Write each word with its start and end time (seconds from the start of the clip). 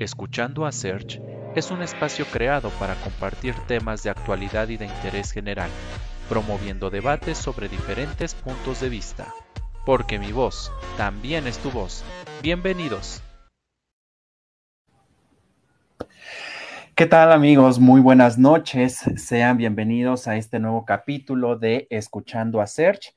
Escuchando 0.00 0.66
a 0.66 0.72
Search 0.72 1.20
es 1.54 1.70
un 1.70 1.80
espacio 1.80 2.26
creado 2.26 2.70
para 2.80 2.96
compartir 2.96 3.54
temas 3.68 4.02
de 4.02 4.10
actualidad 4.10 4.68
y 4.68 4.76
de 4.76 4.86
interés 4.86 5.30
general, 5.30 5.70
promoviendo 6.28 6.90
debates 6.90 7.38
sobre 7.38 7.68
diferentes 7.68 8.34
puntos 8.34 8.80
de 8.80 8.88
vista. 8.88 9.32
Porque 9.86 10.18
mi 10.18 10.32
voz 10.32 10.72
también 10.96 11.46
es 11.46 11.58
tu 11.58 11.70
voz. 11.70 12.04
Bienvenidos. 12.42 13.22
¿Qué 16.96 17.06
tal 17.06 17.30
amigos? 17.30 17.78
Muy 17.78 18.00
buenas 18.00 18.36
noches. 18.36 18.98
Sean 19.16 19.58
bienvenidos 19.58 20.26
a 20.26 20.34
este 20.34 20.58
nuevo 20.58 20.84
capítulo 20.84 21.56
de 21.56 21.86
Escuchando 21.88 22.60
a 22.60 22.66
Search. 22.66 23.14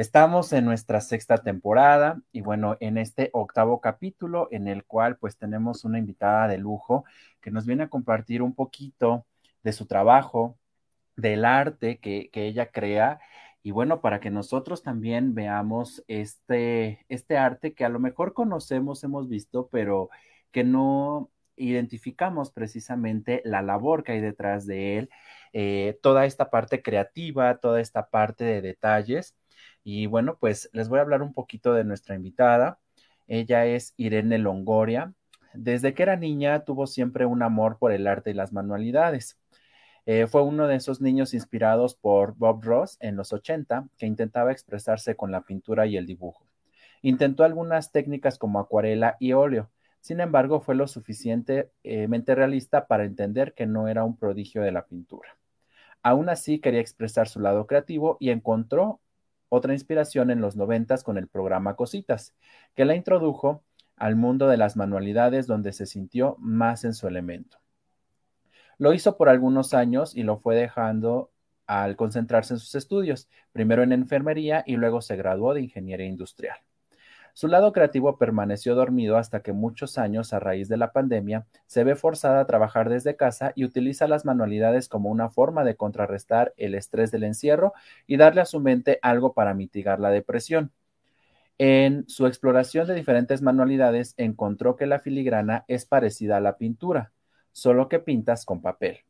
Estamos 0.00 0.54
en 0.54 0.64
nuestra 0.64 1.02
sexta 1.02 1.36
temporada 1.36 2.22
y 2.32 2.40
bueno, 2.40 2.78
en 2.80 2.96
este 2.96 3.28
octavo 3.34 3.82
capítulo 3.82 4.48
en 4.50 4.66
el 4.66 4.86
cual 4.86 5.18
pues 5.18 5.36
tenemos 5.36 5.84
una 5.84 5.98
invitada 5.98 6.48
de 6.48 6.56
lujo 6.56 7.04
que 7.42 7.50
nos 7.50 7.66
viene 7.66 7.82
a 7.82 7.90
compartir 7.90 8.40
un 8.40 8.54
poquito 8.54 9.26
de 9.62 9.74
su 9.74 9.84
trabajo, 9.84 10.58
del 11.16 11.44
arte 11.44 11.98
que, 11.98 12.30
ella 12.32 12.70
crea. 12.72 13.20
Y 13.62 13.72
bueno, 13.72 14.00
para 14.00 14.20
que 14.20 14.30
nosotros 14.30 14.82
también 14.82 15.34
veamos 15.34 16.02
este, 16.08 17.04
este 17.10 17.36
arte 17.36 17.74
que 17.74 17.84
a 17.84 17.90
lo 17.90 18.00
mejor 18.00 18.32
conocemos, 18.32 19.04
hemos 19.04 19.28
visto, 19.28 19.68
pero 19.70 20.08
que 20.50 20.64
no 20.64 21.30
identificamos 21.56 22.52
precisamente 22.52 23.42
la 23.44 23.60
labor 23.60 24.02
que 24.02 24.12
hay 24.12 24.20
detrás 24.22 24.66
de 24.66 24.96
él, 24.96 25.10
eh, 25.52 25.98
toda 26.02 26.24
esta 26.24 26.48
parte 26.48 26.80
creativa, 26.82 27.58
toda 27.58 27.82
esta 27.82 28.08
parte 28.08 28.44
de 28.44 28.62
detalles 28.62 29.36
y 29.84 30.06
bueno, 30.06 30.36
pues 30.38 30.70
les 30.72 30.88
voy 30.88 30.98
a 30.98 31.02
hablar 31.02 31.22
un 31.22 31.34
poquito 31.34 31.72
de 31.74 31.84
nuestra 31.84 32.14
invitada. 32.14 32.78
Ella 33.26 33.66
es 33.66 33.94
Irene 33.96 34.38
Longoria. 34.38 35.14
Desde 35.54 35.94
que 35.94 36.02
era 36.02 36.16
niña 36.16 36.64
tuvo 36.64 36.86
siempre 36.86 37.26
un 37.26 37.42
amor 37.42 37.78
por 37.78 37.92
el 37.92 38.06
arte 38.06 38.30
y 38.30 38.34
las 38.34 38.52
manualidades. 38.52 39.38
Eh, 40.06 40.26
fue 40.26 40.42
uno 40.42 40.66
de 40.66 40.76
esos 40.76 41.00
niños 41.00 41.34
inspirados 41.34 41.94
por 41.94 42.34
Bob 42.36 42.62
Ross 42.64 42.96
en 43.00 43.16
los 43.16 43.32
80 43.32 43.88
que 43.98 44.06
intentaba 44.06 44.52
expresarse 44.52 45.14
con 45.16 45.30
la 45.30 45.42
pintura 45.42 45.86
y 45.86 45.96
el 45.96 46.06
dibujo. 46.06 46.44
Intentó 47.02 47.44
algunas 47.44 47.92
técnicas 47.92 48.38
como 48.38 48.60
acuarela 48.60 49.16
y 49.20 49.32
óleo. 49.32 49.70
Sin 50.00 50.20
embargo, 50.20 50.60
fue 50.60 50.74
lo 50.74 50.86
suficientemente 50.88 52.34
realista 52.34 52.86
para 52.86 53.04
entender 53.04 53.54
que 53.54 53.66
no 53.66 53.88
era 53.88 54.04
un 54.04 54.16
prodigio 54.16 54.62
de 54.62 54.72
la 54.72 54.86
pintura. 54.86 55.36
Aún 56.02 56.28
así, 56.30 56.60
quería 56.60 56.80
expresar 56.80 57.28
su 57.28 57.40
lado 57.40 57.66
creativo 57.66 58.16
y 58.20 58.30
encontró 58.30 59.00
otra 59.50 59.74
inspiración 59.74 60.30
en 60.30 60.40
los 60.40 60.56
noventas 60.56 61.04
con 61.04 61.18
el 61.18 61.28
programa 61.28 61.76
Cositas, 61.76 62.34
que 62.74 62.86
la 62.86 62.94
introdujo 62.94 63.62
al 63.96 64.16
mundo 64.16 64.48
de 64.48 64.56
las 64.56 64.76
manualidades 64.76 65.46
donde 65.46 65.74
se 65.74 65.84
sintió 65.84 66.36
más 66.38 66.84
en 66.84 66.94
su 66.94 67.06
elemento. 67.06 67.58
Lo 68.78 68.94
hizo 68.94 69.18
por 69.18 69.28
algunos 69.28 69.74
años 69.74 70.16
y 70.16 70.22
lo 70.22 70.38
fue 70.38 70.56
dejando 70.56 71.30
al 71.66 71.96
concentrarse 71.96 72.54
en 72.54 72.60
sus 72.60 72.74
estudios, 72.74 73.28
primero 73.52 73.82
en 73.82 73.92
enfermería 73.92 74.64
y 74.66 74.76
luego 74.76 75.02
se 75.02 75.16
graduó 75.16 75.52
de 75.52 75.60
ingeniería 75.60 76.06
industrial. 76.06 76.56
Su 77.34 77.48
lado 77.48 77.72
creativo 77.72 78.18
permaneció 78.18 78.74
dormido 78.74 79.16
hasta 79.16 79.40
que 79.40 79.52
muchos 79.52 79.98
años 79.98 80.32
a 80.32 80.40
raíz 80.40 80.68
de 80.68 80.76
la 80.76 80.92
pandemia 80.92 81.46
se 81.66 81.84
ve 81.84 81.96
forzada 81.96 82.40
a 82.40 82.46
trabajar 82.46 82.88
desde 82.88 83.16
casa 83.16 83.52
y 83.54 83.64
utiliza 83.64 84.08
las 84.08 84.24
manualidades 84.24 84.88
como 84.88 85.10
una 85.10 85.30
forma 85.30 85.64
de 85.64 85.76
contrarrestar 85.76 86.52
el 86.56 86.74
estrés 86.74 87.10
del 87.10 87.24
encierro 87.24 87.72
y 88.06 88.16
darle 88.16 88.40
a 88.40 88.46
su 88.46 88.60
mente 88.60 88.98
algo 89.02 89.32
para 89.32 89.54
mitigar 89.54 90.00
la 90.00 90.10
depresión. 90.10 90.72
En 91.58 92.08
su 92.08 92.26
exploración 92.26 92.86
de 92.86 92.94
diferentes 92.94 93.42
manualidades 93.42 94.14
encontró 94.16 94.76
que 94.76 94.86
la 94.86 94.98
filigrana 94.98 95.66
es 95.68 95.84
parecida 95.84 96.38
a 96.38 96.40
la 96.40 96.56
pintura, 96.56 97.12
solo 97.52 97.88
que 97.88 97.98
pintas 97.98 98.46
con 98.46 98.62
papel. 98.62 99.00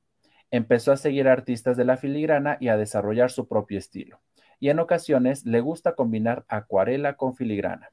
Empezó 0.51 0.91
a 0.91 0.97
seguir 0.97 1.29
artistas 1.29 1.77
de 1.77 1.85
la 1.85 1.97
filigrana 1.97 2.57
y 2.59 2.67
a 2.67 2.77
desarrollar 2.77 3.31
su 3.31 3.47
propio 3.47 3.79
estilo. 3.79 4.21
Y 4.59 4.71
en 4.71 4.81
ocasiones 4.81 5.47
le 5.47 5.61
gusta 5.61 5.95
combinar 5.95 6.45
acuarela 6.49 7.17
con 7.17 7.37
filigrana. 7.37 7.93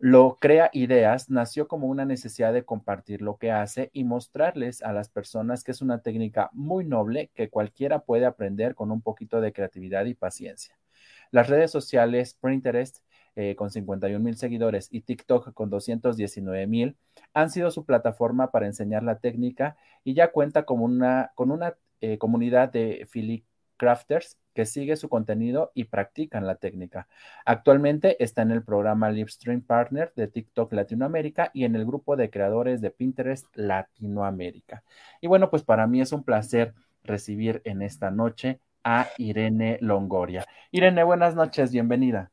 Lo 0.00 0.36
Crea 0.40 0.70
Ideas 0.72 1.28
nació 1.28 1.66
como 1.66 1.88
una 1.88 2.04
necesidad 2.04 2.52
de 2.52 2.64
compartir 2.64 3.20
lo 3.20 3.36
que 3.36 3.50
hace 3.50 3.90
y 3.92 4.04
mostrarles 4.04 4.80
a 4.82 4.92
las 4.92 5.08
personas 5.08 5.64
que 5.64 5.72
es 5.72 5.82
una 5.82 6.02
técnica 6.02 6.50
muy 6.52 6.84
noble 6.84 7.32
que 7.34 7.50
cualquiera 7.50 7.98
puede 8.04 8.24
aprender 8.24 8.76
con 8.76 8.92
un 8.92 9.02
poquito 9.02 9.40
de 9.40 9.52
creatividad 9.52 10.04
y 10.04 10.14
paciencia. 10.14 10.78
Las 11.32 11.48
redes 11.48 11.72
sociales 11.72 12.38
Pinterest 12.40 12.98
eh, 13.34 13.56
con 13.56 13.70
51 13.72 14.20
mil 14.20 14.36
seguidores 14.36 14.88
y 14.92 15.00
TikTok 15.00 15.52
con 15.52 15.68
219 15.68 16.68
mil 16.68 16.96
han 17.34 17.50
sido 17.50 17.72
su 17.72 17.84
plataforma 17.84 18.52
para 18.52 18.66
enseñar 18.66 19.02
la 19.02 19.18
técnica 19.18 19.76
y 20.04 20.14
ya 20.14 20.30
cuenta 20.30 20.64
con 20.64 20.80
una, 20.80 21.32
con 21.34 21.50
una 21.50 21.74
eh, 22.00 22.18
comunidad 22.18 22.70
de 22.70 23.04
crafters 23.76 24.38
que 24.58 24.66
sigue 24.66 24.96
su 24.96 25.08
contenido 25.08 25.70
y 25.72 25.84
practican 25.84 26.44
la 26.44 26.56
técnica. 26.56 27.06
Actualmente 27.44 28.20
está 28.24 28.42
en 28.42 28.50
el 28.50 28.64
programa 28.64 29.08
Livestream 29.08 29.60
Partner 29.60 30.12
de 30.16 30.26
TikTok 30.26 30.72
Latinoamérica 30.72 31.52
y 31.54 31.62
en 31.62 31.76
el 31.76 31.86
grupo 31.86 32.16
de 32.16 32.28
creadores 32.28 32.80
de 32.80 32.90
Pinterest 32.90 33.46
Latinoamérica. 33.54 34.82
Y 35.20 35.28
bueno, 35.28 35.48
pues 35.48 35.62
para 35.62 35.86
mí 35.86 36.00
es 36.00 36.10
un 36.10 36.24
placer 36.24 36.74
recibir 37.04 37.62
en 37.64 37.82
esta 37.82 38.10
noche 38.10 38.58
a 38.82 39.06
Irene 39.16 39.78
Longoria. 39.80 40.44
Irene, 40.72 41.04
buenas 41.04 41.36
noches, 41.36 41.70
bienvenida. 41.70 42.32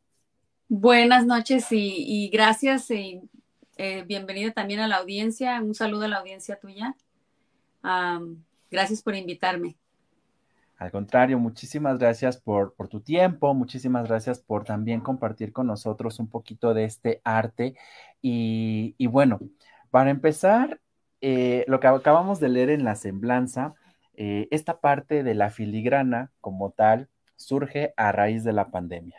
Buenas 0.67 1.27
noches 1.27 1.67
y, 1.69 2.27
gracias 2.33 2.89
y 2.89 3.21
eh, 3.77 4.01
bienvenida 4.01 4.49
también 4.49 4.79
a 4.79 4.87
la 4.87 4.95
audiencia. 4.95 5.61
Un 5.61 5.75
saludo 5.75 6.05
a 6.05 6.07
la 6.07 6.17
audiencia 6.17 6.55
tuya. 6.59 6.95
gracias 8.71 9.03
por 9.03 9.13
invitarme. 9.13 9.75
Al 10.77 10.91
contrario, 10.91 11.39
muchísimas 11.39 11.97
gracias 11.99 12.37
por, 12.37 12.73
tu 12.89 12.99
tiempo, 13.01 13.53
muchísimas 13.53 14.07
gracias 14.07 14.39
por 14.39 14.65
también 14.65 14.99
compartir 14.99 15.53
con 15.53 15.67
nosotros 15.67 16.19
un 16.19 16.29
poquito 16.29 16.73
de 16.73 16.83
este 16.83 17.21
arte. 17.23 17.75
Y, 18.21 19.07
bueno, 19.07 19.39
para 19.89 20.09
empezar, 20.09 20.81
eh, 21.21 21.63
lo 21.67 21.79
que 21.79 21.87
acabamos 21.87 22.39
de 22.39 22.49
leer 22.49 22.69
en 22.69 22.83
la 22.83 22.95
semblanza, 22.95 23.75
eh, 24.15 24.47
esta 24.51 24.79
parte 24.81 25.23
de 25.23 25.33
la 25.35 25.49
filigrana 25.49 26.31
como 26.41 26.71
tal 26.71 27.09
surge 27.35 27.93
a 27.97 28.11
raíz 28.11 28.43
de 28.43 28.53
la 28.53 28.71
pandemia. 28.71 29.17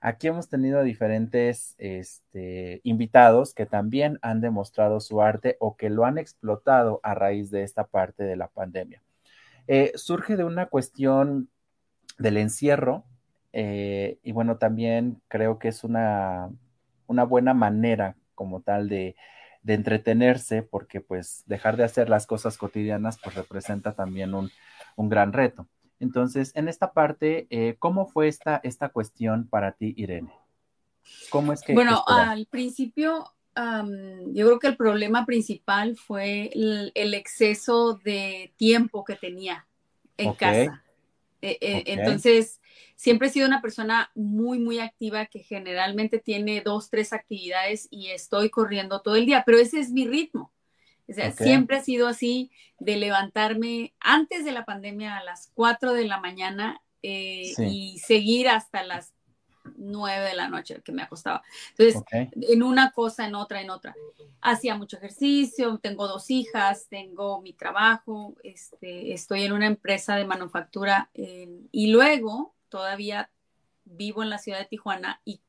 Aquí 0.00 0.28
hemos 0.28 0.48
tenido 0.48 0.82
diferentes 0.82 1.74
este, 1.78 2.80
invitados 2.84 3.54
que 3.54 3.66
también 3.66 4.18
han 4.22 4.40
demostrado 4.40 5.00
su 5.00 5.22
arte 5.22 5.56
o 5.60 5.76
que 5.76 5.90
lo 5.90 6.04
han 6.04 6.18
explotado 6.18 7.00
a 7.02 7.14
raíz 7.14 7.50
de 7.50 7.62
esta 7.62 7.86
parte 7.86 8.24
de 8.24 8.36
la 8.36 8.48
pandemia. 8.48 9.02
Eh, 9.68 9.92
surge 9.96 10.36
de 10.36 10.44
una 10.44 10.66
cuestión 10.66 11.48
del 12.18 12.36
encierro 12.36 13.04
eh, 13.52 14.18
y 14.22 14.32
bueno, 14.32 14.58
también 14.58 15.22
creo 15.28 15.58
que 15.58 15.68
es 15.68 15.82
una, 15.82 16.50
una 17.06 17.24
buena 17.24 17.54
manera 17.54 18.16
como 18.34 18.60
tal 18.60 18.88
de, 18.88 19.16
entretenerse 19.66 20.62
porque 20.62 21.00
pues 21.00 21.42
dejar 21.46 21.76
de 21.76 21.82
hacer 21.82 22.08
las 22.08 22.26
cosas 22.26 22.56
cotidianas 22.56 23.18
pues 23.20 23.34
representa 23.34 23.94
también 23.94 24.32
un, 24.34 24.50
gran 24.96 25.32
reto. 25.32 25.66
Entonces, 25.98 26.52
en 26.54 26.68
esta 26.68 26.92
parte, 26.92 27.48
eh, 27.50 27.74
¿cómo 27.80 28.06
fue 28.06 28.28
esta, 28.28 28.60
esta 28.62 28.90
cuestión 28.90 29.48
para 29.48 29.72
ti, 29.72 29.92
Irene? 29.96 30.30
¿Cómo 31.30 31.52
es 31.52 31.62
que... 31.62 31.74
Bueno, 31.74 32.04
al 32.06 32.46
principio 32.46 33.24
yo 33.56 34.46
creo 34.46 34.58
que 34.58 34.66
el 34.66 34.76
problema 34.76 35.24
principal 35.24 35.96
fue 35.96 36.50
el, 36.52 37.14
exceso 37.14 37.94
de 38.04 38.52
tiempo 38.56 39.04
que 39.04 39.16
tenía 39.16 39.66
en 40.16 40.34
casa. 40.34 40.82
Eh, 41.42 41.58
eh, 41.60 41.84
entonces, 41.86 42.60
siempre 42.96 43.28
he 43.28 43.30
sido 43.30 43.46
una 43.46 43.62
persona 43.62 44.10
muy, 44.14 44.58
muy 44.58 44.78
activa 44.78 45.26
que 45.26 45.40
generalmente 45.40 46.18
tiene 46.18 46.60
dos, 46.60 46.90
tres 46.90 47.12
actividades 47.12 47.88
y 47.90 48.08
estoy 48.08 48.50
corriendo 48.50 49.00
todo 49.00 49.16
el 49.16 49.26
día, 49.26 49.42
pero 49.46 49.58
ese 49.58 49.80
es 49.80 49.90
mi 49.90 50.06
ritmo. 50.06 50.52
O 51.08 51.12
sea, 51.12 51.30
siempre 51.30 51.76
ha 51.76 51.82
sido 51.82 52.08
así 52.08 52.50
de 52.80 52.96
levantarme 52.96 53.94
antes 54.00 54.44
de 54.44 54.50
la 54.50 54.64
pandemia 54.64 55.16
a 55.16 55.24
las 55.24 55.52
4 55.54 55.92
de 55.92 56.04
la 56.04 56.18
mañana 56.18 56.82
eh, 57.02 57.52
y 57.58 58.00
seguir 58.00 58.48
hasta 58.48 58.82
las 58.82 59.12
nueve 59.78 60.28
de 60.28 60.34
la 60.34 60.48
noche 60.48 60.80
que 60.82 60.92
me 60.92 61.02
acostaba. 61.02 61.42
Entonces, 61.76 62.02
en 62.10 62.62
una 62.62 62.92
cosa, 62.92 63.26
en 63.26 63.34
otra, 63.34 63.60
en 63.60 63.70
otra. 63.70 63.94
Hacía 64.40 64.76
mucho 64.76 64.96
ejercicio, 64.96 65.78
tengo 65.78 66.08
dos 66.08 66.30
hijas, 66.30 66.86
tengo 66.88 67.40
mi 67.40 67.52
trabajo, 67.52 68.34
este, 68.42 69.12
estoy 69.12 69.44
en 69.44 69.52
una 69.52 69.66
empresa 69.66 70.16
de 70.16 70.24
manufactura 70.24 71.10
y 71.14 71.88
luego 71.88 72.54
todavía 72.68 73.30
vivo 73.84 74.22
en 74.22 74.30
la 74.30 74.38
ciudad 74.38 74.58
de 74.58 74.66
Tijuana 74.66 75.20
y, 75.24 75.40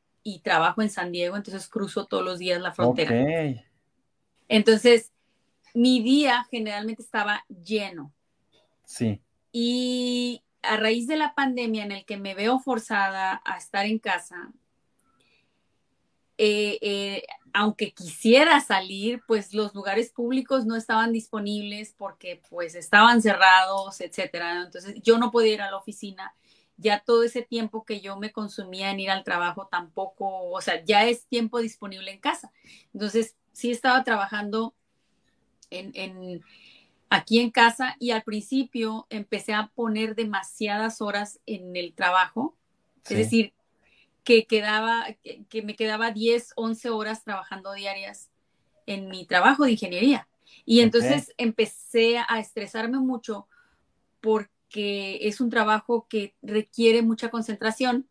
trabajo 0.44 0.82
en 0.82 0.90
San 0.90 1.14
Diego, 1.14 1.38
entonces 1.38 1.70
cruzo 1.70 2.06
todos 2.06 2.24
los 2.24 2.38
días 2.38 2.62
la 2.62 2.74
frontera. 2.74 3.64
Entonces, 4.50 5.14
mi 5.74 6.02
día 6.02 6.46
generalmente 6.52 7.02
estaba 7.02 7.46
lleno. 7.48 8.12
Sí. 8.84 9.22
Y 9.54 10.44
a 10.62 10.78
raíz 10.78 11.08
de 11.08 11.18
la 11.18 11.34
pandemia 11.34 11.84
en 11.84 11.92
el 11.92 12.06
que 12.06 12.18
me 12.18 12.36
veo 12.36 12.60
forzada 12.60 13.42
a 13.46 13.58
estar 13.58 13.86
en 13.86 14.00
casa, 14.00 14.52
eh, 16.38 16.78
eh, 16.82 17.24
aunque 17.54 17.94
quisiera 17.94 18.60
salir, 18.62 19.24
pues 19.28 19.54
los 19.54 19.74
lugares 19.74 20.12
públicos 20.12 20.66
no 20.66 20.76
estaban 20.76 21.12
disponibles 21.12 21.96
porque 21.98 22.42
pues 22.50 22.76
estaban 22.76 23.22
cerrados, 23.22 24.00
etcétera. 24.02 24.64
Entonces 24.64 24.96
yo 25.02 25.18
no 25.18 25.32
podía 25.32 25.54
ir 25.54 25.62
a 25.62 25.72
la 25.72 25.78
oficina. 25.78 26.36
Ya 26.78 27.00
todo 27.00 27.24
ese 27.24 27.42
tiempo 27.42 27.86
que 27.86 28.02
yo 28.02 28.18
me 28.18 28.32
consumía 28.32 28.92
en 28.92 29.00
ir 29.00 29.10
al 29.10 29.24
trabajo 29.24 29.68
tampoco, 29.68 30.52
o 30.52 30.62
sea, 30.62 30.84
ya 30.86 31.06
es 31.06 31.26
tiempo 31.26 31.60
disponible 31.60 32.12
en 32.12 32.20
casa. 32.20 32.52
Entonces 32.94 33.36
sí 33.52 33.72
estaba 33.72 34.04
trabajando 34.04 34.76
en, 35.72 36.44
aquí 37.10 37.40
en 37.40 37.52
casa 37.52 37.96
y 38.00 38.12
al 38.12 38.24
principio 38.24 39.08
empecé 39.10 39.54
a 39.54 39.72
poner 39.74 40.16
demasiadas 40.16 41.02
horas 41.02 41.40
en 41.46 41.76
el 41.76 41.94
trabajo. 41.94 42.56
Es 43.10 43.18
decir, 43.18 43.54
que 44.24 44.46
quedaba, 44.46 45.06
que, 45.50 45.62
me 45.62 45.76
quedaba 45.76 46.12
10, 46.12 46.54
11 46.56 46.90
horas 46.90 47.24
trabajando 47.24 47.72
diarias 47.74 48.30
en 48.86 49.08
mi 49.08 49.26
trabajo 49.26 49.64
de 49.64 49.72
ingeniería. 49.72 50.28
Y 50.66 50.82
entonces 50.82 51.34
empecé 51.38 52.18
a 52.18 52.40
estresarme 52.40 53.00
mucho 53.00 53.48
porque 54.20 55.20
es 55.22 55.40
un 55.40 55.50
trabajo 55.50 56.08
que 56.10 56.36
requiere 56.42 57.02
mucha 57.02 57.30
concentración 57.30 58.08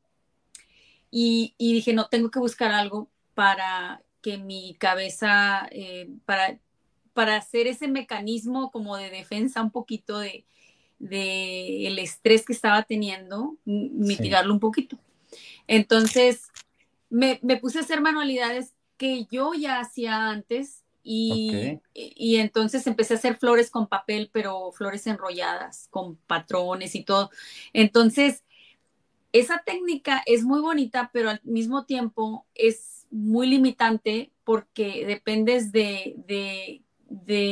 y, 1.11 1.55
dije, 1.59 1.93
no, 1.93 2.09
tengo 2.09 2.31
que 2.31 2.39
buscar 2.39 2.73
algo 2.73 3.11
para 3.35 4.03
que 4.23 4.39
mi 4.39 4.75
cabeza, 4.75 5.69
eh, 5.71 6.09
para, 6.25 6.59
para 7.17 7.37
hacer 7.37 7.67
ese 7.67 7.89
mecanismo 7.89 8.71
como 8.71 8.95
de 8.99 9.09
defensa 9.09 9.63
un 9.63 9.71
poquito 9.71 10.19
de, 10.19 10.45
el 11.01 11.99
estrés 11.99 12.45
que 12.45 12.53
estaba 12.53 12.83
teniendo, 12.83 13.57
mitigarlo 13.65 14.53
un 14.53 14.61
poquito. 14.61 14.99
Entonces, 15.67 16.49
me, 17.09 17.39
puse 17.59 17.79
a 17.79 17.81
hacer 17.81 18.03
manualidades 18.03 18.75
que 18.99 19.25
yo 19.31 19.55
ya 19.55 19.81
hacía 19.81 20.29
antes 20.29 20.85
y, 21.03 21.79
y, 21.95 22.37
entonces 22.37 22.87
empecé 22.87 23.15
a 23.15 23.17
hacer 23.17 23.39
flores 23.39 23.71
con 23.71 23.87
papel, 23.87 24.29
pero 24.31 24.71
flores 24.73 25.07
enrolladas, 25.07 25.89
con 25.89 26.17
patrones 26.27 26.95
y 26.95 27.03
todo. 27.03 27.31
Entonces, 27.73 28.45
esa 29.33 29.62
técnica 29.65 30.23
es 30.27 30.45
muy 30.45 30.61
bonita, 30.61 31.09
pero 31.15 31.31
al 31.31 31.41
mismo 31.45 31.87
tiempo 31.87 32.45
es 32.55 33.07
muy 33.11 33.47
limitante 33.47 34.33
porque 34.45 35.05
dependes 35.07 35.73
de, 35.73 36.83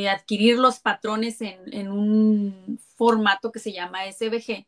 adquirir 0.08 0.58
los 0.58 0.80
patrones 0.80 1.40
en, 1.40 1.72
en, 1.72 1.90
un 1.90 2.78
formato 2.96 3.52
que 3.52 3.58
se 3.58 3.72
llama 3.72 4.10
SVG 4.10 4.66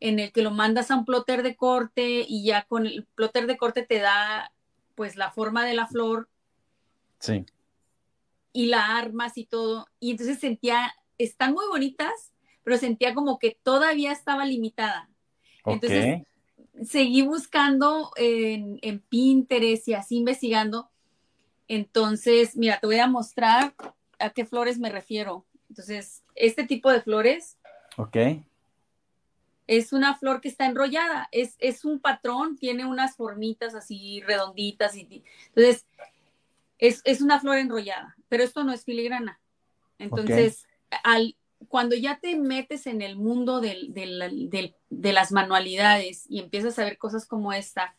en 0.00 0.18
el 0.18 0.32
que 0.32 0.42
lo 0.42 0.50
mandas 0.50 0.90
a 0.90 0.96
un 0.96 1.04
plotter 1.04 1.44
de 1.44 1.54
corte 1.54 2.24
y 2.26 2.44
ya 2.44 2.64
con 2.64 2.86
el 2.86 3.06
plotter 3.14 3.46
de 3.46 3.56
corte 3.56 3.82
te 3.82 4.00
da 4.00 4.52
pues 4.96 5.16
la 5.16 5.30
forma 5.30 5.64
de 5.64 5.74
la 5.74 5.86
flor. 5.86 6.28
Sí. 7.20 7.46
Y 8.52 8.66
la 8.66 8.96
armas 8.96 9.38
y 9.38 9.46
todo. 9.46 9.86
Y 10.00 10.10
entonces 10.10 10.40
sentía, 10.40 10.92
están 11.18 11.54
muy 11.54 11.64
bonitas, 11.68 12.32
pero 12.64 12.78
sentía 12.78 13.14
como 13.14 13.38
que 13.38 13.56
todavía 13.62 14.10
estaba 14.10 14.44
limitada. 14.44 15.08
Entonces 15.64 16.22
seguí 16.84 17.22
buscando 17.22 18.10
en, 18.16 18.80
en 18.82 18.98
Pinterest 18.98 19.86
y 19.86 19.94
así 19.94 20.16
investigando. 20.16 20.90
Entonces, 21.68 22.56
mira, 22.56 22.80
te 22.80 22.86
voy 22.88 22.98
a 22.98 23.06
mostrar 23.06 23.74
a 24.22 24.30
qué 24.30 24.44
flores 24.44 24.78
me 24.78 24.90
refiero. 24.90 25.44
Entonces, 25.68 26.22
este 26.34 26.64
tipo 26.64 26.90
de 26.90 27.02
flores. 27.02 27.58
Ok 27.96 28.16
es 29.66 29.92
una 29.92 30.14
flor 30.16 30.40
que 30.40 30.48
está 30.48 30.66
enrollada, 30.66 31.28
es, 31.32 31.56
es 31.58 31.84
un 31.84 32.00
patrón, 32.00 32.56
tiene 32.56 32.84
unas 32.84 33.16
formitas 33.16 33.74
así 33.74 34.20
redonditas. 34.20 34.96
Y, 34.96 35.24
entonces, 35.54 35.86
es, 36.78 37.20
una 37.20 37.40
flor 37.40 37.58
enrollada, 37.58 38.16
pero 38.28 38.42
esto 38.42 38.64
no 38.64 38.72
es 38.72 38.84
filigrana. 38.84 39.40
Entonces, 39.98 40.66
al, 41.04 41.36
cuando 41.68 41.94
ya 41.94 42.18
te 42.18 42.36
metes 42.36 42.86
en 42.86 43.02
el 43.02 43.16
mundo 43.16 43.60
de 43.60 44.74
las 44.90 45.32
manualidades 45.32 46.26
y 46.28 46.40
empiezas 46.40 46.78
a 46.78 46.84
ver 46.84 46.98
cosas 46.98 47.26
como 47.26 47.52
esta, 47.52 47.94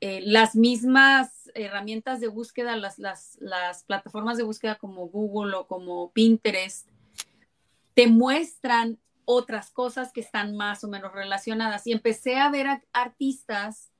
eh, 0.00 0.22
las 0.24 0.54
mismas 0.54 1.39
herramientas 1.54 2.20
de 2.20 2.28
búsqueda, 2.28 2.76
las, 2.76 2.98
las, 2.98 3.36
las 3.40 3.84
plataformas 3.84 4.36
de 4.36 4.44
búsqueda 4.44 4.76
como 4.76 5.08
Google 5.08 5.54
o 5.56 5.66
como 5.66 6.10
Pinterest, 6.12 6.88
te 7.94 8.06
muestran 8.06 8.98
otras 9.24 9.70
cosas 9.70 10.12
que 10.12 10.20
están 10.20 10.56
más 10.56 10.82
o 10.84 10.88
menos 10.88 11.12
relacionadas. 11.12 11.86
Y 11.86 11.92
empecé 11.92 12.36
a 12.36 12.50
ver 12.50 12.66
artistas 12.92 13.90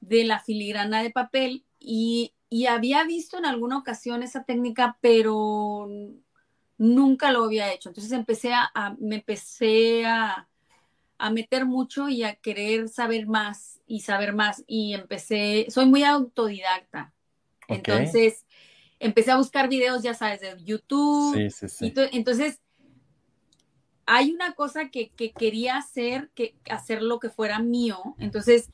de 0.00 0.24
la 0.24 0.40
filigrana 0.40 1.02
de 1.02 1.10
papel 1.10 1.64
y, 1.78 2.34
había 2.68 3.04
visto 3.04 3.36
en 3.36 3.44
alguna 3.44 3.76
ocasión 3.76 4.22
esa 4.22 4.44
técnica, 4.44 4.96
pero 5.02 5.86
nunca 6.78 7.30
lo 7.30 7.44
había 7.44 7.72
hecho. 7.72 7.90
Entonces 7.90 8.12
empecé 8.12 8.52
a, 8.54 8.96
me 8.98 9.16
empecé 9.16 10.06
a, 10.06 10.47
meter 11.30 11.66
mucho 11.66 12.08
y 12.08 12.22
a 12.22 12.36
querer 12.36 12.88
saber 12.88 13.26
más 13.26 13.80
y 13.86 14.00
saber 14.00 14.32
más. 14.32 14.64
Y 14.66 14.94
empecé, 14.94 15.66
soy 15.68 15.86
muy 15.86 16.04
autodidacta. 16.04 17.12
Entonces 17.66 18.46
empecé 19.00 19.30
a 19.30 19.36
buscar 19.36 19.68
videos, 19.68 20.02
ya 20.02 20.14
sabes, 20.14 20.40
de 20.40 20.56
YouTube. 20.62 21.34
Sí, 21.34 21.50
sí, 21.50 21.68
sí. 21.68 21.92
entonces 22.12 22.60
hay 24.10 24.32
una 24.32 24.54
cosa 24.54 24.88
que, 24.88 25.10
quería 25.10 25.76
hacer, 25.76 26.30
que 26.34 26.56
hacer 26.70 27.02
lo 27.02 27.18
que 27.18 27.28
fuera 27.28 27.58
mío, 27.58 28.14
entonces 28.18 28.70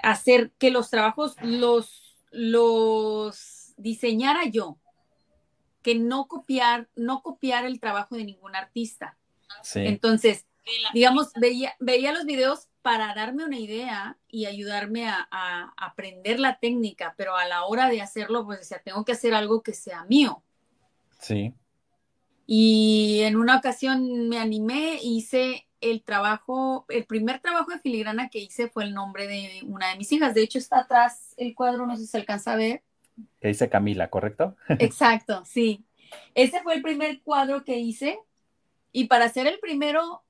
hacer 0.00 0.52
que 0.58 0.70
los 0.70 0.90
trabajos 0.90 1.34
los, 1.42 2.24
los 2.30 3.74
diseñara 3.76 4.44
yo, 4.44 4.78
que 5.82 5.96
no 5.96 6.28
copiar, 6.28 6.88
no 6.94 7.20
copiar 7.20 7.64
el 7.66 7.80
trabajo 7.80 8.14
de 8.14 8.24
ningún 8.24 8.54
artista. 8.54 9.18
Entonces, 9.74 10.46
digamos, 10.94 11.32
veía, 11.40 11.74
veía 11.80 12.12
los 12.12 12.24
videos 12.24 12.68
para 12.82 13.14
darme 13.14 13.44
una 13.44 13.58
idea 13.58 14.18
y 14.28 14.46
ayudarme 14.46 15.08
a, 15.08 15.28
a, 15.30 15.72
aprender 15.76 16.40
la 16.40 16.58
técnica, 16.58 17.14
pero 17.16 17.36
a 17.36 17.46
la 17.46 17.64
hora 17.64 17.88
de 17.88 18.00
hacerlo, 18.00 18.44
pues, 18.44 18.60
o 18.60 18.64
sea, 18.64 18.80
tengo 18.80 19.04
que 19.04 19.12
hacer 19.12 19.34
algo 19.34 19.62
que 19.62 19.72
sea 19.72 20.04
mío. 20.04 20.42
Sí. 21.20 21.54
Y 22.46 23.20
en 23.22 23.36
una 23.36 23.56
ocasión 23.56 24.28
me 24.28 24.38
animé, 24.38 24.98
hice 25.02 25.66
el 25.80 26.02
trabajo, 26.02 26.86
el 26.88 27.04
primer 27.04 27.40
trabajo 27.40 27.72
de 27.72 27.78
filigrana 27.80 28.28
que 28.28 28.38
hice 28.38 28.68
fue 28.68 28.84
el 28.84 28.94
nombre 28.94 29.26
de 29.26 29.60
una 29.66 29.90
de 29.90 29.96
mis 29.96 30.10
hijas. 30.12 30.34
De 30.34 30.42
hecho, 30.42 30.58
está 30.58 30.80
atrás 30.80 31.34
el 31.36 31.54
cuadro, 31.54 31.86
no 31.86 31.96
sé 31.96 32.02
si 32.02 32.08
se 32.08 32.18
alcanza 32.18 32.52
a 32.52 32.56
ver. 32.56 32.82
Que 33.40 33.48
dice 33.48 33.68
Camila, 33.68 34.08
¿correcto? 34.08 34.56
Exacto, 34.78 35.44
sí. 35.44 35.84
Ese 36.34 36.62
fue 36.62 36.74
el 36.74 36.82
primer 36.82 37.20
cuadro 37.22 37.64
que 37.64 37.78
hice 37.78 38.18
y 38.92 39.04
para 39.04 39.26
hacer 39.26 39.46
el 39.46 39.58
primero 39.58 40.22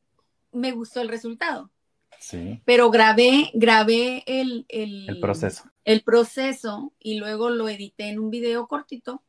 me 0.53 0.73
gustó 0.73 1.01
el 1.01 1.09
resultado. 1.09 1.71
Sí. 2.19 2.61
Pero 2.65 2.91
grabé, 2.91 3.51
grabé 3.55 4.23
el, 4.27 4.65
el 4.69 5.19
proceso. 5.21 5.65
El 5.85 6.03
proceso 6.03 6.93
y 7.01 7.19
luego 7.19 7.51
lo 7.51 7.69
edité 7.69 8.09
en 8.09 8.21
un 8.21 8.31
video 8.31 8.69
cortito 8.69 9.23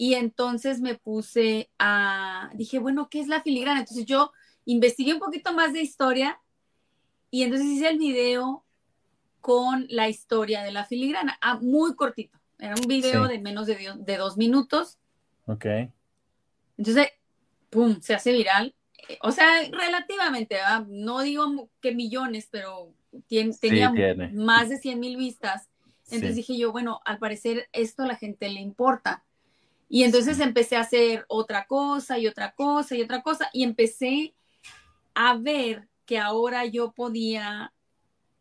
y 0.00 0.14
entonces 0.14 0.80
me 0.80 0.94
puse 0.94 1.68
a, 1.78 2.50
dije, 2.54 2.78
bueno, 2.78 3.10
¿qué 3.10 3.20
es 3.20 3.28
la 3.28 3.42
filigrana? 3.42 3.80
Entonces 3.80 4.06
yo 4.06 4.32
investigué 4.64 5.12
un 5.12 5.18
poquito 5.18 5.52
más 5.52 5.74
de 5.74 5.82
historia 5.82 6.40
y 7.30 7.42
entonces 7.42 7.68
hice 7.68 7.90
el 7.90 7.98
video 7.98 8.64
con 9.42 9.84
la 9.90 10.08
historia 10.08 10.62
de 10.62 10.72
la 10.72 10.86
filigrana, 10.86 11.36
ah, 11.42 11.58
muy 11.60 11.94
cortito. 11.96 12.38
Era 12.58 12.76
un 12.80 12.88
video 12.88 13.28
de 13.28 13.40
menos 13.40 13.66
de, 13.66 13.92
de, 13.94 14.16
dos 14.16 14.38
minutos. 14.38 14.96
Ok. 15.44 15.66
Entonces, 16.78 17.08
¡pum!, 17.68 18.00
se 18.00 18.14
hace 18.14 18.32
viral. 18.32 18.74
O 19.22 19.32
sea, 19.32 19.46
relativamente, 19.70 20.56
no 20.88 21.20
digo 21.20 21.68
que 21.80 21.94
millones, 21.94 22.48
pero 22.50 22.92
tenía 23.60 23.92
más 24.32 24.68
de 24.68 24.78
100 24.78 25.00
mil 25.00 25.16
vistas. 25.16 25.68
Entonces 26.10 26.36
dije 26.36 26.56
yo, 26.56 26.72
bueno, 26.72 27.00
al 27.04 27.18
parecer 27.18 27.68
esto 27.72 28.02
a 28.02 28.06
la 28.06 28.16
gente 28.16 28.48
le 28.48 28.60
importa. 28.60 29.24
Y 29.88 30.04
entonces 30.04 30.38
empecé 30.40 30.76
a 30.76 30.80
hacer 30.80 31.24
otra 31.28 31.66
cosa 31.66 32.18
y 32.18 32.26
otra 32.26 32.52
cosa 32.52 32.96
y 32.96 33.02
otra 33.02 33.22
cosa 33.22 33.50
y 33.52 33.64
empecé 33.64 34.34
a 35.14 35.36
ver 35.36 35.88
que 36.06 36.18
ahora 36.18 36.64
yo 36.64 36.92
podía, 36.92 37.72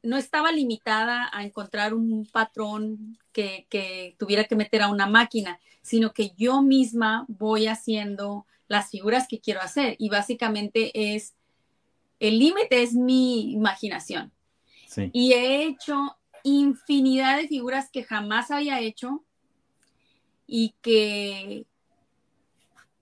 no 0.03 0.17
estaba 0.17 0.51
limitada 0.51 1.29
a 1.33 1.43
encontrar 1.43 1.93
un 1.93 2.27
patrón 2.31 3.17
que, 3.31 3.65
que 3.69 4.15
tuviera 4.19 4.43
que 4.43 4.55
meter 4.55 4.83
a 4.83 4.89
una 4.89 5.07
máquina, 5.07 5.59
sino 5.81 6.13
que 6.13 6.31
yo 6.37 6.61
misma 6.61 7.25
voy 7.27 7.67
haciendo 7.67 8.45
las 8.69 8.89
figuras 8.89 9.27
que 9.27 9.41
quiero 9.41 9.59
hacer 9.59 9.95
y 9.99 10.07
básicamente 10.07 11.15
es, 11.15 11.35
el 12.19 12.39
límite 12.39 12.81
es 12.81 12.93
mi 12.93 13.51
imaginación. 13.51 14.31
Y 15.11 15.33
he 15.33 15.65
hecho 15.65 16.17
infinidad 16.43 17.37
de 17.37 17.47
figuras 17.47 17.89
que 17.91 18.03
jamás 18.03 18.49
había 18.49 18.79
hecho 18.79 19.23
y 20.47 20.73
que, 20.81 21.65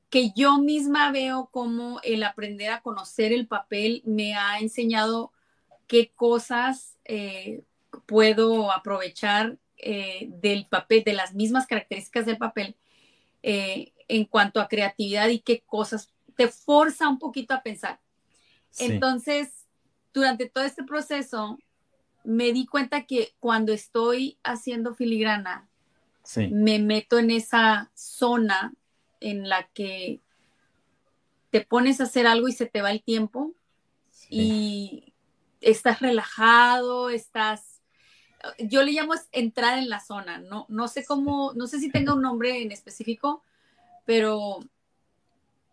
que 0.09 0.31
yo 0.35 0.57
misma 0.57 1.11
veo 1.11 1.49
como 1.51 1.99
el 2.03 2.23
aprender 2.23 2.71
a 2.71 2.81
conocer 2.81 3.31
el 3.31 3.47
papel 3.47 4.01
me 4.05 4.35
ha 4.35 4.59
enseñado 4.59 5.31
qué 5.87 6.11
cosas 6.13 6.97
eh, 7.05 7.63
puedo 8.05 8.71
aprovechar 8.71 9.57
eh, 9.77 10.29
del 10.41 10.65
papel, 10.65 11.03
de 11.03 11.13
las 11.13 11.33
mismas 11.33 11.67
características 11.67 12.25
del 12.25 12.37
papel 12.37 12.75
eh, 13.49 13.93
en 14.09 14.25
cuanto 14.25 14.59
a 14.59 14.67
creatividad 14.67 15.29
y 15.29 15.39
qué 15.39 15.61
cosas 15.61 16.13
te 16.35 16.49
forza 16.49 17.07
un 17.07 17.17
poquito 17.17 17.53
a 17.53 17.63
pensar. 17.63 17.97
Entonces, 18.77 19.65
durante 20.13 20.49
todo 20.49 20.65
este 20.65 20.83
proceso, 20.83 21.57
me 22.25 22.51
di 22.51 22.65
cuenta 22.65 23.05
que 23.05 23.35
cuando 23.39 23.71
estoy 23.71 24.37
haciendo 24.43 24.93
filigrana, 24.95 25.69
me 26.51 26.79
meto 26.79 27.19
en 27.19 27.31
esa 27.31 27.89
zona 27.93 28.73
en 29.21 29.47
la 29.47 29.63
que 29.73 30.19
te 31.49 31.61
pones 31.61 32.01
a 32.01 32.03
hacer 32.03 32.27
algo 32.27 32.49
y 32.49 32.51
se 32.51 32.65
te 32.65 32.81
va 32.81 32.91
el 32.91 33.01
tiempo 33.01 33.53
y 34.29 35.13
estás 35.61 36.01
relajado, 36.01 37.09
estás, 37.09 37.76
yo 38.59 38.83
le 38.83 38.91
llamo 38.91 39.13
entrar 39.31 39.77
en 39.77 39.89
la 39.89 39.99
zona, 39.99 40.37
no, 40.37 40.65
no 40.69 40.87
sé 40.87 41.05
cómo, 41.05 41.53
no 41.53 41.67
sé 41.67 41.79
si 41.79 41.89
tenga 41.89 42.13
un 42.13 42.21
nombre 42.21 42.61
en 42.61 42.71
específico, 42.71 43.43
pero 44.05 44.59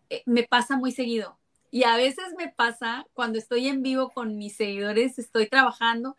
eh, 0.09 0.23
me 0.25 0.43
pasa 0.43 0.77
muy 0.77 0.91
seguido. 0.91 1.37
Y 1.71 1.83
a 1.83 1.95
veces 1.97 2.25
me 2.37 2.49
pasa 2.49 3.05
cuando 3.13 3.37
estoy 3.37 3.67
en 3.67 3.81
vivo 3.81 4.09
con 4.09 4.37
mis 4.37 4.55
seguidores, 4.55 5.19
estoy 5.19 5.47
trabajando 5.47 6.15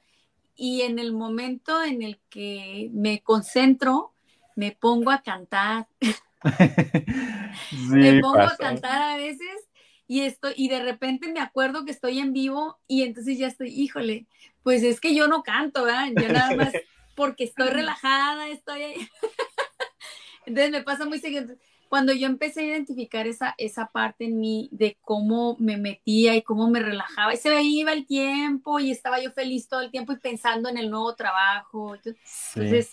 y 0.54 0.82
en 0.82 0.98
el 0.98 1.12
momento 1.12 1.82
en 1.82 2.02
el 2.02 2.18
que 2.30 2.90
me 2.92 3.20
concentro, 3.22 4.12
me 4.54 4.72
pongo 4.72 5.10
a 5.10 5.22
cantar. 5.22 5.86
me 7.90 8.20
pongo 8.20 8.40
a 8.40 8.56
cantar 8.56 9.02
a 9.02 9.16
veces 9.16 9.65
y 10.08 10.20
estoy 10.20 10.52
y 10.56 10.68
de 10.68 10.82
repente 10.82 11.32
me 11.32 11.40
acuerdo 11.40 11.84
que 11.84 11.90
estoy 11.90 12.18
en 12.18 12.32
vivo 12.32 12.78
y 12.86 13.02
entonces 13.02 13.38
ya 13.38 13.48
estoy, 13.48 13.68
híjole, 13.68 14.26
pues 14.62 14.82
es 14.82 15.00
que 15.00 15.14
yo 15.14 15.28
no 15.28 15.42
canto, 15.42 15.84
¿verdad? 15.84 16.08
Yo 16.14 16.28
nada 16.28 16.54
más 16.54 16.72
porque 17.16 17.44
estoy 17.44 17.68
relajada, 17.70 18.48
estoy 18.48 18.82
ahí. 18.82 19.08
entonces 20.46 20.70
me 20.70 20.82
pasa 20.82 21.04
muy 21.06 21.18
seguido. 21.18 21.56
Cuando 21.88 22.12
yo 22.12 22.26
empecé 22.26 22.60
a 22.60 22.66
identificar 22.66 23.26
esa, 23.26 23.54
esa 23.58 23.86
parte 23.86 24.24
en 24.24 24.40
mí 24.40 24.68
de 24.72 24.98
cómo 25.02 25.56
me 25.58 25.76
metía 25.76 26.34
y 26.34 26.42
cómo 26.42 26.68
me 26.68 26.80
relajaba, 26.80 27.32
y 27.32 27.36
se 27.36 27.48
me 27.48 27.62
iba 27.62 27.92
el 27.92 28.06
tiempo 28.06 28.80
y 28.80 28.90
estaba 28.90 29.20
yo 29.20 29.30
feliz 29.30 29.68
todo 29.68 29.80
el 29.80 29.92
tiempo 29.92 30.12
y 30.12 30.18
pensando 30.18 30.68
en 30.68 30.78
el 30.78 30.90
nuevo 30.90 31.14
trabajo. 31.14 31.94
Entonces, 31.94 32.92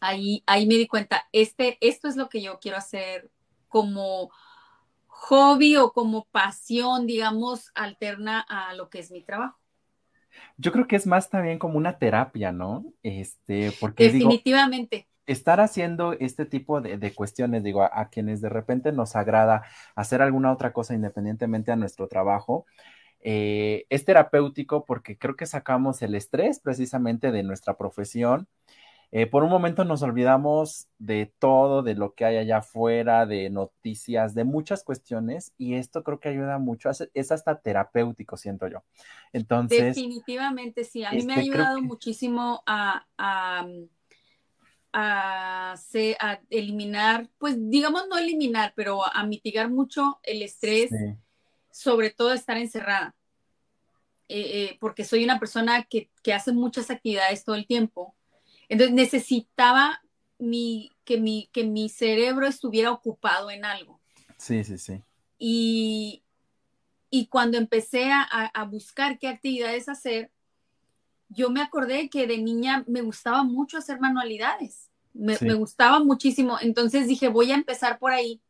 ahí, 0.00 0.42
ahí 0.46 0.66
me 0.66 0.74
di 0.74 0.86
cuenta, 0.86 1.28
este, 1.32 1.76
esto 1.80 2.08
es 2.08 2.16
lo 2.16 2.30
que 2.30 2.40
yo 2.40 2.58
quiero 2.60 2.78
hacer 2.78 3.30
como 3.68 4.30
hobby 5.22 5.76
o 5.76 5.92
como 5.92 6.26
pasión, 6.32 7.06
digamos, 7.06 7.70
alterna 7.74 8.40
a 8.40 8.74
lo 8.74 8.90
que 8.90 8.98
es 8.98 9.10
mi 9.12 9.22
trabajo. 9.22 9.56
Yo 10.56 10.72
creo 10.72 10.88
que 10.88 10.96
es 10.96 11.06
más 11.06 11.30
también 11.30 11.58
como 11.58 11.78
una 11.78 11.98
terapia, 11.98 12.50
¿no? 12.50 12.84
Este, 13.02 13.72
porque 13.80 14.04
definitivamente. 14.04 15.06
estar 15.26 15.60
haciendo 15.60 16.14
este 16.14 16.44
tipo 16.44 16.80
de, 16.80 17.14
cuestiones, 17.14 17.62
digo, 17.62 17.82
a, 17.82 18.08
quienes 18.08 18.40
de 18.40 18.48
repente 18.48 18.90
nos 18.90 19.14
agrada 19.14 19.62
hacer 19.94 20.22
alguna 20.22 20.52
otra 20.52 20.72
cosa 20.72 20.94
independientemente 20.94 21.70
a 21.70 21.76
nuestro 21.76 22.08
trabajo, 22.08 22.66
eh, 23.20 23.86
es 23.90 24.04
terapéutico 24.04 24.84
porque 24.84 25.16
creo 25.16 25.36
que 25.36 25.46
sacamos 25.46 26.02
el 26.02 26.16
estrés 26.16 26.58
precisamente 26.58 27.30
de 27.30 27.44
nuestra 27.44 27.76
profesión 27.76 28.48
eh, 29.14 29.26
por 29.26 29.44
un 29.44 29.50
momento 29.50 29.84
nos 29.84 30.00
olvidamos 30.02 30.88
de 30.98 31.30
todo, 31.38 31.82
de 31.82 31.94
lo 31.94 32.14
que 32.14 32.24
hay 32.24 32.38
allá 32.38 32.58
afuera, 32.58 33.26
de 33.26 33.50
noticias, 33.50 34.34
de 34.34 34.44
muchas 34.44 34.84
cuestiones, 34.84 35.52
y 35.58 35.74
esto 35.74 36.02
creo 36.02 36.18
que 36.18 36.30
ayuda 36.30 36.58
mucho, 36.58 36.88
es 37.12 37.30
hasta 37.30 37.60
terapéutico, 37.60 38.38
siento 38.38 38.68
yo. 38.68 38.82
Entonces. 39.34 39.94
Definitivamente, 39.94 40.84
sí, 40.84 41.04
a 41.04 41.12
mí 41.12 41.24
me 41.24 41.34
ha 41.34 41.40
este, 41.40 41.50
ayudado 41.50 41.82
muchísimo 41.82 42.62
a, 42.64 43.06
a, 43.18 43.66
a, 44.94 45.74
eliminar, 46.48 47.28
pues 47.36 47.56
digamos 47.68 48.04
no 48.08 48.16
eliminar, 48.16 48.72
pero 48.74 49.04
a 49.04 49.26
mitigar 49.26 49.68
mucho 49.68 50.20
el 50.22 50.40
estrés, 50.40 50.90
sobre 51.70 52.08
todo 52.08 52.32
estar 52.32 52.56
encerrada. 52.56 53.14
Eh, 54.28 54.70
eh, 54.70 54.78
porque 54.80 55.04
soy 55.04 55.22
una 55.22 55.38
persona 55.38 55.82
que, 55.82 56.10
que 56.22 56.32
hace 56.32 56.52
muchas 56.52 56.90
actividades 56.90 57.44
todo 57.44 57.56
el 57.56 57.66
tiempo 57.66 58.16
entonces 58.72 58.94
necesitaba 58.94 60.02
mi, 60.38 60.90
que, 61.04 61.18
mi, 61.18 61.50
que 61.52 61.62
mi 61.64 61.90
cerebro 61.90 62.46
estuviera 62.46 62.90
ocupado 62.90 63.50
en 63.50 63.66
algo. 63.66 64.00
Sí, 64.38 64.64
sí, 64.64 64.78
sí. 64.78 65.02
Y, 65.38 66.22
y 67.10 67.26
cuando 67.26 67.58
empecé 67.58 68.10
a, 68.10 68.22
a, 68.22 68.64
buscar 68.64 69.18
qué 69.18 69.28
actividades 69.28 69.90
hacer, 69.90 70.30
yo 71.28 71.50
me 71.50 71.60
acordé 71.60 72.08
que 72.08 72.26
de 72.26 72.38
niña 72.38 72.82
me 72.86 73.02
gustaba 73.02 73.42
mucho 73.42 73.76
hacer 73.76 74.00
manualidades. 74.00 74.88
Me, 75.12 75.36
me 75.42 75.52
gustaba 75.52 76.02
muchísimo. 76.02 76.56
Entonces 76.62 77.06
dije, 77.06 77.28
voy 77.28 77.52
a 77.52 77.56
empezar 77.56 77.98
por 77.98 78.12
ahí. 78.12 78.40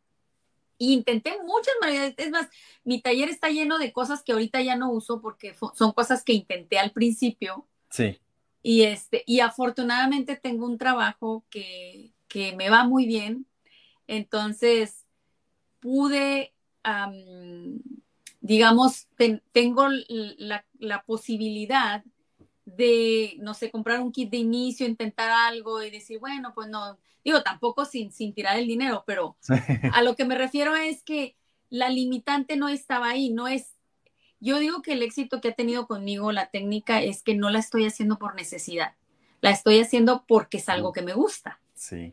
Y 0.78 0.92
intenté 0.92 1.36
muchas 1.42 1.74
manualidades. 1.80 2.14
Es 2.16 2.30
más, 2.30 2.48
mi 2.84 3.02
taller 3.02 3.28
está 3.28 3.48
lleno 3.48 3.76
de 3.76 3.92
cosas 3.92 4.22
que 4.22 4.30
ahorita 4.30 4.62
ya 4.62 4.76
no 4.76 4.92
uso 4.92 5.20
porque 5.20 5.56
son 5.74 5.90
cosas 5.90 6.22
que 6.22 6.32
intenté 6.32 6.78
al 6.78 6.92
principio. 6.92 7.66
Sí. 7.90 8.20
Y, 8.62 8.82
este, 8.82 9.24
y 9.26 9.40
afortunadamente 9.40 10.36
tengo 10.36 10.66
un 10.66 10.78
trabajo 10.78 11.44
que, 11.50 12.12
que 12.28 12.54
me 12.56 12.70
va 12.70 12.84
muy 12.84 13.06
bien. 13.06 13.46
Entonces, 14.06 15.04
pude, 15.80 16.54
digamos, 18.40 19.08
tengo 19.52 19.88
la, 19.88 20.64
la, 20.78 21.02
posibilidad 21.02 22.04
de, 22.64 23.36
no 23.40 23.54
sé, 23.54 23.70
comprar 23.70 24.00
un 24.00 24.12
kit 24.12 24.30
de 24.30 24.36
inicio, 24.38 24.86
intentar 24.86 25.30
algo 25.30 25.82
y 25.82 25.90
decir, 25.90 26.18
bueno, 26.20 26.52
pues 26.54 26.68
no, 26.68 26.98
digo, 27.24 27.42
tampoco 27.42 27.84
sin, 27.84 28.12
sin 28.12 28.32
tirar 28.32 28.58
el 28.58 28.66
dinero, 28.66 29.04
pero 29.06 29.36
a 29.92 30.02
lo 30.02 30.14
que 30.16 30.24
me 30.24 30.36
refiero 30.36 30.74
es 30.76 31.02
que 31.02 31.36
la 31.68 31.88
limitante 31.88 32.56
no 32.56 32.68
estaba 32.68 33.10
ahí, 33.10 33.30
no 33.30 33.48
es 33.48 33.71
yo 34.42 34.58
digo 34.58 34.82
que 34.82 34.92
el 34.92 35.02
éxito 35.02 35.40
que 35.40 35.48
ha 35.48 35.54
tenido 35.54 35.86
conmigo 35.86 36.32
la 36.32 36.50
técnica 36.50 37.00
es 37.00 37.22
que 37.22 37.34
no 37.34 37.48
la 37.48 37.60
estoy 37.60 37.86
haciendo 37.86 38.18
por 38.18 38.34
necesidad, 38.34 38.94
la 39.40 39.50
estoy 39.50 39.80
haciendo 39.80 40.24
porque 40.26 40.58
es 40.58 40.68
algo 40.68 40.92
que 40.92 41.02
me 41.02 41.14
gusta. 41.14 41.60
Sí. 41.74 42.12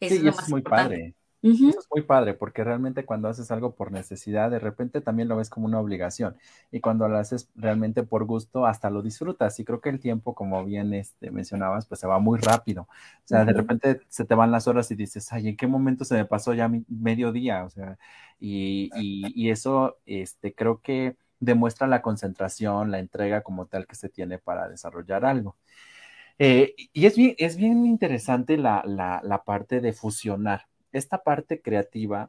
sí, 0.00 0.06
es, 0.06 0.12
es 0.12 0.48
muy 0.48 0.62
padre. 0.62 1.14
Eso 1.40 1.68
es 1.68 1.86
muy 1.94 2.02
padre 2.02 2.34
porque 2.34 2.64
realmente 2.64 3.04
cuando 3.04 3.28
haces 3.28 3.50
algo 3.52 3.76
por 3.76 3.92
necesidad, 3.92 4.50
de 4.50 4.58
repente 4.58 5.00
también 5.00 5.28
lo 5.28 5.36
ves 5.36 5.50
como 5.50 5.66
una 5.66 5.78
obligación. 5.78 6.36
Y 6.72 6.80
cuando 6.80 7.08
lo 7.08 7.16
haces 7.16 7.48
realmente 7.54 8.02
por 8.02 8.24
gusto, 8.24 8.66
hasta 8.66 8.90
lo 8.90 9.02
disfrutas. 9.02 9.58
Y 9.60 9.64
creo 9.64 9.80
que 9.80 9.88
el 9.88 10.00
tiempo, 10.00 10.34
como 10.34 10.64
bien 10.64 10.92
este, 10.94 11.30
mencionabas, 11.30 11.86
pues 11.86 12.00
se 12.00 12.08
va 12.08 12.18
muy 12.18 12.40
rápido. 12.40 12.82
O 12.82 13.26
sea, 13.26 13.44
de 13.44 13.52
repente 13.52 14.00
se 14.08 14.24
te 14.24 14.34
van 14.34 14.50
las 14.50 14.66
horas 14.66 14.90
y 14.90 14.96
dices, 14.96 15.32
ay, 15.32 15.48
¿en 15.48 15.56
qué 15.56 15.68
momento 15.68 16.04
se 16.04 16.16
me 16.16 16.24
pasó 16.24 16.54
ya 16.54 16.68
mi 16.68 16.84
mediodía? 16.88 17.64
O 17.64 17.70
sea, 17.70 17.98
y, 18.40 18.90
y, 18.94 19.50
eso 19.50 19.98
este, 20.06 20.54
creo 20.54 20.80
que 20.80 21.16
demuestra 21.40 21.86
la 21.86 22.02
concentración, 22.02 22.90
la 22.90 22.98
entrega 22.98 23.42
como 23.42 23.66
tal 23.66 23.86
que 23.86 23.94
se 23.94 24.08
tiene 24.08 24.38
para 24.38 24.68
desarrollar 24.68 25.24
algo. 25.24 25.56
Eh, 26.40 26.74
y 26.92 27.06
es 27.06 27.16
bien, 27.16 27.34
es 27.38 27.56
bien 27.56 27.84
interesante 27.86 28.56
la, 28.56 28.82
la, 28.86 29.20
la 29.24 29.44
parte 29.44 29.80
de 29.80 29.92
fusionar 29.92 30.67
esta 30.92 31.22
parte 31.22 31.60
creativa 31.60 32.28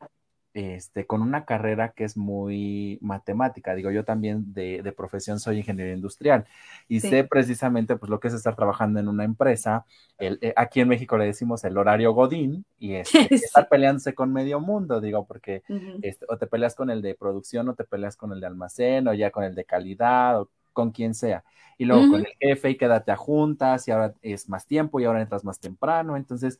este, 0.54 1.06
con 1.06 1.22
una 1.22 1.46
carrera 1.46 1.94
que 1.94 2.04
es 2.04 2.18
muy 2.18 2.98
matemática. 3.02 3.76
Digo, 3.76 3.92
yo 3.92 4.04
también 4.04 4.54
de, 4.54 4.82
de 4.82 4.92
profesión 4.92 5.40
soy 5.40 5.60
ingeniero 5.60 5.94
industrial 5.94 6.46
y 6.88 7.02
sé 7.02 7.24
precisamente 7.24 7.96
pues 7.98 8.10
lo 8.10 8.20
que 8.20 8.30
es 8.30 8.34
estar 8.34 8.56
trabajando 8.56 9.00
en 9.00 9.08
una 9.08 9.24
empresa. 9.24 9.86
El, 10.18 10.40
eh, 10.42 10.54
aquí 10.56 10.82
en 10.82 10.88
México 10.88 11.18
le 11.18 11.26
decimos 11.26 11.64
el 11.64 11.78
horario 11.78 12.14
Godín 12.14 12.66
y 12.80 12.94
este, 12.96 13.36
estar 13.36 13.70
peleándose 13.70 14.16
con 14.16 14.34
medio 14.34 14.60
mundo, 14.60 15.00
digo, 15.00 15.26
porque 15.26 15.64
este, 16.02 16.26
o 16.28 16.38
te 16.38 16.48
peleas 16.48 16.76
con 16.76 16.90
el 16.90 17.02
de 17.02 17.16
producción 17.16 17.70
o 17.70 17.76
te 17.76 17.84
peleas 17.84 18.18
con 18.18 18.32
el 18.34 18.40
de 18.40 18.48
almacén 18.48 19.08
o 19.08 19.14
ya 19.14 19.32
con 19.32 19.44
el 19.44 19.54
de 19.56 19.66
calidad 19.66 20.42
o 20.42 20.50
con 20.74 20.92
quien 20.92 21.14
sea. 21.14 21.44
Y 21.78 21.86
luego 21.86 22.10
con 22.12 22.22
el 22.22 22.34
jefe 22.40 22.72
y 22.72 22.78
quédate 22.78 23.12
a 23.12 23.16
juntas 23.16 23.88
y 23.88 23.92
ahora 23.92 24.14
es 24.22 24.50
más 24.50 24.66
tiempo 24.66 25.00
y 25.00 25.06
ahora 25.06 25.22
entras 25.22 25.46
más 25.46 25.60
temprano. 25.60 26.18
Entonces, 26.18 26.60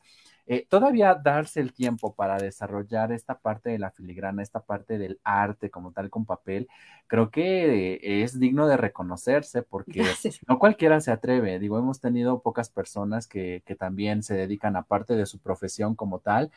eh, 0.52 0.66
todavía 0.68 1.14
darse 1.14 1.60
el 1.60 1.72
tiempo 1.72 2.12
para 2.12 2.36
desarrollar 2.36 3.12
esta 3.12 3.38
parte 3.38 3.70
de 3.70 3.78
la 3.78 3.92
filigrana, 3.92 4.42
esta 4.42 4.58
parte 4.58 4.98
del 4.98 5.20
arte 5.22 5.70
como 5.70 5.92
tal 5.92 6.10
con 6.10 6.26
papel, 6.26 6.66
creo 7.06 7.30
que 7.30 8.00
es 8.02 8.36
digno 8.40 8.66
de 8.66 8.76
reconocerse 8.76 9.62
porque 9.62 10.04
no 10.48 10.58
cualquiera 10.58 11.00
se 11.00 11.12
atreve. 11.12 11.60
Digo, 11.60 11.78
hemos 11.78 12.00
tenido 12.00 12.42
pocas 12.42 12.68
personas 12.68 13.28
que, 13.28 13.62
que 13.64 13.76
también 13.76 14.24
se 14.24 14.34
dedican 14.34 14.74
aparte 14.74 15.14
de 15.14 15.26
su 15.26 15.38
profesión 15.38 15.94
como 15.94 16.18
tal 16.18 16.50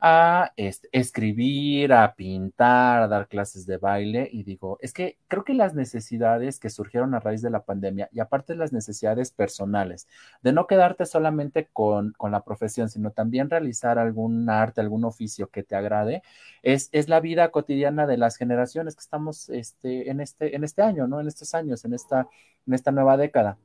a 0.00 0.52
este, 0.56 0.88
escribir, 0.92 1.92
a 1.92 2.14
pintar, 2.14 3.02
a 3.02 3.08
dar 3.08 3.26
clases 3.26 3.66
de 3.66 3.78
baile 3.78 4.28
y 4.32 4.44
digo, 4.44 4.78
es 4.80 4.92
que 4.92 5.18
creo 5.26 5.44
que 5.44 5.54
las 5.54 5.74
necesidades 5.74 6.60
que 6.60 6.70
surgieron 6.70 7.14
a 7.14 7.20
raíz 7.20 7.42
de 7.42 7.50
la 7.50 7.64
pandemia 7.64 8.08
y 8.12 8.20
aparte 8.20 8.54
las 8.54 8.72
necesidades 8.72 9.32
personales, 9.32 10.06
de 10.42 10.52
no 10.52 10.68
quedarte 10.68 11.04
solamente 11.04 11.68
con, 11.72 12.12
con 12.12 12.30
la 12.30 12.44
profesión, 12.44 12.88
sino 12.88 13.10
también 13.10 13.50
realizar 13.50 13.98
algún 13.98 14.48
arte, 14.48 14.80
algún 14.80 15.04
oficio 15.04 15.48
que 15.48 15.64
te 15.64 15.74
agrade, 15.74 16.22
es, 16.62 16.88
es 16.92 17.08
la 17.08 17.18
vida 17.20 17.50
cotidiana 17.50 18.06
de 18.06 18.18
las 18.18 18.36
generaciones 18.36 18.94
que 18.94 19.00
estamos 19.00 19.48
este, 19.48 20.10
en, 20.10 20.20
este, 20.20 20.54
en 20.54 20.62
este 20.62 20.82
año, 20.82 21.08
¿no? 21.08 21.20
En 21.20 21.26
estos 21.26 21.54
años, 21.54 21.84
en 21.84 21.94
esta, 21.94 22.28
en 22.66 22.74
esta 22.74 22.92
nueva 22.92 23.16
década. 23.16 23.58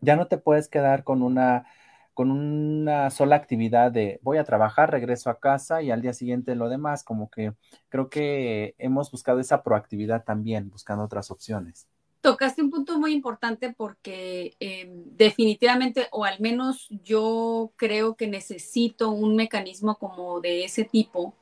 Ya 0.00 0.16
no 0.16 0.26
te 0.26 0.38
puedes 0.38 0.68
quedar 0.68 1.04
con 1.04 1.22
una 1.22 1.66
con 2.14 2.30
una 2.30 3.10
sola 3.10 3.36
actividad 3.36 3.90
de 3.90 4.20
voy 4.22 4.38
a 4.38 4.44
trabajar, 4.44 4.90
regreso 4.90 5.30
a 5.30 5.38
casa 5.38 5.82
y 5.82 5.90
al 5.90 6.02
día 6.02 6.12
siguiente 6.12 6.54
lo 6.54 6.68
demás, 6.68 7.04
como 7.04 7.30
que 7.30 7.54
creo 7.88 8.10
que 8.10 8.74
hemos 8.78 9.10
buscado 9.10 9.40
esa 9.40 9.62
proactividad 9.62 10.24
también, 10.24 10.68
buscando 10.70 11.04
otras 11.04 11.30
opciones. 11.30 11.88
Tocaste 12.20 12.62
un 12.62 12.70
punto 12.70 13.00
muy 13.00 13.12
importante 13.12 13.72
porque 13.76 14.54
em, 14.60 15.02
definitivamente, 15.16 16.06
o 16.12 16.24
al 16.24 16.38
menos 16.40 16.86
yo 17.02 17.72
creo 17.76 18.14
que 18.14 18.28
necesito 18.28 19.10
un 19.10 19.34
mecanismo 19.34 19.96
como 19.96 20.40
de 20.40 20.64
ese 20.64 20.84
tipo, 20.84 21.34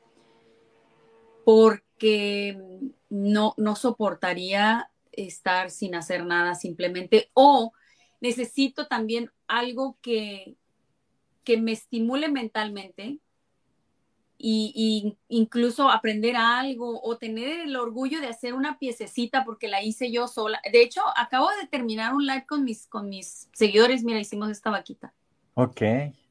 porque 1.43 2.57
no, 3.09 3.53
no 3.57 3.75
soportaría 3.75 4.89
estar 5.11 5.69
sin 5.69 5.95
hacer 5.95 6.25
nada 6.25 6.55
simplemente, 6.55 7.29
o 7.33 7.73
necesito 8.21 8.87
también 8.87 9.29
algo 9.47 9.97
que, 10.01 10.55
que 11.43 11.57
me 11.57 11.71
estimule 11.71 12.29
mentalmente 12.29 13.19
y, 14.43 15.17
incluso 15.27 15.89
aprender 15.89 16.35
algo 16.35 17.01
o 17.03 17.17
tener 17.17 17.61
el 17.61 17.75
orgullo 17.75 18.19
de 18.21 18.27
hacer 18.27 18.53
una 18.53 18.79
piececita 18.79 19.43
porque 19.45 19.67
la 19.67 19.83
hice 19.83 20.11
yo 20.11 20.27
sola. 20.27 20.59
De 20.71 20.81
hecho, 20.81 21.01
acabo 21.15 21.49
de 21.61 21.67
terminar 21.67 22.13
un 22.13 22.25
live 22.25 22.45
con 22.47 22.63
mis, 22.63 22.87
con 22.87 23.07
mis 23.07 23.49
seguidores. 23.53 24.03
Mira, 24.03 24.19
hicimos 24.19 24.49
esta 24.49 24.71
vaquita. 24.71 25.13
Ok. 25.53 25.81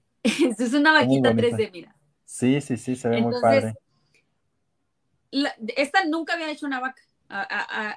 es 0.25 0.75
una 0.75 0.93
vaquita 0.93 1.33
3D, 1.33 1.71
mira. 1.73 1.97
Sí, 2.25 2.61
sí, 2.61 2.77
sí, 2.77 2.97
se 2.97 3.09
ve 3.09 3.21
muy 3.21 3.35
padre. 3.41 3.75
esta 5.77 6.05
nunca 6.05 6.35
había 6.35 6.51
hecho 6.51 6.67
una 6.67 6.81
vaca. 6.81 7.03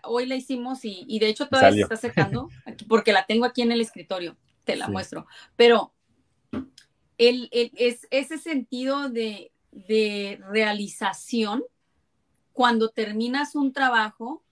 hoy 0.04 0.28
la 0.28 0.36
hicimos 0.36 0.80
y, 0.84 1.20
de 1.20 1.28
hecho 1.28 1.48
todavía 1.48 1.72
se 1.72 1.82
está 1.82 1.98
secando 1.98 2.50
porque 2.88 3.14
la 3.14 3.26
tengo 3.26 3.46
aquí 3.46 3.62
en 3.62 3.72
el 3.72 3.82
escritorio. 3.82 4.38
Te 4.64 4.76
la 4.76 4.88
muestro. 4.88 5.28
Pero 5.56 5.92
el, 7.18 7.50
es 7.52 8.08
ese 8.12 8.38
sentido 8.38 9.10
de, 9.10 9.52
de 9.72 10.40
realización 10.50 11.64
cuando 12.54 12.90
terminas 12.90 13.56
un 13.56 13.74
trabajo 13.74 14.44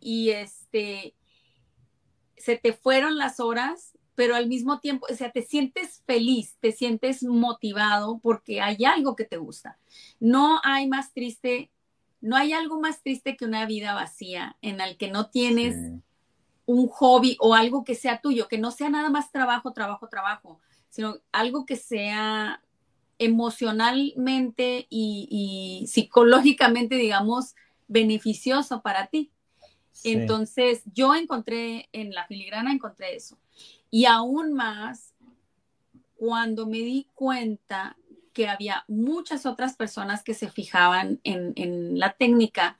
y 0.00 0.30
este 0.30 1.14
se 2.36 2.56
te 2.56 2.72
fueron 2.72 3.18
las 3.18 3.40
horas, 3.40 3.98
pero 4.14 4.34
al 4.34 4.46
mismo 4.46 4.80
tiempo, 4.80 5.06
o 5.10 5.14
sea, 5.14 5.30
te 5.30 5.42
sientes 5.42 6.02
feliz, 6.06 6.56
te 6.60 6.72
sientes 6.72 7.22
motivado 7.22 8.18
porque 8.20 8.60
hay 8.60 8.84
algo 8.84 9.16
que 9.16 9.24
te 9.24 9.36
gusta. 9.36 9.78
No 10.18 10.60
hay 10.64 10.88
más 10.88 11.12
triste, 11.12 11.70
no 12.20 12.36
hay 12.36 12.52
algo 12.52 12.80
más 12.80 13.02
triste 13.02 13.36
que 13.36 13.44
una 13.44 13.66
vida 13.66 13.94
vacía 13.94 14.56
en 14.62 14.80
el 14.80 14.96
que 14.96 15.10
no 15.10 15.30
tienes 15.30 15.76
un 16.64 16.88
hobby 16.88 17.36
o 17.40 17.54
algo 17.54 17.84
que 17.84 17.94
sea 17.94 18.20
tuyo, 18.20 18.48
que 18.48 18.58
no 18.58 18.70
sea 18.70 18.88
nada 18.88 19.10
más 19.10 19.30
trabajo, 19.30 19.72
trabajo, 19.72 20.08
trabajo, 20.08 20.60
sino 20.88 21.18
algo 21.32 21.66
que 21.66 21.76
sea 21.76 22.62
emocionalmente 23.18 24.86
y, 24.88 25.84
psicológicamente, 25.88 26.94
digamos, 26.94 27.54
beneficioso 27.88 28.80
para 28.80 29.08
ti. 29.08 29.30
Entonces, 30.04 30.82
yo 30.94 31.14
encontré 31.14 31.88
en 31.92 32.12
la 32.14 32.26
filigrana, 32.26 32.72
encontré 32.72 33.16
eso. 33.16 33.38
Y 33.90 34.04
aún 34.04 34.52
más, 34.52 35.14
cuando 36.16 36.66
me 36.66 36.78
di 36.78 37.08
cuenta 37.14 37.96
que 38.32 38.46
había 38.46 38.84
muchas 38.86 39.46
otras 39.46 39.76
personas 39.76 40.22
que 40.22 40.34
se 40.34 40.48
fijaban 40.48 41.20
en, 41.24 41.98
la 41.98 42.12
técnica, 42.12 42.78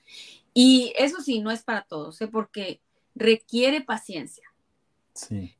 y 0.54 0.92
eso 0.96 1.20
sí, 1.20 1.40
no 1.40 1.50
es 1.50 1.62
para 1.62 1.82
todos, 1.82 2.20
¿eh? 2.20 2.28
porque 2.28 2.80
requiere 3.14 3.80
paciencia. 3.80 4.44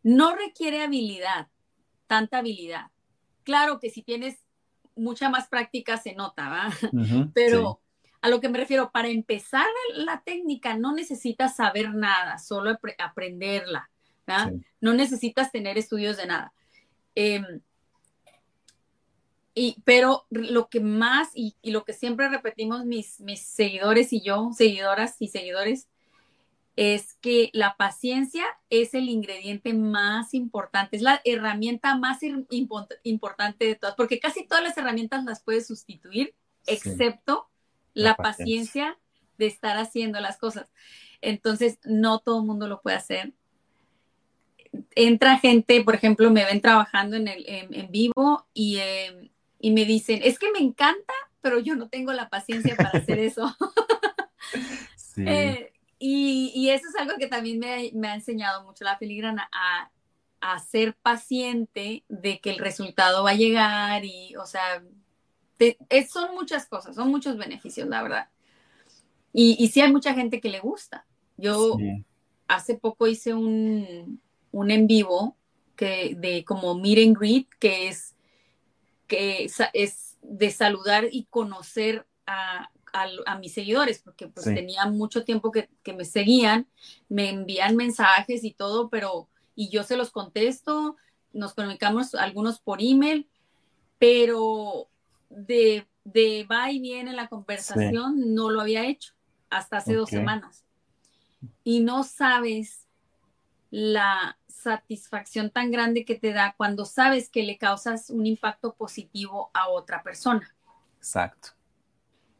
No 0.05 0.37
requiere 0.37 0.83
habilidad, 0.83 1.49
tanta 2.09 2.39
habilidad. 2.39 2.87
Claro 3.45 3.79
que 3.79 3.91
si 3.91 4.03
tienes 4.03 4.45
mucha 4.97 5.29
más 5.29 5.47
práctica 5.47 5.97
se 5.97 6.15
nota, 6.15 6.49
¿va? 6.49 6.71
Pero 7.35 7.81
a 8.21 8.29
lo 8.29 8.41
que 8.41 8.49
me 8.49 8.59
refiero, 8.59 8.91
para 8.91 9.09
empezar 9.09 9.67
la 9.95 10.23
técnica 10.23 10.77
no 10.77 10.93
necesitas 10.93 11.55
saber 11.55 11.95
nada, 11.95 12.39
solo 12.39 12.77
aprenderla, 12.99 13.91
¿verdad? 14.27 14.53
No 14.81 14.93
necesitas 14.93 15.53
tener 15.53 15.79
estudios 15.79 16.17
de 16.17 16.27
nada. 16.27 16.53
Em, 17.15 17.61
y, 19.55 19.77
pero 19.85 20.27
lo 20.31 20.69
que 20.69 20.81
más 20.81 21.31
y, 21.35 21.57
y, 21.63 21.73
lo 21.73 21.85
que 21.85 21.93
siempre 21.93 22.29
repetimos 22.29 22.85
mis, 22.85 23.21
mis 23.21 23.41
seguidores 23.41 24.13
y 24.13 24.21
yo, 24.21 24.51
seguidoras 24.53 25.17
y 25.21 25.29
seguidores, 25.29 25.89
es 26.79 27.15
que 27.15 27.51
la 27.55 27.75
paciencia 27.77 28.47
es 28.71 28.95
el 28.95 29.09
ingrediente 29.09 29.75
más 29.75 30.33
importante, 30.33 30.97
es 30.97 31.03
la 31.03 31.21
herramienta 31.25 31.97
más 31.97 32.21
importante 33.03 33.65
de 33.65 33.75
todas, 33.75 33.97
porque 33.97 34.21
casi 34.21 34.47
todas 34.47 34.63
las 34.63 34.79
herramientas 34.79 35.25
las 35.25 35.43
puedes 35.43 35.67
sustituir, 35.67 36.37
excepto 36.69 37.51
la, 37.95 38.15
paciencia. 38.15 38.97
de 39.39 39.47
estar 39.47 39.77
haciendo 39.77 40.21
las 40.21 40.39
cosas. 40.39 40.71
Entonces, 41.21 41.81
no 41.83 42.21
todo 42.21 42.43
el 42.43 42.47
mundo 42.47 42.69
lo 42.69 42.81
puede 42.81 42.97
hacer. 42.97 43.33
Entra 44.95 45.41
gente, 45.41 45.83
por 45.83 45.97
ejemplo, 45.97 46.31
me 46.31 46.45
ven 46.45 46.61
trabajando 46.61 47.17
en, 47.17 47.27
el, 47.27 47.45
en, 47.49 47.91
vivo 47.91 48.47
y, 48.55 48.79
em, 48.79 49.31
y 49.59 49.73
me 49.73 49.85
dicen, 49.85 50.21
es 50.23 50.39
que 50.39 50.53
me 50.53 50.61
encanta, 50.61 51.15
pero 51.41 51.59
yo 51.59 51.75
no 51.75 51.89
tengo 51.89 52.13
la 52.13 52.29
paciencia 52.29 52.77
para 52.77 52.91
hacer 52.91 53.19
eso. 53.19 53.53
Sí. 54.97 55.25
Eh, 55.27 55.73
y, 55.99 56.71
eso 56.71 56.87
es 56.89 56.97
algo 56.97 57.17
que 57.19 57.27
también 57.27 57.59
me, 57.59 58.09
ha 58.09 58.15
enseñado 58.15 58.65
mucho 58.65 58.85
la 58.85 58.99
filigrana, 58.99 59.49
a, 59.53 59.91
ser 60.61 60.95
paciente 60.95 62.05
de 62.09 62.41
que 62.41 62.51
el 62.51 62.59
resultado 62.59 63.25
va 63.25 63.31
a 63.31 63.35
llegar 63.35 64.05
y, 64.05 64.37
o 64.37 64.47
sea, 64.47 64.83
son 66.09 66.35
muchas 66.35 66.67
cosas, 66.67 66.95
son 66.95 67.11
muchos 67.11 67.37
beneficios, 67.37 67.89
la 67.89 68.03
verdad. 68.03 68.29
Y, 69.33 69.57
y 69.59 69.69
sí 69.69 69.81
hay 69.81 69.91
mucha 69.91 70.15
gente 70.15 70.41
que 70.41 70.49
le 70.49 70.61
gusta. 70.61 71.07
Yo 71.37 71.77
hace 72.47 72.75
poco 72.75 73.07
hice 73.07 73.35
un, 73.35 74.21
un 74.53 74.71
en 74.71 74.87
vivo 74.87 75.37
que, 75.77 76.15
de 76.17 76.45
como 76.45 76.75
meet 76.75 77.07
and 77.07 77.19
greet, 77.19 77.49
que 77.59 77.89
es, 77.89 78.15
que 79.07 79.49
es 79.73 80.17
de 80.23 80.51
saludar 80.51 81.09
y 81.11 81.25
conocer 81.31 82.07
a, 82.27 82.71
a, 82.93 83.39
mis 83.39 83.53
seguidores, 83.53 84.01
porque 84.01 84.29
pues 84.29 84.47
tenía 84.47 84.87
mucho 84.87 85.25
tiempo 85.25 85.51
que, 85.51 85.69
me 85.93 86.05
seguían, 86.05 86.67
me 87.09 87.31
envían 87.31 87.77
mensajes 87.77 88.45
y 88.45 88.53
todo, 88.53 88.89
pero, 88.89 89.29
y 89.55 89.69
yo 89.69 89.83
se 89.85 89.97
los 89.97 90.11
contesto, 90.11 90.97
nos 91.33 91.55
comunicamos 91.55 92.15
algunos 92.15 92.61
por 92.61 92.81
email, 92.81 93.29
pero 93.99 94.89
de, 95.29 95.87
de 96.05 96.47
va 96.51 96.71
y 96.71 96.81
viene 96.81 97.13
la 97.13 97.29
conversación 97.29 98.35
no 98.35 98.51
lo 98.51 98.61
había 98.61 98.87
hecho 98.87 99.15
hasta 99.51 99.79
hace 99.79 99.95
dos 99.95 100.11
semanas. 100.11 100.65
Y 101.65 101.81
no 101.81 102.03
sabes 102.03 102.87
la 103.71 104.39
satisfacción 104.47 105.51
tan 105.51 105.71
grande 105.71 106.05
que 106.05 106.17
te 106.17 106.33
da 106.33 106.55
cuando 106.57 106.85
sabes 106.85 107.29
que 107.29 107.43
le 107.43 107.59
causas 107.59 108.11
un 108.11 108.27
impacto 108.27 108.75
positivo 108.75 109.51
a 109.55 109.69
otra 109.69 110.03
persona. 110.03 110.55
Exacto. 110.99 111.58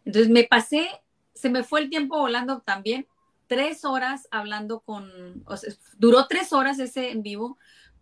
Entonces 0.09 0.31
me 0.31 0.45
pasé, 0.45 0.89
se 1.35 1.51
me 1.51 1.63
fue 1.63 1.81
el 1.81 1.91
tiempo 1.91 2.17
volando 2.17 2.63
también, 2.63 3.07
tres 3.47 3.85
horas 3.85 4.27
hablando 4.31 4.81
con, 4.81 5.43
o 5.45 5.55
sea, 5.59 5.71
duró 5.99 6.27
tres 6.27 6.55
horas 6.55 6.79
ese 6.79 7.11
en 7.11 7.23
vivo 7.23 7.59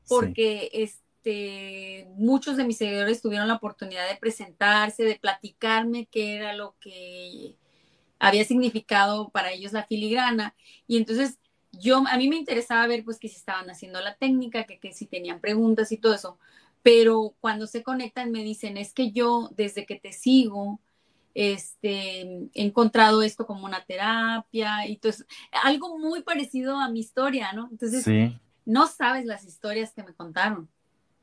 porque 0.06 0.70
este, 0.72 2.06
muchos 2.14 2.56
de 2.56 2.64
mis 2.64 2.76
seguidores 2.78 3.20
tuvieron 3.20 3.48
la 3.48 3.54
oportunidad 3.54 4.08
de 4.08 4.14
presentarse, 4.14 5.02
de 5.02 5.16
platicarme 5.16 6.06
qué 6.06 6.36
era 6.36 6.52
lo 6.52 6.76
que 6.78 7.56
había 8.20 8.44
significado 8.44 9.30
para 9.30 9.50
ellos 9.50 9.72
la 9.72 9.82
filigrana. 9.82 10.54
Y 10.86 10.98
entonces 10.98 11.40
yo, 11.72 12.04
a 12.06 12.16
mí 12.18 12.28
me 12.28 12.36
interesaba 12.36 12.86
ver 12.86 13.02
pues 13.02 13.18
que 13.18 13.28
si 13.28 13.34
estaban 13.34 13.68
haciendo 13.68 14.00
la 14.00 14.14
técnica, 14.14 14.62
que, 14.62 14.78
que 14.78 14.92
si 14.92 15.06
tenían 15.06 15.40
preguntas 15.40 15.90
y 15.90 15.96
todo 15.96 16.14
eso. 16.14 16.38
Pero 16.84 17.34
cuando 17.40 17.66
se 17.66 17.82
conectan 17.82 18.30
me 18.30 18.44
dicen, 18.44 18.76
es 18.76 18.92
que 18.92 19.10
yo 19.10 19.50
desde 19.56 19.86
que 19.86 19.96
te 19.96 20.12
sigo, 20.12 20.78
este, 21.36 22.22
he 22.22 22.50
encontrado 22.54 23.20
esto 23.20 23.46
como 23.46 23.66
una 23.66 23.84
terapia 23.84 24.86
y 24.86 24.94
entonces 24.94 25.26
algo 25.62 25.98
muy 25.98 26.22
parecido 26.22 26.78
a 26.78 26.88
mi 26.88 27.00
historia, 27.00 27.52
¿no? 27.52 27.68
Entonces, 27.70 28.06
no 28.64 28.86
sabes 28.86 29.26
las 29.26 29.44
historias 29.44 29.92
que 29.92 30.02
me 30.02 30.14
contaron. 30.14 30.66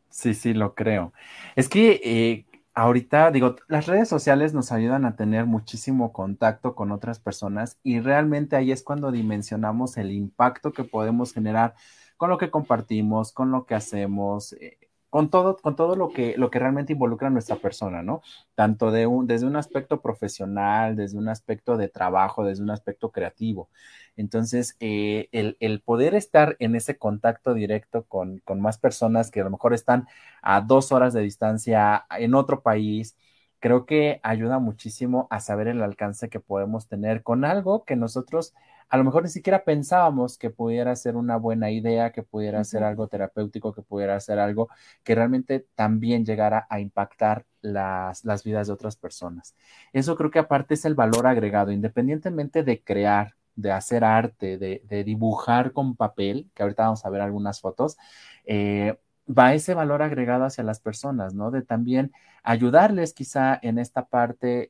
Sí, 0.10 0.36
sí, 0.36 0.54
lo 0.54 0.76
creo. 0.76 1.14
Es 1.56 1.68
que 1.68 2.00
eh, 2.04 2.46
ahorita, 2.76 3.32
digo, 3.32 3.56
las 3.68 3.88
redes 3.88 4.08
sociales 4.08 4.54
nos 4.54 4.72
ayudan 4.72 5.06
a 5.06 5.16
tener 5.16 5.48
muchísimo 5.48 6.14
contacto 6.14 6.76
con 6.76 6.92
otras 6.92 7.20
personas 7.20 7.80
y 7.82 8.00
realmente 8.00 8.56
ahí 8.56 8.72
es 8.72 8.84
cuando 8.84 9.12
dimensionamos 9.12 9.98
el 9.98 10.12
impacto 10.12 10.74
que 10.74 10.84
podemos 10.84 11.34
generar 11.34 11.74
con 12.18 12.30
lo 12.30 12.38
que 12.38 12.52
compartimos, 12.52 13.32
con 13.32 13.50
lo 13.50 13.66
que 13.66 13.74
hacemos. 13.74 14.54
Eh, 14.54 14.78
con 15.14 15.30
todo, 15.30 15.58
con 15.58 15.76
todo 15.76 15.96
lo 15.96 16.10
que, 16.10 16.34
lo 16.40 16.50
que 16.50 16.58
realmente 16.58 16.94
involucra 16.94 17.28
a 17.28 17.30
nuestra 17.30 17.58
persona, 17.58 18.02
¿no? 18.02 18.24
Tanto 18.56 18.90
de 18.90 19.06
un, 19.06 19.28
desde 19.28 19.46
un 19.46 19.56
aspecto 19.56 20.02
profesional, 20.02 20.96
desde 20.96 21.20
un 21.20 21.30
aspecto 21.30 21.78
de 21.78 21.88
trabajo, 21.88 22.44
desde 22.44 22.64
un 22.64 22.72
aspecto 22.72 23.12
creativo. 23.12 23.70
Entonces, 24.18 24.76
eh, 24.80 25.30
el, 25.32 25.82
poder 25.82 26.16
estar 26.16 26.56
en 26.58 26.76
ese 26.76 26.98
contacto 26.98 27.54
directo 27.54 28.06
con, 28.06 28.40
con 28.40 28.60
más 28.60 28.80
personas 28.80 29.30
que 29.30 29.42
a 29.42 29.44
lo 29.44 29.52
mejor 29.52 29.76
están 29.76 30.08
a 30.42 30.62
dos 30.62 30.92
horas 30.92 31.14
de 31.14 31.22
distancia 31.22 32.08
en 32.18 32.34
otro 32.34 32.64
país, 32.64 33.16
creo 33.60 33.86
que 33.86 34.20
ayuda 34.24 34.58
muchísimo 34.58 35.28
a 35.30 35.40
saber 35.42 35.68
el 35.68 35.84
alcance 35.84 36.28
que 36.30 36.40
podemos 36.40 36.88
tener 36.88 37.22
con 37.22 37.46
algo 37.46 37.84
que 37.86 37.96
nosotros 37.96 38.56
a 38.94 38.98
lo 38.98 39.04
mejor 39.06 39.24
ni 39.24 39.30
siquiera 39.30 39.64
pensábamos 39.64 40.38
que 40.38 40.52
pudiera 40.52 40.96
ser 40.96 41.16
una 41.16 41.36
buena 41.38 41.72
idea, 41.72 42.12
que 42.12 42.22
pudiera 42.22 42.64
ser 42.64 42.84
algo 42.84 43.08
terapéutico, 43.08 43.74
que 43.74 43.82
pudiera 43.82 44.20
ser 44.20 44.38
algo 44.38 44.70
que 45.04 45.16
realmente 45.16 45.66
también 45.74 46.24
llegara 46.26 46.68
a 46.70 46.80
impactar 46.80 47.48
las, 47.62 48.24
las 48.24 48.44
vidas 48.44 48.68
de 48.68 48.74
otras 48.74 48.96
personas. 48.96 49.56
Eso 49.94 50.16
creo 50.16 50.30
que 50.30 50.38
aparte 50.38 50.76
es 50.76 50.86
el 50.86 50.94
valor 50.94 51.26
agregado, 51.26 51.72
independientemente 51.72 52.62
de 52.62 52.84
crear, 52.84 53.34
de 53.56 53.72
hacer 53.72 54.04
arte, 54.04 54.60
de, 54.60 55.04
dibujar 55.04 55.72
con 55.74 55.96
papel, 55.96 56.52
que 56.54 56.62
ahorita 56.62 56.84
vamos 56.84 57.04
a 57.04 57.10
ver 57.10 57.22
algunas 57.22 57.62
fotos, 57.62 57.98
eh, 58.46 59.00
va 59.28 59.56
ese 59.56 59.74
valor 59.74 60.04
agregado 60.04 60.46
hacia 60.46 60.64
las 60.64 60.80
personas, 60.80 61.34
¿no? 61.34 61.50
De 61.50 61.64
también 61.64 62.12
ayudarles 62.44 63.14
quizá 63.14 63.58
en 63.64 63.80
esta 63.80 64.06
parte, 64.06 64.70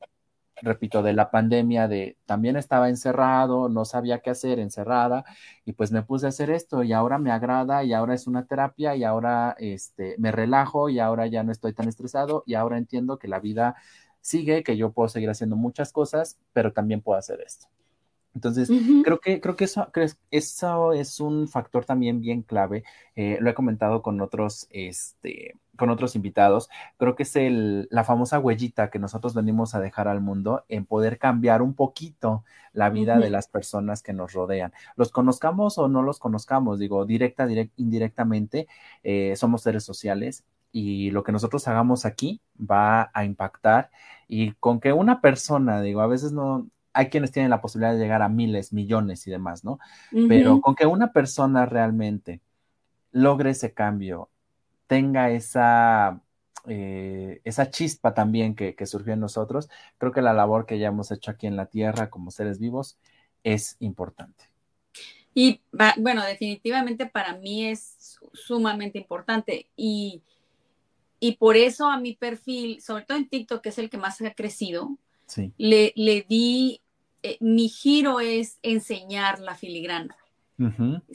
repito, 0.62 1.02
de 1.04 1.14
la 1.14 1.32
pandemia, 1.32 1.88
de 1.88 2.18
también 2.26 2.56
estaba 2.58 2.90
encerrado, 2.90 3.70
no 3.70 3.86
sabía 3.86 4.20
qué 4.20 4.30
hacer, 4.30 4.60
encerrada, 4.60 5.26
y 5.66 5.74
pues 5.74 5.92
me 5.92 6.04
puse 6.04 6.26
a 6.26 6.30
hacer 6.30 6.50
esto 6.52 6.84
y 6.84 6.94
ahora 6.94 7.18
me 7.18 7.32
agrada 7.32 7.84
y 7.84 7.94
ahora 7.94 8.14
es 8.14 8.28
una 8.28 8.46
terapia 8.46 8.96
y 8.96 9.04
ahora 9.04 9.56
este, 9.60 10.16
me 10.20 10.32
relajo 10.32 10.90
y 10.90 11.00
ahora 11.00 11.28
ya 11.28 11.44
no 11.44 11.52
estoy 11.52 11.74
tan 11.74 11.88
estresado 11.88 12.44
y 12.46 12.56
ahora 12.56 12.78
entiendo 12.78 13.18
que 13.18 13.28
la 13.28 13.40
vida 13.40 13.76
sigue, 14.22 14.64
que 14.64 14.78
yo 14.78 14.92
puedo 14.94 15.10
seguir 15.10 15.30
haciendo 15.30 15.56
muchas 15.56 15.92
cosas, 15.92 16.38
pero 16.54 16.74
también 16.74 17.02
puedo 17.02 17.20
hacer 17.20 17.42
esto. 17.42 17.68
Entonces, 18.36 18.70
creo 19.04 19.20
que, 19.20 19.40
creo 19.40 19.56
que 19.56 19.66
eso, 19.66 19.88
eso 20.32 20.94
es 20.94 21.20
un 21.20 21.48
factor 21.48 21.86
también 21.86 22.20
bien 22.20 22.42
clave. 22.42 22.84
Eh, 23.16 23.38
lo 23.40 23.50
he 23.50 23.54
comentado 23.54 24.02
con 24.02 24.20
otros, 24.22 24.68
este, 24.72 25.56
con 25.78 25.90
otros 25.90 26.16
invitados. 26.16 26.70
Creo 26.98 27.16
que 27.16 27.24
es 27.24 27.36
el, 27.36 27.88
la 27.92 28.04
famosa 28.04 28.40
huellita 28.40 28.90
que 28.90 29.00
nosotros 29.00 29.34
venimos 29.36 29.76
a 29.76 29.80
dejar 29.80 30.08
al 30.08 30.22
mundo 30.22 30.66
en 30.68 30.86
poder 30.86 31.20
cambiar 31.20 31.62
un 31.62 31.76
poquito 31.76 32.44
la 32.74 32.90
vida 32.90 33.18
de 33.18 33.30
las 33.30 33.48
personas 33.48 34.02
que 34.02 34.14
nos 34.14 34.34
rodean. 34.34 34.74
Los 34.96 35.12
conozcamos 35.12 35.78
o 35.78 35.88
no 35.88 36.02
los 36.02 36.20
conozcamos, 36.20 36.80
digo, 36.80 37.06
directa, 37.06 37.46
direct, 37.46 37.72
indirectamente, 37.78 38.68
eh, 39.04 39.36
somos 39.36 39.62
seres 39.62 39.84
sociales 39.84 40.44
y 40.72 41.12
lo 41.12 41.24
que 41.24 41.32
nosotros 41.32 41.68
hagamos 41.68 42.06
aquí 42.06 42.42
va 42.60 43.12
a 43.14 43.26
impactar 43.26 43.92
y 44.28 44.54
con 44.54 44.80
que 44.80 44.92
una 44.92 45.22
persona, 45.22 45.82
digo, 45.82 46.02
a 46.02 46.08
veces 46.08 46.32
no, 46.32 46.68
hay 46.94 47.10
quienes 47.10 47.32
tienen 47.32 47.50
la 47.50 47.62
posibilidad 47.62 47.94
de 47.94 48.00
llegar 48.00 48.22
a 48.22 48.30
miles, 48.30 48.72
millones 48.72 49.26
y 49.28 49.32
demás, 49.32 49.64
¿no? 49.64 49.80
Pero 50.28 50.62
con 50.62 50.76
que 50.76 50.86
una 50.86 51.12
persona 51.12 51.66
realmente 51.66 52.42
logre 53.12 53.52
ese 53.52 53.74
cambio, 53.74 54.30
tenga 54.88 55.32
esa, 55.32 56.22
eh, 56.68 57.42
esa 57.44 57.72
chispa 57.72 58.14
también 58.14 58.56
que, 58.56 58.76
surgió 58.86 59.14
en 59.14 59.20
nosotros, 59.20 59.70
creo 59.98 60.12
que 60.12 60.22
la 60.22 60.34
labor 60.34 60.66
que 60.66 60.78
ya 60.78 60.90
hemos 60.90 61.12
hecho 61.12 61.32
aquí 61.32 61.48
en 61.48 61.56
la 61.56 61.66
Tierra 61.66 62.10
como 62.10 62.32
seres 62.32 62.60
vivos 62.60 62.98
es 63.44 63.76
importante. 63.80 64.46
Y 65.34 65.62
bueno, 65.98 66.24
definitivamente 66.24 67.08
para 67.08 67.36
mí 67.38 67.66
es 67.66 68.20
sumamente 68.34 69.00
importante 69.00 69.68
y, 69.76 70.22
y 71.20 71.38
por 71.38 71.58
eso 71.58 71.90
a 71.90 72.00
mi 72.00 72.14
perfil, 72.14 72.82
sobre 72.82 73.06
todo 73.06 73.18
en 73.18 73.28
TikTok, 73.28 73.62
que 73.62 73.70
es 73.70 73.80
el 73.80 73.90
que 73.90 73.98
más 73.98 74.22
ha 74.22 74.34
crecido, 74.36 74.96
le, 75.58 75.94
le, 75.96 76.22
di 76.22 76.82
eh, 77.24 77.38
mi 77.40 77.70
giro 77.70 78.20
es 78.20 78.60
enseñar 78.62 79.40
la 79.40 79.56
filigrana. 79.56 80.16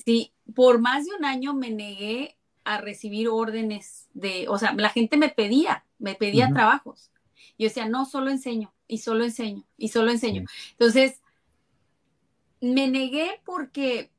Sí, 0.04 0.32
por 0.54 0.78
más 0.80 1.06
de 1.06 1.12
un 1.16 1.24
año 1.24 1.54
me 1.54 1.70
negué 1.70 2.36
a 2.64 2.78
recibir 2.78 3.28
órdenes 3.28 4.08
de, 4.12 4.46
o 4.48 4.58
sea, 4.58 4.74
la 4.74 4.90
gente 4.90 5.16
me 5.16 5.30
pedía, 5.30 5.84
me 5.98 6.14
pedía 6.14 6.50
trabajos. 6.52 7.10
Yo 7.58 7.68
decía, 7.68 7.88
no, 7.88 8.04
solo 8.04 8.30
enseño, 8.30 8.74
y 8.86 8.98
solo 8.98 9.24
enseño, 9.24 9.64
y 9.76 9.88
solo 9.88 10.10
enseño. 10.10 10.44
Entonces, 10.72 11.22
me 12.60 12.88
negué 12.88 13.40
porque, 13.44 14.10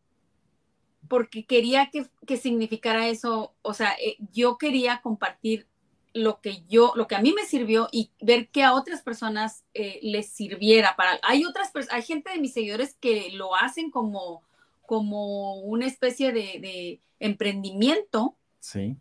porque 1.07 1.45
quería 1.45 1.89
que, 1.91 2.07
que 2.25 2.37
significara 2.37 3.07
eso, 3.07 3.53
o 3.61 3.73
sea, 3.73 3.93
eh, 4.03 4.17
yo 4.31 4.57
quería 4.57 5.01
compartir 5.01 5.67
lo 6.13 6.41
que 6.41 6.63
yo, 6.67 6.93
lo 6.95 7.07
que 7.07 7.15
a 7.15 7.21
mí 7.21 7.33
me 7.33 7.45
sirvió 7.45 7.87
y 7.91 8.11
ver 8.21 8.49
que 8.49 8.63
a 8.63 8.73
otras 8.73 9.01
personas 9.01 9.63
eh, 9.73 9.99
les 10.01 10.29
sirviera 10.29 10.95
para. 10.95 11.19
Hay 11.23 11.45
otras 11.45 11.71
hay 11.91 12.01
gente 12.01 12.31
de 12.31 12.39
mis 12.39 12.53
seguidores 12.53 12.95
que 12.99 13.31
lo 13.31 13.55
hacen 13.55 13.91
como, 13.91 14.43
como 14.85 15.55
una 15.59 15.85
especie 15.85 16.31
de, 16.31 17.01
emprendimiento. 17.19 18.37
Sí. 18.59 18.95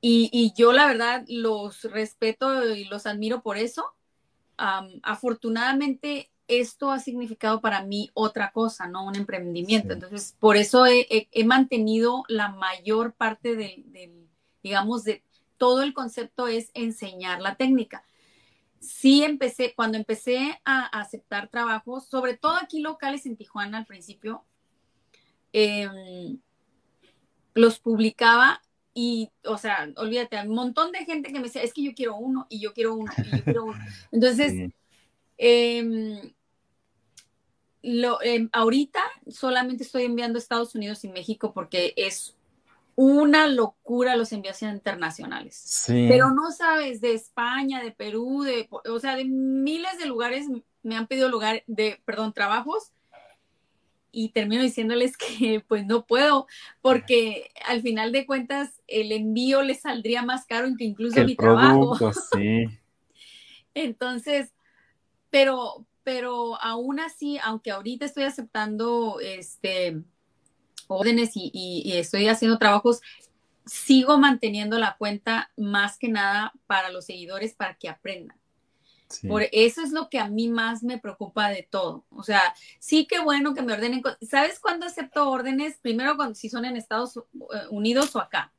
Y, 0.00 0.52
yo 0.54 0.72
la 0.72 0.86
verdad 0.86 1.24
los 1.26 1.82
respeto 1.84 2.74
y 2.74 2.84
los 2.84 3.06
admiro 3.06 3.42
por 3.42 3.56
eso. 3.56 3.84
afortunadamente 4.56 6.30
esto 6.46 6.90
ha 6.90 6.98
significado 6.98 7.60
para 7.60 7.82
mí 7.82 8.10
otra 8.14 8.52
cosa, 8.52 8.86
no 8.86 9.06
un 9.06 9.16
emprendimiento. 9.16 9.94
Entonces, 9.94 10.36
por 10.38 10.56
eso 10.56 10.86
he, 10.86 11.44
mantenido 11.44 12.24
la 12.28 12.50
mayor 12.50 13.14
parte 13.14 13.56
del 13.56 14.28
digamos, 14.62 15.04
de 15.04 15.22
todo 15.58 15.82
el 15.82 15.92
concepto 15.92 16.48
es 16.48 16.70
enseñar 16.74 17.40
la 17.40 17.56
técnica. 17.56 18.04
Sí 18.80 19.24
empecé, 19.24 19.74
cuando 19.74 19.98
empecé 19.98 20.60
a, 20.64 20.86
aceptar 20.86 21.48
trabajos, 21.48 22.06
sobre 22.06 22.36
todo 22.36 22.54
aquí 22.54 22.80
locales 22.80 23.26
en 23.26 23.36
Tijuana 23.36 23.78
al 23.78 23.86
principio, 23.86 24.44
em, 25.52 26.38
los 27.54 27.80
publicaba 27.80 28.62
y, 28.94 29.30
o 29.44 29.58
sea, 29.58 29.92
olvídate, 29.96 30.40
un 30.42 30.54
montón 30.54 30.92
de 30.92 31.04
gente 31.04 31.32
que 31.32 31.38
me 31.38 31.46
decía, 31.46 31.62
es 31.62 31.74
que 31.74 31.82
yo 31.82 31.94
quiero 31.94 32.16
uno 32.16 32.46
y 32.48 32.60
yo 32.60 32.72
quiero 32.72 32.94
uno 32.94 33.12
y 33.16 33.36
yo 33.36 33.44
quiero 33.44 33.64
uno. 33.64 33.78
Entonces, 34.12 34.72
em, 35.36 36.32
lo, 37.82 38.20
em, 38.22 38.48
ahorita 38.52 39.00
solamente 39.28 39.84
estoy 39.84 40.04
enviando 40.04 40.38
a 40.38 40.40
Estados 40.40 40.74
Unidos 40.74 41.04
y 41.04 41.08
México 41.08 41.52
porque 41.52 41.94
es 41.96 42.37
una 43.00 43.46
locura 43.46 44.16
los 44.16 44.32
envíos 44.32 44.60
internacionales. 44.60 45.54
Sí. 45.54 46.06
Pero 46.08 46.32
no 46.32 46.50
sabes, 46.50 47.00
de 47.00 47.14
España, 47.14 47.80
de 47.80 47.92
Perú, 47.92 48.42
de, 48.42 48.68
o 48.70 48.98
sea, 48.98 49.14
de 49.14 49.24
miles 49.24 49.98
de 49.98 50.06
lugares 50.06 50.46
me 50.82 50.96
han 50.96 51.06
pedido 51.06 51.28
lugar 51.28 51.62
de, 51.68 52.02
perdón, 52.04 52.32
trabajos 52.32 52.90
y 54.10 54.30
termino 54.30 54.62
diciéndoles 54.62 55.16
que 55.16 55.64
pues 55.68 55.86
no 55.86 56.06
puedo 56.06 56.48
porque 56.80 57.52
al 57.68 57.82
final 57.82 58.10
de 58.10 58.26
cuentas 58.26 58.82
el 58.88 59.12
envío 59.12 59.62
les 59.62 59.82
saldría 59.82 60.22
más 60.22 60.44
caro 60.44 60.66
que 60.76 60.84
incluso 60.84 61.24
mi 61.24 61.36
trabajo. 61.36 61.96
Sí. 62.36 62.64
Entonces, 63.74 64.52
pero, 65.30 65.86
pero 66.02 66.60
aún 66.60 66.98
así, 66.98 67.38
aunque 67.44 67.70
ahorita 67.70 68.06
estoy 68.06 68.24
aceptando 68.24 69.20
este 69.20 70.02
órdenes 70.88 71.30
y, 71.34 71.92
estoy 71.94 72.28
haciendo 72.28 72.58
trabajos, 72.58 73.00
sigo 73.66 74.18
manteniendo 74.18 74.78
la 74.78 74.96
cuenta 74.96 75.50
más 75.56 75.98
que 75.98 76.08
nada 76.08 76.52
para 76.66 76.90
los 76.90 77.06
seguidores 77.06 77.54
para 77.54 77.74
que 77.74 77.88
aprendan. 77.88 78.36
Por 79.26 79.46
eso 79.52 79.82
es 79.82 79.92
lo 79.92 80.10
que 80.10 80.18
a 80.18 80.28
mí 80.28 80.48
más 80.48 80.82
me 80.82 80.98
preocupa 80.98 81.48
de 81.48 81.66
todo. 81.70 82.04
O 82.10 82.22
sea, 82.22 82.54
sí 82.78 83.06
que 83.06 83.20
bueno 83.20 83.54
que 83.54 83.62
me 83.62 83.72
ordenen. 83.72 84.02
¿Sabes 84.20 84.60
cuándo 84.60 84.84
acepto 84.84 85.30
órdenes? 85.30 85.78
Primero 85.80 86.16
cuando 86.16 86.34
si 86.34 86.50
son 86.50 86.66
en 86.66 86.76
Estados 86.76 87.16
eh, 87.16 87.22
Unidos 87.70 88.14
o 88.16 88.20
acá. 88.20 88.52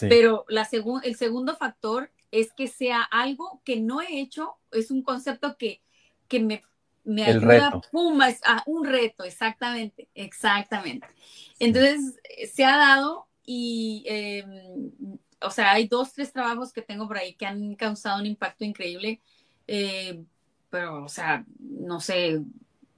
Pero 0.00 0.46
la 0.48 0.66
el 1.02 1.16
segundo 1.16 1.54
factor 1.56 2.10
es 2.30 2.52
que 2.52 2.66
sea 2.66 3.02
algo 3.02 3.60
que 3.64 3.78
no 3.78 4.00
he 4.00 4.20
hecho, 4.20 4.56
es 4.72 4.90
un 4.90 5.02
concepto 5.02 5.56
que, 5.56 5.82
que 6.26 6.40
me 6.40 6.64
me 7.04 7.24
ayuda, 7.24 7.80
Puma, 7.92 8.30
es, 8.30 8.40
ah, 8.44 8.62
un 8.66 8.84
reto, 8.84 9.24
exactamente, 9.24 10.08
exactamente. 10.14 11.06
Entonces, 11.58 12.18
se 12.52 12.64
ha 12.64 12.76
dado 12.76 13.28
y, 13.44 14.04
em, 14.06 15.18
o 15.40 15.50
sea, 15.50 15.72
hay 15.72 15.86
dos, 15.86 16.12
tres 16.12 16.32
trabajos 16.32 16.72
que 16.72 16.82
tengo 16.82 17.06
por 17.06 17.18
ahí 17.18 17.34
que 17.34 17.46
han 17.46 17.74
causado 17.74 18.20
un 18.20 18.26
impacto 18.26 18.64
increíble, 18.64 19.20
eh, 19.66 20.24
pero, 20.70 21.04
o 21.04 21.08
sea, 21.08 21.44
no 21.58 22.00
sé, 22.00 22.40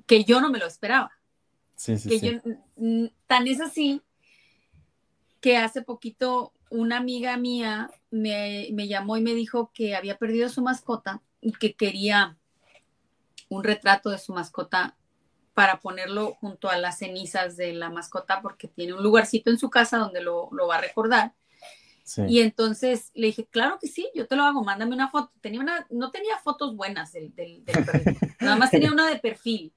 que 0.06 0.24
yo 0.24 0.40
no 0.40 0.50
me 0.50 0.58
lo 0.58 0.66
esperaba. 0.66 1.10
Sí, 1.74 1.98
sí, 1.98 2.18
sí. 2.18 2.40
tan 3.26 3.46
es 3.46 3.60
así 3.60 4.00
que 5.40 5.58
hace 5.58 5.82
poquito 5.82 6.54
una 6.70 6.96
amiga 6.96 7.36
mía 7.36 7.90
me, 8.10 8.68
me 8.72 8.88
llamó 8.88 9.18
y 9.18 9.20
me 9.20 9.34
dijo 9.34 9.70
que 9.74 9.94
había 9.94 10.16
perdido 10.16 10.48
su 10.48 10.62
mascota 10.62 11.22
y 11.40 11.52
que 11.52 11.74
quería 11.74 12.38
un 13.48 13.64
retrato 13.64 14.10
de 14.10 14.18
su 14.18 14.32
mascota 14.32 14.96
para 15.54 15.80
ponerlo 15.80 16.34
junto 16.34 16.68
a 16.68 16.76
las 16.76 16.98
cenizas 16.98 17.56
de 17.56 17.72
la 17.72 17.88
mascota 17.88 18.42
porque 18.42 18.68
tiene 18.68 18.92
un 18.92 19.02
lugarcito 19.02 19.50
en 19.50 19.58
su 19.58 19.70
casa 19.70 19.96
donde 19.98 20.20
lo, 20.20 20.50
va 20.68 20.76
a 20.76 20.80
recordar. 20.80 21.32
Y 22.28 22.40
entonces 22.40 23.10
le 23.14 23.28
dije, 23.28 23.46
claro 23.46 23.78
que 23.80 23.88
sí, 23.88 24.08
yo 24.14 24.26
te 24.26 24.36
lo 24.36 24.44
hago, 24.44 24.62
mándame 24.62 24.94
una 24.94 25.10
foto. 25.10 25.32
Tenía 25.40 25.60
una, 25.60 25.86
no 25.90 26.10
tenía 26.10 26.38
fotos 26.38 26.76
buenas 26.76 27.12
del, 27.12 27.34
del, 27.34 27.64
nada 28.40 28.56
más 28.56 28.70
tenía 28.70 28.92
una 28.92 29.08
de 29.08 29.16
perfil. 29.16 29.72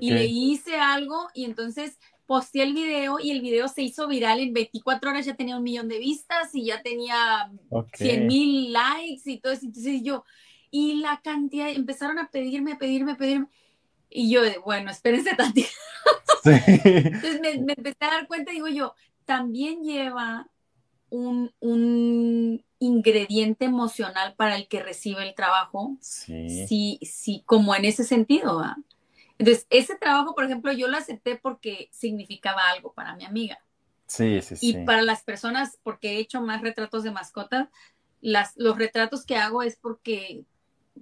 Y 0.00 0.10
le 0.10 0.26
hice 0.26 0.76
algo 0.76 1.28
y 1.34 1.44
entonces 1.44 1.98
posté 2.26 2.62
el 2.62 2.72
video 2.72 3.18
y 3.20 3.30
el 3.30 3.40
video 3.40 3.68
se 3.68 3.82
hizo 3.82 4.08
viral 4.08 4.40
en 4.40 4.52
24 4.52 5.10
horas, 5.10 5.26
ya 5.26 5.34
tenía 5.34 5.56
un 5.56 5.62
millón 5.62 5.88
de 5.88 5.98
vistas 5.98 6.54
y 6.54 6.66
ya 6.66 6.82
tenía 6.82 7.50
100 7.94 8.26
mil 8.26 8.72
likes 8.72 9.30
y 9.30 9.38
todo 9.38 9.52
eso. 9.52 9.66
Entonces 9.66 10.02
yo, 10.02 10.24
y 10.72 10.94
la 10.94 11.20
cantidad, 11.22 11.68
empezaron 11.68 12.18
a 12.18 12.30
pedirme, 12.30 12.74
pedirme, 12.76 13.14
pedirme. 13.14 13.46
Y 14.08 14.30
yo, 14.32 14.40
bueno, 14.64 14.90
espérense 14.90 15.34
tantito. 15.36 15.68
Entonces 16.44 17.40
me, 17.40 17.58
me, 17.58 17.74
empecé 17.76 17.98
a 18.00 18.06
dar 18.06 18.26
cuenta, 18.26 18.50
digo 18.50 18.66
yo, 18.66 18.94
también 19.24 19.84
lleva 19.84 20.48
un, 21.10 21.52
un, 21.60 22.64
ingrediente 22.78 23.66
emocional 23.66 24.34
para 24.34 24.56
el 24.56 24.66
que 24.66 24.82
recibe 24.82 25.22
el 25.22 25.34
trabajo. 25.34 25.96
Sí. 26.00 26.66
Sí, 26.66 26.98
sí 27.02 27.42
como 27.46 27.76
en 27.76 27.84
ese 27.84 28.02
sentido. 28.02 28.56
¿va? 28.56 28.76
Entonces, 29.38 29.66
ese 29.70 29.96
trabajo, 29.96 30.34
por 30.34 30.44
ejemplo, 30.44 30.72
yo 30.72 30.88
lo 30.88 30.96
acepté 30.96 31.36
porque 31.36 31.90
significaba 31.92 32.70
algo 32.70 32.92
para 32.92 33.14
mi 33.14 33.24
amiga. 33.24 33.60
Sí, 34.06 34.40
sí, 34.40 34.56
sí. 34.56 34.70
Y 34.70 34.84
para 34.84 35.02
las 35.02 35.22
personas, 35.22 35.78
porque 35.82 36.12
he 36.12 36.18
hecho 36.18 36.40
más 36.40 36.62
retratos 36.62 37.04
de 37.04 37.12
mascotas, 37.12 37.68
las, 38.20 38.56
los 38.56 38.76
retratos 38.76 39.26
que 39.26 39.36
hago 39.36 39.62
es 39.62 39.76
porque 39.76 40.44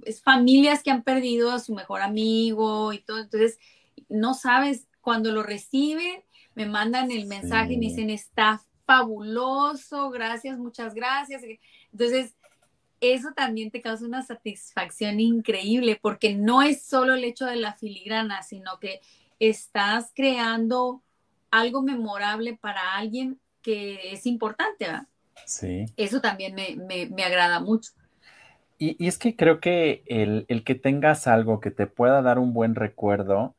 es 0.05 0.23
familias 0.23 0.83
que 0.83 0.91
han 0.91 1.03
perdido 1.03 1.53
a 1.53 1.59
su 1.59 1.75
mejor 1.75 2.03
amigo 2.03 2.93
y 2.93 3.01
todo. 3.01 3.19
Entonces, 3.19 3.59
no 4.09 4.35
sabes, 4.35 4.89
cuando 5.01 5.33
lo 5.33 5.43
reciben, 5.43 6.23
me 6.55 6.67
mandan 6.67 7.11
el 7.11 7.27
mensaje 7.27 7.75
y 7.75 7.79
me 7.79 7.87
dicen, 7.87 8.11
está 8.11 8.61
fabuloso, 8.85 10.11
gracias, 10.11 10.59
muchas 10.59 10.95
gracias. 10.95 11.43
Entonces, 11.93 12.37
eso 13.01 13.31
también 13.35 13.71
te 13.71 13.81
causa 13.81 14.05
una 14.05 14.23
satisfacción 14.23 15.21
increíble 15.21 15.99
porque 16.01 16.35
no 16.35 16.61
es 16.63 16.85
solo 16.85 17.15
el 17.15 17.25
hecho 17.25 17.47
de 17.47 17.57
la 17.57 17.75
filigrana, 17.75 18.43
sino 18.43 18.79
que 18.79 19.01
estás 19.39 20.13
creando 20.15 21.03
algo 21.51 21.83
memorable 21.83 22.59
para 22.61 22.97
alguien 22.97 23.41
que 23.63 24.13
es 24.13 24.27
importante. 24.27 24.87
¿verdad? 24.87 25.07
Sí. 25.47 25.87
Eso 25.97 26.21
también 26.21 26.55
me, 26.55 27.07
me 27.07 27.25
agrada 27.25 27.61
mucho. 27.61 27.93
Y, 28.81 29.07
es 29.07 29.19
que 29.19 29.37
creo 29.37 29.61
que 29.61 30.03
el, 30.07 30.47
el, 30.49 30.65
que 30.65 30.75
tengas 30.75 31.27
algo 31.27 31.61
que 31.61 31.71
te 31.71 31.87
pueda 31.87 32.23
dar 32.23 32.39
un 32.39 32.55
buen 32.55 32.75
recuerdo, 32.75 33.55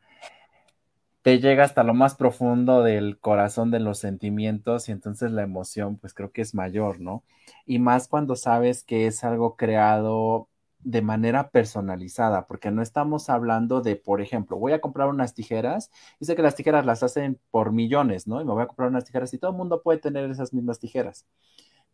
te 1.21 1.39
llega 1.39 1.63
hasta 1.63 1.83
lo 1.83 1.93
más 1.93 2.15
profundo 2.15 2.81
del 2.83 3.19
corazón 3.19 3.69
de 3.71 3.79
los 3.79 3.99
sentimientos 3.99 4.89
y 4.89 4.91
entonces 4.91 5.31
la 5.31 5.43
emoción 5.43 5.97
pues 5.97 6.13
creo 6.15 6.31
que 6.31 6.41
es 6.41 6.55
mayor, 6.55 6.99
¿no? 6.99 7.23
Y 7.65 7.79
más 7.79 8.07
cuando 8.07 8.35
sabes 8.35 8.83
que 8.83 9.05
es 9.07 9.23
algo 9.23 9.55
creado 9.55 10.49
de 10.79 11.03
manera 11.03 11.51
personalizada, 11.51 12.47
porque 12.47 12.71
no 12.71 12.81
estamos 12.81 13.29
hablando 13.29 13.81
de, 13.81 13.95
por 13.97 14.21
ejemplo, 14.21 14.57
voy 14.57 14.71
a 14.73 14.81
comprar 14.81 15.09
unas 15.09 15.35
tijeras 15.35 15.91
y 16.19 16.25
sé 16.25 16.35
que 16.35 16.41
las 16.41 16.55
tijeras 16.55 16.85
las 16.87 17.03
hacen 17.03 17.39
por 17.51 17.71
millones, 17.71 18.27
¿no? 18.27 18.41
Y 18.41 18.45
me 18.45 18.53
voy 18.53 18.63
a 18.63 18.67
comprar 18.67 18.89
unas 18.89 19.05
tijeras 19.05 19.33
y 19.33 19.37
todo 19.37 19.51
el 19.51 19.57
mundo 19.57 19.83
puede 19.83 19.99
tener 19.99 20.29
esas 20.31 20.53
mismas 20.53 20.79
tijeras 20.79 21.27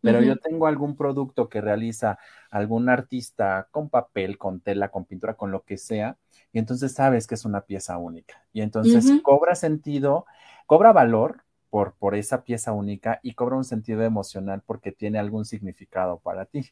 pero 0.00 0.22
yo 0.22 0.36
tengo 0.36 0.66
algún 0.66 0.96
producto 0.96 1.48
que 1.48 1.60
realiza 1.60 2.18
algún 2.50 2.88
artista 2.88 3.68
con 3.70 3.88
papel, 3.88 4.38
con 4.38 4.60
tela, 4.60 4.90
con 4.90 5.04
pintura, 5.04 5.34
con 5.34 5.50
lo 5.50 5.62
que 5.62 5.76
sea, 5.76 6.16
y 6.52 6.58
entonces 6.58 6.92
sabes 6.92 7.26
que 7.26 7.34
es 7.34 7.44
una 7.44 7.62
pieza 7.62 7.98
única. 7.98 8.44
Y 8.52 8.60
entonces 8.62 9.10
cobra 9.22 9.54
sentido, 9.54 10.26
cobra 10.66 10.92
valor 10.92 11.42
por, 11.70 11.94
por 11.94 12.14
esa 12.14 12.44
pieza 12.44 12.72
única 12.72 13.20
y 13.22 13.34
cobra 13.34 13.56
un 13.56 13.64
sentido 13.64 14.02
emocional 14.02 14.62
porque 14.64 14.92
tiene 14.92 15.18
algún 15.18 15.44
significado 15.44 16.18
para 16.18 16.46
ti. 16.46 16.70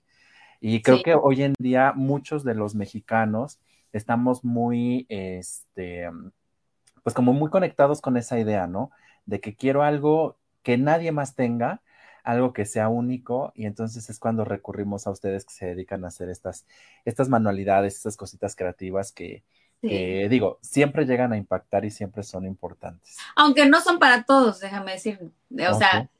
Y 0.60 0.82
creo 0.82 1.02
que 1.02 1.14
hoy 1.14 1.42
en 1.42 1.54
día 1.58 1.92
muchos 1.94 2.44
de 2.44 2.54
los 2.54 2.74
mexicanos 2.74 3.60
estamos 3.92 4.44
muy, 4.44 5.06
este, 5.08 6.08
pues 7.02 7.14
como 7.14 7.32
muy 7.32 7.50
conectados 7.50 8.00
con 8.00 8.16
esa 8.16 8.38
idea, 8.38 8.66
¿no? 8.66 8.90
De 9.26 9.40
que 9.40 9.54
quiero 9.54 9.82
algo 9.82 10.38
que 10.62 10.78
nadie 10.78 11.12
más 11.12 11.34
tenga 11.34 11.82
algo 12.26 12.52
que 12.52 12.66
sea 12.66 12.88
único 12.88 13.52
y 13.54 13.66
entonces 13.66 14.10
es 14.10 14.18
cuando 14.18 14.44
recurrimos 14.44 15.06
a 15.06 15.10
ustedes 15.10 15.44
que 15.44 15.54
se 15.54 15.66
dedican 15.66 16.04
a 16.04 16.08
hacer 16.08 16.28
estas, 16.28 16.66
estas 17.04 17.28
manualidades, 17.28 17.94
estas 17.94 18.16
cositas 18.16 18.56
creativas 18.56 19.12
que, 19.12 19.44
digo, 19.80 20.58
siempre 20.60 21.06
llegan 21.06 21.32
a 21.32 21.36
impactar 21.36 21.84
y 21.84 21.92
siempre 21.92 22.24
son 22.24 22.44
importantes. 22.44 23.16
Aunque 23.36 23.66
no 23.66 23.80
son 23.80 24.00
para 24.00 24.24
todos, 24.24 24.58
déjame 24.58 24.92
decir. 24.92 25.20
O 25.70 25.74
sea, 25.78 26.10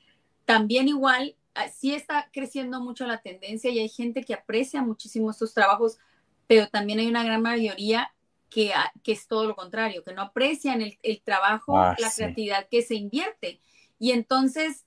también 0.45 0.87
igual, 0.87 1.35
ah, 1.57 1.67
sí 1.69 1.93
está 1.93 2.31
creciendo 2.33 2.81
mucho 2.81 3.05
la 3.05 3.21
tendencia 3.21 3.69
y 3.73 3.81
hay 3.81 3.89
gente 3.89 4.23
que 4.23 4.35
aprecia 4.35 4.83
muchísimo 4.83 5.33
estos 5.33 5.55
trabajos, 5.55 5.99
pero 6.47 6.69
también 6.69 7.01
hay 7.01 7.09
una 7.09 7.25
gran 7.25 7.43
mayoría 7.43 8.13
que, 8.49 8.73
ah, 8.75 8.93
que 9.03 9.11
es 9.11 9.27
todo 9.27 9.45
lo 9.45 9.57
contrario, 9.57 10.05
que 10.05 10.15
no 10.15 10.23
aprecian 10.23 10.83
el, 10.83 11.23
trabajo, 11.25 11.77
ah, 11.77 11.97
la 11.99 12.13
creatividad 12.13 12.69
que 12.71 12.83
se 12.83 12.95
invierte. 12.95 13.61
Y 13.99 14.13
entonces 14.13 14.86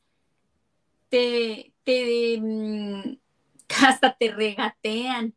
te, 1.09 1.73
te 1.83 2.39
mm, 2.39 3.17
hasta 3.85 4.15
te 4.15 4.31
regatean 4.31 5.33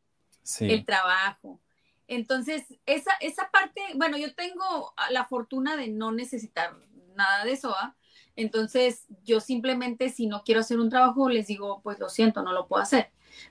el 0.60 0.84
trabajo. 0.84 1.60
Entonces, 2.08 2.64
esa, 2.84 3.12
esa 3.20 3.50
parte, 3.50 3.80
bueno, 3.94 4.18
yo 4.18 4.34
tengo 4.34 4.94
la 5.10 5.24
fortuna 5.24 5.76
de 5.76 5.88
no 5.88 6.12
necesitar 6.12 6.76
nada 7.14 7.44
de 7.44 7.52
eso, 7.52 7.74
¿ah? 7.76 7.96
Entonces, 8.34 9.06
yo 9.24 9.40
simplemente 9.40 10.08
si 10.08 10.26
no 10.26 10.42
quiero 10.42 10.60
hacer 10.60 10.78
un 10.80 10.88
trabajo, 10.90 11.28
les 11.28 11.46
digo, 11.46 11.80
pues 11.82 11.98
lo 11.98 12.08
siento, 12.08 12.42
no 12.42 12.52
lo 12.52 12.66
puedo 12.66 12.82
hacer. 12.82 13.10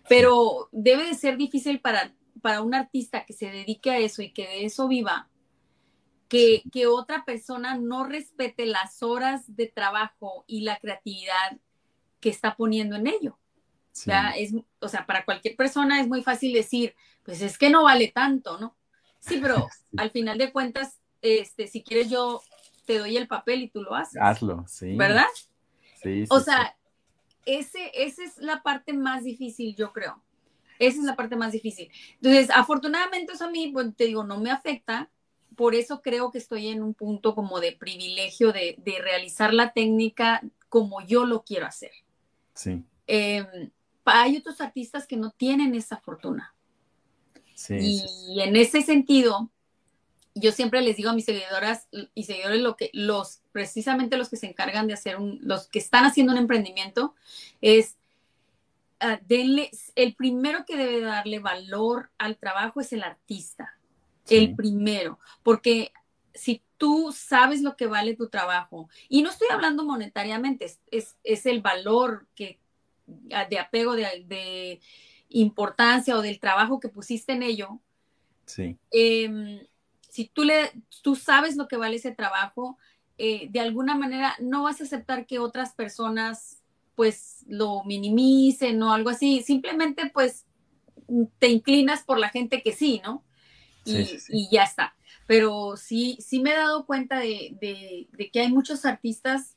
Pero 0.10 0.70
debe 0.72 1.06
de 1.06 1.14
ser 1.14 1.38
difícil 1.38 1.80
para, 1.82 2.14
para 2.42 2.62
un 2.62 2.74
artista 2.74 3.26
que 3.26 3.34
se 3.34 3.52
dedique 3.52 3.92
a 3.92 4.00
eso 4.00 4.22
y 4.22 4.32
que 4.32 4.48
de 4.48 4.66
eso 4.66 4.88
viva, 4.88 5.30
que, 6.28 6.64
que 6.72 6.88
otra 6.88 7.26
persona 7.26 7.78
no 7.78 8.06
respete 8.06 8.66
las 8.66 9.04
horas 9.04 9.56
de 9.56 9.68
trabajo 9.68 10.46
y 10.48 10.62
la 10.62 10.78
creatividad 10.78 11.60
que 12.22 12.30
está 12.30 12.56
poniendo 12.56 12.96
en 12.96 13.08
ello. 13.08 13.38
O, 13.92 13.94
sea, 13.94 14.30
es, 14.38 14.54
o 14.80 14.88
sea, 14.88 15.06
para 15.06 15.26
cualquier 15.26 15.58
persona 15.58 16.00
es 16.00 16.08
muy 16.08 16.24
fácil 16.24 16.54
decir, 16.54 16.96
pues 17.24 17.42
es 17.42 17.58
que 17.58 17.70
no 17.70 17.84
vale 17.84 18.08
tanto, 18.08 18.58
¿no? 18.58 18.78
Sí, 19.20 19.40
pero 19.42 19.68
al 19.98 20.12
final 20.12 20.38
de 20.38 20.54
cuentas, 20.54 21.00
este, 21.22 21.68
si 21.68 21.84
quieres 21.84 22.10
yo 22.10 22.42
te 22.86 22.98
doy 22.98 23.18
el 23.18 23.28
papel 23.28 23.64
y 23.64 23.70
tú 23.70 23.82
lo 23.82 23.94
haces. 23.94 24.22
Hazlo, 24.22 24.64
sí. 24.68 24.96
¿Verdad? 24.96 25.28
Sí. 26.02 26.24
o 26.30 26.40
sea, 26.40 26.76
ese, 27.46 27.92
esa 27.94 28.24
es 28.24 28.38
la 28.38 28.64
parte 28.64 28.94
más 28.94 29.24
difícil, 29.24 29.76
yo 29.76 29.92
creo. 29.92 30.22
Esa 30.80 31.00
es 31.00 31.06
la 31.06 31.16
parte 31.16 31.36
más 31.36 31.52
difícil. 31.52 31.92
Entonces, 32.16 32.50
afortunadamente 32.50 33.34
eso 33.34 33.46
a 33.46 33.52
mí, 33.52 33.70
pues 33.72 33.96
te 33.96 34.06
digo, 34.06 34.24
no 34.24 34.40
me 34.40 34.52
afecta. 34.52 35.12
Por 35.56 35.76
eso 35.76 36.02
creo 36.02 36.32
que 36.32 36.38
estoy 36.40 36.70
en 36.70 36.82
un 36.82 36.94
punto 36.94 37.36
como 37.36 37.60
de 37.60 37.74
privilegio 37.74 38.52
de, 38.52 38.76
de 38.80 39.00
realizar 39.00 39.54
la 39.54 39.74
técnica 39.74 40.42
como 40.70 41.06
yo 41.06 41.26
lo 41.26 41.44
quiero 41.44 41.68
hacer. 41.68 41.92
Sí. 42.54 42.84
Em, 43.08 43.72
hay 44.06 44.38
otros 44.38 44.62
artistas 44.62 45.08
que 45.08 45.18
no 45.18 45.32
tienen 45.32 45.76
esa 45.76 45.98
fortuna. 45.98 46.54
Sí, 47.56 48.02
y 48.30 48.42
en 48.42 48.56
ese 48.56 48.82
sentido, 48.82 49.52
yo 50.34 50.52
siempre 50.52 50.82
les 50.82 50.98
digo 50.98 51.10
a 51.10 51.14
mis 51.14 51.26
seguidoras 51.26 51.88
y 52.16 52.24
seguidores 52.24 52.62
lo 52.62 52.76
que 52.76 52.90
los 52.94 53.42
precisamente 53.52 54.18
los 54.18 54.30
que 54.30 54.38
se 54.38 54.48
encargan 54.48 54.88
de 54.88 54.94
hacer 54.94 55.18
un, 55.18 55.40
los 55.42 55.68
que 55.68 55.80
están 55.80 56.06
haciendo 56.06 56.32
un 56.34 56.40
emprendimiento 56.40 57.14
es 57.60 57.98
uh, 59.04 59.18
denle 59.28 59.70
el 59.96 60.16
primero 60.16 60.66
que 60.66 60.78
debe 60.78 61.02
darle 61.02 61.40
valor 61.40 62.10
al 62.18 62.38
trabajo 62.38 62.82
es 62.82 62.94
el 62.94 63.04
artista. 63.04 63.78
El 64.30 64.56
primero, 64.56 65.20
porque 65.44 65.92
si 66.34 66.62
tú 66.82 67.13
sabes 67.15 67.62
lo 67.62 67.78
que 67.78 67.86
vale 67.86 68.15
tu 68.15 68.28
trabajo, 68.28 68.89
y 69.08 69.22
no 69.22 69.30
estoy 69.30 69.50
hablando 69.52 69.86
monetariamente, 69.86 70.65
es, 70.89 71.15
es, 71.24 71.46
el 71.46 71.62
valor 71.62 72.26
que, 72.34 72.60
de 73.06 73.60
apego, 73.60 73.94
de, 73.94 74.82
importancia 75.30 76.17
o 76.17 76.24
del 76.24 76.39
trabajo 76.39 76.80
que 76.80 76.89
pusiste 76.89 77.34
en 77.34 77.44
ello. 77.44 77.80
Sí. 78.48 78.80
Em, 78.89 79.60
si 80.10 80.26
tú, 80.26 80.44
le, 80.44 80.72
tú 81.04 81.15
sabes 81.15 81.56
lo 81.56 81.67
que 81.67 81.78
vale 81.78 81.98
ese 81.98 82.13
trabajo, 82.13 82.80
eh, 83.20 83.48
de 83.52 83.60
alguna 83.60 83.94
manera 83.94 84.36
no 84.39 84.63
vas 84.63 84.82
a 84.82 84.86
aceptar 84.86 85.28
que 85.28 85.38
otras 85.38 85.74
personas 85.74 86.63
pues 86.96 87.46
lo 87.48 87.84
minimicen 87.84 88.82
o 88.82 88.91
algo 88.91 89.12
así, 89.12 89.44
simplemente 89.44 90.10
pues 90.12 90.48
te 91.38 91.48
inclinas 91.48 92.04
por 92.04 92.17
la 92.17 92.30
gente 92.30 92.63
que 92.63 92.72
sí, 92.72 93.02
¿no? 93.04 93.24
y 93.86 94.50
ya 94.52 94.63
está 94.63 94.96
pero 95.32 95.78
sí, 95.78 96.17
sí 96.20 96.41
me 96.41 96.52
he 96.52 96.58
dado 96.58 96.86
cuenta 96.86 97.20
de, 97.20 97.56
que 98.34 98.41
hay 98.41 98.52
muchos 98.52 98.84
artistas 98.84 99.56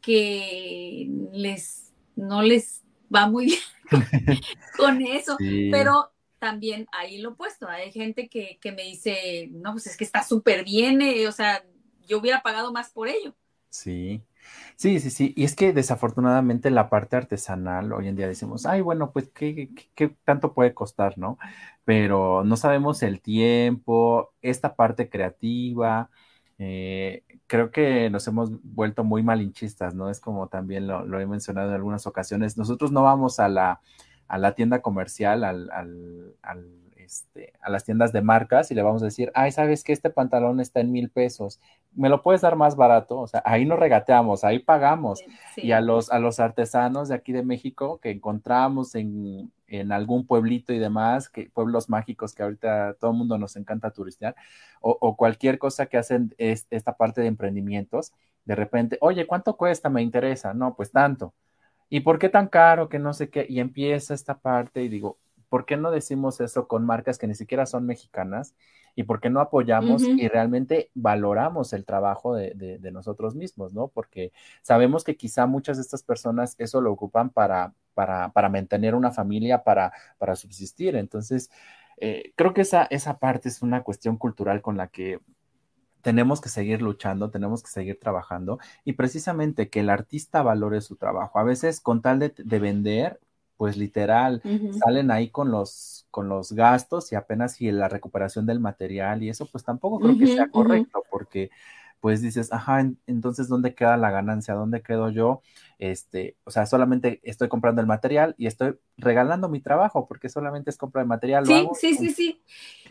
que 0.00 1.08
les, 1.32 1.92
no 2.16 2.42
les 2.42 2.82
va 3.14 3.28
muy 3.28 3.44
bien 3.44 3.60
con, 4.76 5.00
eso, 5.00 5.36
pero 5.70 6.10
también 6.40 6.88
hay 6.90 7.18
lo 7.18 7.30
opuesto, 7.30 7.68
hay 7.68 7.92
gente 7.92 8.28
que, 8.28 8.58
me 8.72 8.82
dice, 8.82 9.48
no, 9.52 9.70
pues 9.70 9.86
es 9.86 9.96
que 9.96 10.02
está 10.02 10.24
súper 10.24 10.64
bien, 10.64 11.00
eh, 11.00 11.28
o 11.28 11.32
sea, 11.32 11.64
yo 12.08 12.18
hubiera 12.18 12.42
pagado 12.42 12.72
más 12.72 12.90
por 12.90 13.06
ello. 13.06 13.36
Sí, 13.70 14.20
Sí, 14.76 15.00
sí, 15.00 15.10
sí. 15.10 15.32
Y 15.36 15.44
es 15.44 15.56
que 15.56 15.72
desafortunadamente 15.72 16.70
la 16.70 16.88
parte 16.88 17.16
artesanal, 17.16 17.92
hoy 17.92 18.08
en 18.08 18.16
día 18.16 18.28
decimos, 18.28 18.66
ay, 18.66 18.80
bueno, 18.80 19.10
pues, 19.12 19.28
¿qué, 19.34 19.70
qué, 19.94 20.08
tanto 20.24 20.54
puede 20.54 20.74
costar, 20.74 21.18
no? 21.18 21.38
Pero 21.84 22.44
no 22.44 22.56
sabemos 22.56 23.02
el 23.02 23.20
tiempo, 23.20 24.32
esta 24.42 24.76
parte 24.76 25.08
creativa. 25.08 26.10
Eh, 26.58 27.24
creo 27.46 27.70
que 27.70 28.10
nos 28.10 28.26
hemos 28.28 28.50
vuelto 28.62 29.04
muy 29.04 29.22
malinchistas, 29.22 29.94
¿no? 29.94 30.10
Es 30.10 30.20
como 30.20 30.48
también 30.48 30.86
lo, 30.86 31.20
he 31.20 31.26
mencionado 31.26 31.68
en 31.68 31.74
algunas 31.74 32.06
ocasiones. 32.06 32.56
Nosotros 32.56 32.92
no 32.92 33.02
vamos 33.02 33.40
a 33.40 33.48
la, 33.48 33.80
a 34.28 34.38
la 34.38 34.54
tienda 34.54 34.82
comercial, 34.82 35.44
al, 35.44 35.70
al, 35.72 36.36
al 36.42 36.87
este, 37.08 37.54
a 37.62 37.70
las 37.70 37.84
tiendas 37.84 38.12
de 38.12 38.20
marcas 38.20 38.70
y 38.70 38.74
le 38.74 38.82
vamos 38.82 39.00
a 39.00 39.06
decir, 39.06 39.32
ay, 39.34 39.50
sabes 39.50 39.82
que 39.82 39.94
este 39.94 40.10
pantalón 40.10 40.60
está 40.60 40.80
en 40.80 40.92
mil 40.92 41.08
pesos, 41.08 41.58
me 41.94 42.10
lo 42.10 42.22
puedes 42.22 42.42
dar 42.42 42.54
más 42.54 42.76
barato, 42.76 43.18
o 43.18 43.26
sea, 43.26 43.42
ahí 43.46 43.64
nos 43.64 43.78
regateamos, 43.78 44.44
ahí 44.44 44.58
pagamos. 44.58 45.22
Y 45.56 45.72
a 45.72 45.80
los, 45.80 46.12
a 46.12 46.18
los 46.18 46.38
artesanos 46.38 47.08
de 47.08 47.14
aquí 47.14 47.32
de 47.32 47.42
México 47.42 47.98
que 48.00 48.10
encontramos 48.10 48.94
en, 48.94 49.50
en 49.66 49.90
algún 49.90 50.26
pueblito 50.26 50.74
y 50.74 50.78
demás, 50.78 51.30
que, 51.30 51.48
pueblos 51.48 51.88
mágicos 51.88 52.34
que 52.34 52.42
ahorita 52.42 52.94
todo 53.00 53.12
el 53.12 53.16
mundo 53.16 53.38
nos 53.38 53.56
encanta 53.56 53.90
turistear, 53.90 54.36
o, 54.80 55.16
cualquier 55.16 55.58
cosa 55.58 55.86
que 55.86 55.96
hacen 55.96 56.34
es, 56.38 56.66
esta 56.70 56.96
parte 56.96 57.22
de 57.22 57.28
emprendimientos, 57.28 58.12
de 58.44 58.54
repente, 58.54 58.98
oye, 59.00 59.26
¿cuánto 59.26 59.56
cuesta? 59.56 59.88
Me 59.88 60.02
interesa, 60.02 60.54
no, 60.54 60.74
pues 60.74 60.92
tanto. 60.92 61.34
¿Y 61.90 62.00
por 62.00 62.18
qué 62.18 62.28
tan 62.28 62.48
caro? 62.48 62.88
Que 62.88 62.98
no 62.98 63.12
sé 63.12 63.30
qué. 63.30 63.46
Y 63.48 63.60
empieza 63.60 64.14
esta 64.14 64.38
parte 64.38 64.82
y 64.82 64.88
digo, 64.88 65.18
¿por 65.48 65.66
qué 65.66 65.76
no 65.76 65.90
decimos 65.90 66.40
eso 66.40 66.68
con 66.68 66.84
marcas 66.84 67.18
que 67.18 67.26
ni 67.26 67.34
siquiera 67.34 67.66
son 67.66 67.86
mexicanas? 67.86 68.54
¿Y 68.94 69.04
por 69.04 69.20
qué 69.20 69.30
no 69.30 69.40
apoyamos 69.40 70.02
y 70.02 70.26
realmente 70.26 70.90
valoramos 70.94 71.72
el 71.72 71.84
trabajo 71.84 72.34
de, 72.34 72.78
nosotros 72.92 73.36
mismos, 73.36 73.72
¿no? 73.72 73.88
Porque 73.88 74.32
sabemos 74.62 75.04
que 75.04 75.16
quizá 75.16 75.46
muchas 75.46 75.76
de 75.76 75.82
estas 75.82 76.02
personas 76.02 76.56
eso 76.58 76.80
lo 76.80 76.92
ocupan 76.92 77.30
para, 77.30 77.74
para, 77.94 78.32
para 78.32 78.48
mantener 78.48 78.96
una 78.96 79.12
familia, 79.12 79.62
para, 79.62 79.92
para 80.18 80.34
subsistir. 80.34 80.96
Entonces, 80.96 81.48
eh, 81.98 82.32
creo 82.34 82.54
que 82.54 82.62
esa, 82.62 82.88
esa 82.90 83.18
parte 83.18 83.48
es 83.48 83.62
una 83.62 83.82
cuestión 83.84 84.16
cultural 84.16 84.62
con 84.62 84.76
la 84.76 84.88
que 84.88 85.20
tenemos 86.02 86.40
que 86.40 86.48
seguir 86.48 86.82
luchando, 86.82 87.30
tenemos 87.30 87.62
que 87.62 87.70
seguir 87.70 87.98
trabajando 88.00 88.58
y 88.84 88.94
precisamente 88.94 89.68
que 89.68 89.80
el 89.80 89.90
artista 89.90 90.42
valore 90.42 90.80
su 90.80 90.96
trabajo. 90.96 91.38
A 91.38 91.44
veces 91.44 91.80
con 91.80 92.02
tal 92.02 92.18
de, 92.18 92.32
de 92.36 92.58
vender, 92.58 93.20
pues 93.58 93.76
literal, 93.76 94.40
salen 94.82 95.10
ahí 95.10 95.30
con 95.30 95.50
los, 95.50 96.06
con 96.12 96.28
los 96.28 96.52
gastos 96.52 97.10
y 97.12 97.16
apenas 97.16 97.60
y 97.60 97.70
la 97.72 97.88
recuperación 97.88 98.46
del 98.46 98.60
material 98.60 99.22
y 99.24 99.28
eso, 99.28 99.46
pues 99.46 99.64
tampoco 99.64 99.98
creo 99.98 100.16
que 100.16 100.28
sea 100.28 100.48
correcto, 100.48 101.02
porque 101.10 101.50
pues 102.00 102.22
dices, 102.22 102.52
ajá, 102.52 102.88
entonces, 103.08 103.48
¿dónde 103.48 103.74
queda 103.74 103.96
la 103.96 104.12
ganancia? 104.12 104.54
¿Dónde 104.54 104.82
quedo 104.82 105.10
yo? 105.10 105.42
Este, 105.80 106.36
o 106.44 106.52
sea, 106.52 106.64
solamente 106.66 107.18
estoy 107.24 107.48
comprando 107.48 107.80
el 107.80 107.88
material 107.88 108.36
y 108.38 108.46
estoy 108.46 108.78
regalando 108.96 109.48
mi 109.48 109.60
trabajo, 109.60 110.06
porque 110.06 110.28
solamente 110.28 110.70
es 110.70 110.76
compra 110.76 111.02
de 111.02 111.08
material. 111.08 111.44
Sí, 111.44 111.68
sí, 111.74 111.96
sí, 111.96 112.10
sí. 112.10 112.42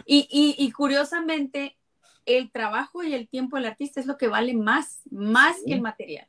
Y, 0.06 0.28
y, 0.30 0.62
y, 0.62 0.72
curiosamente, 0.74 1.78
el 2.26 2.52
trabajo 2.52 3.02
y 3.02 3.14
el 3.14 3.30
tiempo 3.30 3.56
del 3.56 3.68
artista 3.68 4.02
es 4.02 4.06
lo 4.06 4.18
que 4.18 4.28
vale 4.28 4.54
más, 4.54 5.00
más 5.10 5.56
que 5.66 5.74
el 5.74 5.82
material. 5.82 6.28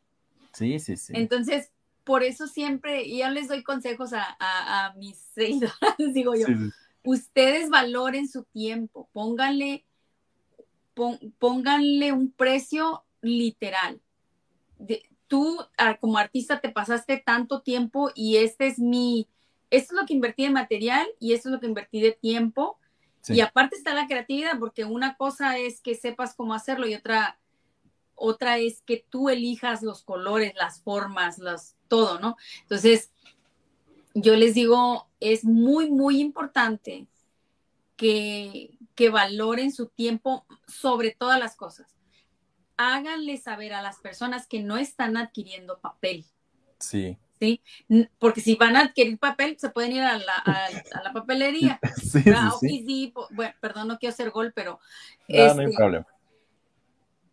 Sí, 0.53 0.79
sí, 0.79 0.96
sí. 0.96 1.14
Entonces, 1.16 1.72
por 2.08 2.22
eso 2.22 2.46
siempre, 2.46 3.02
y 3.02 3.18
ya 3.18 3.28
les 3.28 3.48
doy 3.48 3.62
consejos 3.62 4.12
a, 4.14 4.94
mis 4.96 5.18
seguidores, 5.34 6.14
digo 6.14 6.34
yo, 6.34 6.46
ustedes 7.04 7.68
valoren 7.68 8.26
su 8.26 8.44
tiempo, 8.44 9.10
pónganle, 9.12 9.84
pónganle 11.38 12.12
un 12.12 12.32
precio 12.32 13.04
literal. 13.20 14.00
tú 15.26 15.58
como 16.00 16.16
artista 16.16 16.60
te 16.60 16.70
pasaste 16.70 17.18
tanto 17.18 17.60
tiempo 17.60 18.10
y 18.14 18.38
este 18.38 18.68
es 18.68 18.78
mi, 18.78 19.28
esto 19.68 19.94
es 19.94 20.00
lo 20.00 20.06
que 20.06 20.14
invertí 20.14 20.44
de 20.44 20.50
material 20.50 21.06
y 21.20 21.34
esto 21.34 21.50
es 21.50 21.52
lo 21.52 21.60
que 21.60 21.66
invertí 21.66 22.00
de 22.00 22.12
tiempo. 22.12 22.78
Y 23.28 23.40
aparte 23.40 23.76
está 23.76 23.92
la 23.92 24.06
creatividad, 24.06 24.58
porque 24.58 24.86
una 24.86 25.18
cosa 25.18 25.58
es 25.58 25.82
que 25.82 25.94
sepas 25.94 26.34
cómo 26.34 26.54
hacerlo 26.54 26.88
y 26.88 26.94
otra, 26.94 27.38
otra 28.18 28.59
es 28.59 28.83
que 28.83 29.04
tú 29.09 29.28
elijas 29.28 29.83
los 29.83 30.02
colores, 30.02 30.54
las 30.57 30.81
formas, 30.81 31.38
los, 31.38 31.74
todo, 31.88 32.18
¿no? 32.20 32.37
Entonces, 32.62 33.11
yo 34.14 34.37
les 34.37 34.54
digo, 34.54 35.09
es 35.20 35.44
muy, 35.44 35.90
muy 35.90 36.20
importante 36.20 37.07
que, 37.96 38.76
que 38.94 39.11
valoren 39.11 39.72
su 39.72 39.87
tiempo 39.87 40.46
sobre 40.66 41.12
todas 41.12 41.38
las 41.38 41.57
cosas. 41.57 41.87
Háganle 42.76 43.37
saber 43.37 43.72
a 43.72 43.83
las 43.83 43.98
personas 43.98 44.46
que 44.46 44.62
no 44.62 44.76
están 44.76 45.16
adquiriendo 45.16 45.78
papel. 45.78 46.24
Sí. 46.78 47.18
¿sí? 47.38 47.62
Porque 48.18 48.40
si 48.40 48.54
van 48.57 48.76
a 48.76 48.81
adquirir 48.81 49.18
papel, 49.18 49.57
se 49.59 49.70
pueden 49.70 49.92
ir 49.92 50.02
a 50.02 50.18
la, 50.18 50.35
a, 50.35 51.02
la 51.02 51.12
papelería. 51.12 51.81
sí, 51.96 52.22
sí, 52.61 53.14
Bueno, 53.31 53.54
perdón, 53.61 53.88
no 53.88 53.98
quiero 53.98 54.12
hacer 54.12 54.31
gol, 54.31 54.52
pero... 54.54 54.81
No, 55.28 55.54
no 55.54 55.61
hay 55.61 55.66
este, 55.66 55.76
problema. 55.76 56.07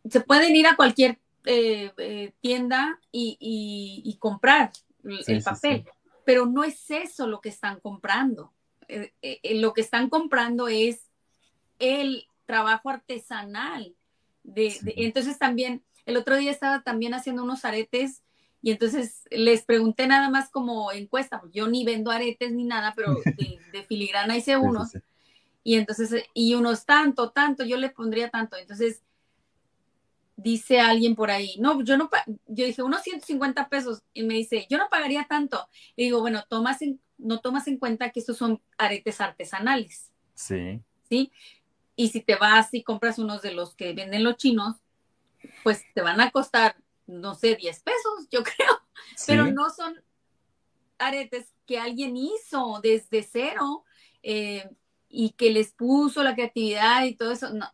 Se 0.09 0.21
pueden 0.21 0.55
ir 0.55 0.67
a 0.67 0.75
cualquier 0.75 1.19
eh, 1.45 1.91
eh, 1.97 2.33
tienda 2.41 2.99
y, 3.11 4.17
comprar 4.19 4.71
el 5.03 5.43
papel. 5.43 5.85
Pero 6.25 6.45
no 6.47 6.63
es 6.63 6.89
eso 6.89 7.27
lo 7.27 7.39
que 7.41 7.49
están 7.49 7.79
comprando. 7.79 8.51
Eh, 8.87 9.11
lo 9.55 9.73
que 9.73 9.81
están 9.81 10.09
comprando 10.09 10.67
es 10.67 11.09
el 11.79 12.27
trabajo 12.45 12.89
artesanal. 12.89 13.95
De, 14.43 14.75
entonces 14.97 15.37
también, 15.37 15.83
el 16.05 16.17
otro 16.17 16.37
día 16.37 16.51
estaba 16.51 16.81
también 16.81 17.13
haciendo 17.13 17.43
unos 17.43 17.65
aretes 17.65 18.23
y 18.61 18.71
entonces 18.71 19.23
les 19.29 19.63
pregunté 19.63 20.07
nada 20.07 20.29
más 20.29 20.49
como 20.49 20.91
encuesta, 20.91 21.41
yo 21.51 21.67
ni 21.67 21.85
vendo 21.85 22.09
aretes 22.09 22.51
ni 22.51 22.63
nada, 22.63 22.93
pero 22.95 23.13
de, 23.37 23.59
de 23.71 23.83
filigrana 23.83 24.37
hice 24.37 24.57
unos. 24.57 24.93
Y 25.63 25.75
entonces, 25.75 26.23
y 26.33 26.53
unos 26.53 26.85
tanto, 26.85 27.31
tanto, 27.31 27.63
yo 27.63 27.77
le 27.77 27.89
pondría 27.89 28.29
tanto. 28.29 28.55
Entonces, 28.55 29.01
dice 30.35 30.79
alguien 30.79 31.15
por 31.15 31.31
ahí, 31.31 31.55
no, 31.59 31.81
yo 31.83 31.97
no, 31.97 32.09
yo 32.47 32.65
dije 32.65 32.83
unos 32.83 33.01
150 33.03 33.69
pesos 33.69 34.03
y 34.13 34.23
me 34.23 34.33
dice, 34.33 34.67
yo 34.69 34.77
no 34.77 34.89
pagaría 34.89 35.25
tanto. 35.29 35.67
Y 35.95 36.05
digo, 36.05 36.21
bueno, 36.21 36.43
tomas 36.47 36.79
no 37.17 37.39
tomas 37.39 37.67
en 37.67 37.77
cuenta 37.77 38.09
que 38.09 38.19
estos 38.19 38.37
son 38.37 38.61
aretes 38.77 39.21
artesanales. 39.21 40.11
Sí. 40.33 40.81
Sí. 41.09 41.31
Y 41.95 42.09
si 42.09 42.21
te 42.21 42.35
vas 42.35 42.73
y 42.73 42.83
compras 42.83 43.19
unos 43.19 43.41
de 43.41 43.53
los 43.53 43.73
que 43.75 43.93
venden 43.93 44.23
los 44.23 44.37
chinos, 44.37 44.77
pues 45.63 45.83
te 45.93 46.01
van 46.01 46.19
a 46.19 46.31
costar, 46.31 46.75
no 47.07 47.35
sé, 47.35 47.55
10 47.55 47.79
pesos, 47.81 48.27
yo 48.29 48.43
creo. 48.43 48.81
Pero 49.27 49.51
no 49.51 49.69
son 49.69 50.03
aretes 50.97 51.53
que 51.65 51.77
alguien 51.77 52.15
hizo 52.17 52.79
desde 52.81 53.23
cero 53.23 53.85
eh, 54.23 54.69
y 55.09 55.31
que 55.31 55.51
les 55.51 55.71
puso 55.73 56.23
la 56.23 56.35
creatividad 56.35 57.05
y 57.05 57.15
todo 57.15 57.31
eso. 57.31 57.53
No, 57.53 57.69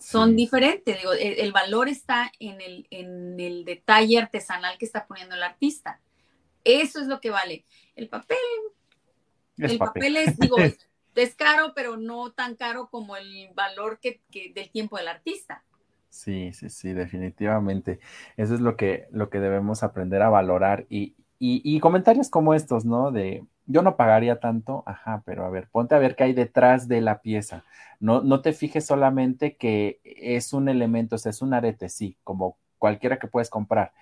son 0.00 0.36
diferentes. 0.36 0.96
Digo, 0.98 1.12
el, 1.12 1.52
valor 1.52 1.88
está 1.88 2.32
en 2.40 2.60
el, 2.60 2.86
en 2.90 3.38
el 3.38 3.64
detalle 3.64 4.18
artesanal 4.18 4.76
que 4.78 4.84
está 4.84 5.06
poniendo 5.06 5.34
el 5.34 5.42
artista. 5.42 6.00
Eso 6.64 7.00
es 7.00 7.06
lo 7.06 7.20
que 7.20 7.30
vale. 7.30 7.64
El 7.94 8.08
papel, 8.08 8.38
el 9.56 9.78
papel, 9.78 10.16
es, 10.16 10.38
digo, 10.38 10.56
es 11.14 11.34
caro, 11.34 11.72
pero 11.74 11.96
no 11.96 12.32
tan 12.32 12.56
caro 12.56 12.88
como 12.90 13.16
el 13.16 13.50
valor 13.54 14.00
que, 14.00 14.20
del 14.54 14.70
tiempo 14.70 14.96
del 14.96 15.08
artista. 15.08 15.64
Sí, 16.10 16.52
sí, 16.52 16.70
sí, 16.70 16.92
definitivamente. 16.92 18.00
Eso 18.36 18.54
es 18.54 18.60
lo 18.60 18.76
que, 18.76 19.06
lo 19.10 19.30
que 19.30 19.40
debemos 19.40 19.82
aprender 19.82 20.22
a 20.22 20.30
valorar 20.30 20.86
y, 20.88 21.14
y 21.38 21.78
comentarios 21.80 22.30
como 22.30 22.54
estos, 22.54 22.84
¿no? 22.84 23.12
De, 23.12 23.44
yo 23.68 23.82
no 23.82 23.96
pagaría 23.96 24.40
tanto, 24.40 24.82
ajá, 24.86 25.22
pero 25.26 25.44
a 25.44 25.50
ver, 25.50 25.68
ponte 25.70 25.94
a 25.94 25.98
ver 25.98 26.16
qué 26.16 26.24
hay 26.24 26.32
detrás 26.32 26.88
de 26.88 27.02
la 27.02 27.20
pieza. 27.20 27.64
No, 28.00 28.22
no 28.22 28.40
te 28.40 28.54
fijes 28.54 28.86
solamente 28.86 29.56
que 29.56 30.00
es 30.04 30.54
un 30.54 30.70
elemento, 30.70 31.16
o 31.16 31.18
sea, 31.18 31.30
es 31.30 31.42
un 31.42 31.52
arete, 31.52 31.90
sí, 31.90 32.16
como 32.24 32.56
cualquiera 32.78 33.18
que 33.18 33.28
puedes 33.28 33.50
comprar, 33.50 33.92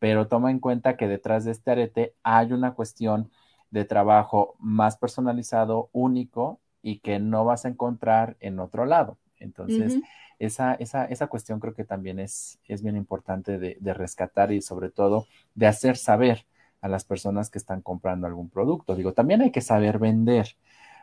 pero 0.00 0.26
toma 0.26 0.50
en 0.50 0.58
cuenta 0.58 0.96
que 0.96 1.06
detrás 1.06 1.44
de 1.44 1.52
este 1.52 1.70
arete 1.70 2.14
hay 2.24 2.52
una 2.52 2.74
cuestión 2.74 3.30
de 3.70 3.84
trabajo 3.84 4.56
más 4.58 4.96
personalizado, 4.96 5.88
único 5.92 6.60
y 6.82 6.98
que 6.98 7.20
no 7.20 7.44
vas 7.44 7.64
a 7.64 7.68
encontrar 7.68 8.36
en 8.40 8.58
otro 8.58 8.86
lado. 8.86 9.18
Entonces, 9.38 9.98
esa, 10.40 10.74
esa, 10.74 11.04
esa, 11.04 11.28
cuestión 11.28 11.60
creo 11.60 11.74
que 11.74 11.84
también 11.84 12.18
es, 12.18 12.58
es 12.66 12.82
bien 12.82 12.96
importante 12.96 13.58
de, 13.58 13.76
de 13.80 13.94
rescatar 13.94 14.52
y 14.52 14.60
sobre 14.62 14.90
todo 14.90 15.26
de 15.54 15.68
hacer 15.68 15.96
saber 15.96 16.44
a 16.82 16.88
las 16.88 17.04
personas 17.04 17.48
que 17.48 17.58
están 17.58 17.80
comprando 17.80 18.26
algún 18.26 18.50
producto. 18.50 18.94
Digo, 18.94 19.14
también 19.14 19.40
hay 19.40 19.52
que 19.52 19.62
saber 19.62 19.98
vender, 19.98 20.56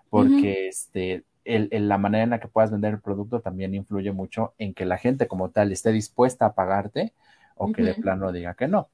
porque 0.10 0.68
este, 0.68 1.24
el, 1.46 1.70
la 1.88 1.98
manera 1.98 2.26
en 2.26 2.30
la 2.30 2.40
que 2.40 2.48
puedas 2.48 2.70
vender 2.70 2.94
el 2.94 3.02
producto 3.02 3.40
también 3.40 3.74
influye 3.74 4.12
mucho 4.12 4.54
en 4.58 4.74
que 4.74 4.86
la 4.86 4.98
gente 4.98 5.28
como 5.28 5.50
tal 5.50 5.72
esté 5.72 5.92
dispuesta 5.92 6.46
a 6.46 6.54
pagarte 6.54 7.14
o 7.56 7.72
que 7.72 7.82
de 7.82 7.96
plano 7.96 8.32
diga 8.32 8.54
que 8.54 8.68
no. 8.68 8.90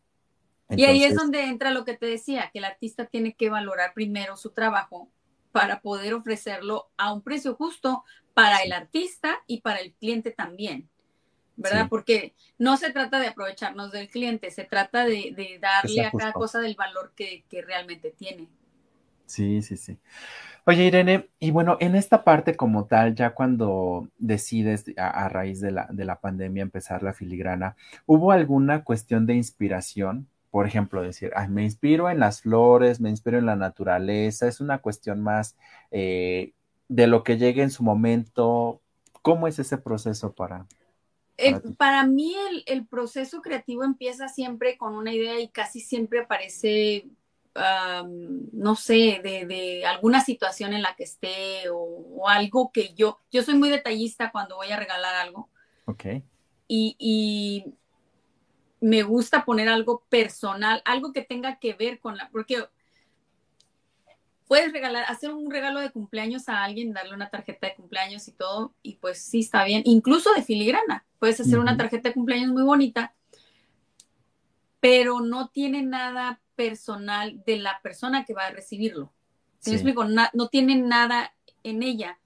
y 0.69 0.85
ahí 0.85 1.03
es 1.03 1.15
donde 1.15 1.43
entra 1.43 1.71
lo 1.71 1.85
que 1.85 1.97
te 1.97 2.05
decía, 2.05 2.49
que 2.51 2.59
el 2.59 2.65
artista 2.65 3.05
tiene 3.05 3.33
que 3.33 3.49
valorar 3.49 3.93
primero 3.93 4.37
su 4.37 4.51
trabajo 4.51 5.09
para 5.51 5.81
poder 5.81 6.13
ofrecerlo 6.13 6.89
a 6.97 7.13
un 7.13 7.21
precio 7.21 7.55
justo 7.55 8.03
para 8.33 8.59
el 8.59 8.73
artista 8.73 9.37
y 9.47 9.61
para 9.61 9.79
el 9.79 9.93
cliente 9.93 10.31
también. 10.31 10.89
¿Verdad? 11.57 11.87
Porque 11.89 12.33
no 12.57 12.77
se 12.77 12.91
trata 12.91 13.19
de 13.19 13.27
aprovecharnos 13.27 13.91
del 13.91 14.09
cliente, 14.09 14.51
se 14.51 14.63
trata 14.63 15.05
de, 15.05 15.59
darle 15.61 16.05
a 16.05 16.11
cada 16.11 16.33
cosa 16.33 16.59
del 16.59 16.75
valor 16.75 17.13
que, 17.15 17.43
realmente 17.65 18.11
tiene. 18.11 18.47
Sí, 19.25 19.61
sí, 19.61 19.77
sí. 19.77 19.97
Oye, 20.65 20.85
Irene, 20.85 21.29
y 21.39 21.51
bueno, 21.51 21.77
en 21.79 21.95
esta 21.95 22.23
parte 22.23 22.55
como 22.55 22.85
tal, 22.85 23.15
ya 23.15 23.33
cuando 23.33 24.07
decides 24.17 24.85
a, 24.97 25.29
raíz 25.29 25.61
de 25.61 25.71
la, 25.71 25.87
de 25.91 26.05
la 26.05 26.19
pandemia 26.19 26.63
empezar 26.63 27.03
la 27.03 27.13
filigrana, 27.13 27.75
¿hubo 28.05 28.31
alguna 28.31 28.83
cuestión 28.83 29.25
de 29.25 29.35
inspiración? 29.35 30.27
Por 30.51 30.67
ejemplo, 30.67 31.01
decir, 31.01 31.31
Ay, 31.35 31.49
me 31.49 31.63
inspiro 31.63 32.09
en 32.09 32.19
las 32.19 32.41
flores, 32.41 32.99
me 32.99 33.09
inspiro 33.09 33.37
en 33.37 33.45
la 33.45 33.55
naturaleza, 33.55 34.47
es 34.47 34.59
una 34.59 34.79
cuestión 34.79 35.21
más 35.21 35.55
eh, 35.91 36.53
de 36.87 37.07
lo 37.07 37.23
que 37.23 37.37
llegue 37.37 37.61
en 37.61 37.71
su 37.71 37.83
momento. 37.83 38.81
¿Cómo 39.21 39.47
es 39.47 39.59
ese 39.59 39.77
proceso 39.77 40.33
para, 40.33 40.65
para, 41.77 42.05
mí 42.05 42.35
el, 42.65 42.85
proceso 42.87 43.41
creativo 43.41 43.83
empieza 43.83 44.27
siempre 44.27 44.77
con 44.77 44.95
una 44.95 45.13
idea 45.13 45.39
y 45.39 45.49
casi 45.49 45.79
siempre 45.79 46.21
aparece, 46.21 47.07
no 47.53 48.75
sé, 48.75 49.19
de, 49.23 49.85
alguna 49.85 50.21
situación 50.21 50.73
en 50.73 50.81
la 50.81 50.95
que 50.95 51.03
esté 51.03 51.69
o, 51.71 52.27
algo 52.27 52.71
que 52.71 52.93
yo, 52.93 53.19
yo 53.31 53.43
soy 53.43 53.55
muy 53.55 53.69
detallista 53.69 54.31
cuando 54.31 54.55
voy 54.55 54.71
a 54.71 54.79
regalar 54.79 55.15
algo. 55.15 55.49
Ok. 55.85 56.05
Y, 56.67 56.95
y, 56.97 57.73
me 58.81 59.01
gusta 59.03 59.45
poner 59.45 59.67
algo 59.67 60.03
personal, 60.09 60.81
algo 60.85 61.11
que 61.11 61.23
tenga 61.23 61.57
que 61.57 61.73
ver 61.73 61.99
con 61.99 62.17
la, 62.17 62.29
porque 62.29 62.67
puedes 64.47 64.71
regalar, 64.71 65.05
hacer 65.07 65.31
un 65.31 65.49
regalo 65.49 65.79
de 65.79 65.91
cumpleaños 65.91 66.49
a 66.49 66.63
alguien, 66.63 66.93
darle 66.93 67.13
una 67.13 67.29
tarjeta 67.29 67.67
de 67.67 67.75
cumpleaños 67.75 68.27
y 68.27 68.31
todo, 68.31 68.73
y 68.83 68.95
pues 68.95 69.21
sí 69.21 69.39
está 69.39 69.63
bien, 69.63 69.81
incluso 69.85 70.33
de 70.33 70.43
filigrana, 70.43 71.05
puedes 71.19 71.39
hacer 71.39 71.59
una 71.59 71.77
tarjeta 71.77 72.09
de 72.09 72.13
cumpleaños 72.13 72.51
muy 72.51 72.63
bonita, 72.63 73.13
pero 74.79 75.21
no 75.21 75.49
tiene 75.49 75.81
nada 75.81 76.39
personal 76.55 77.43
de 77.45 77.57
la 77.57 77.79
persona 77.81 78.23
que 78.23 78.33
va 78.33 78.45
a 78.45 78.51
recibirlo. 78.51 79.11
¿Sí 79.59 79.71
me 79.71 79.77
explico? 79.77 80.05
no 80.05 80.47
tiene 80.49 80.75
nada 80.75 81.33
en 81.63 81.81
ella. 81.81 82.19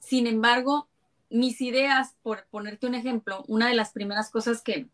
Sin 0.00 0.26
embargo, 0.26 0.88
mis 1.28 1.60
ideas, 1.60 2.16
por 2.22 2.46
ponerte 2.50 2.86
un 2.86 2.94
ejemplo, 2.94 3.44
una 3.48 3.68
de 3.68 3.74
las 3.74 3.92
primeras 3.92 4.30
cosas 4.30 4.62
que 4.62 4.88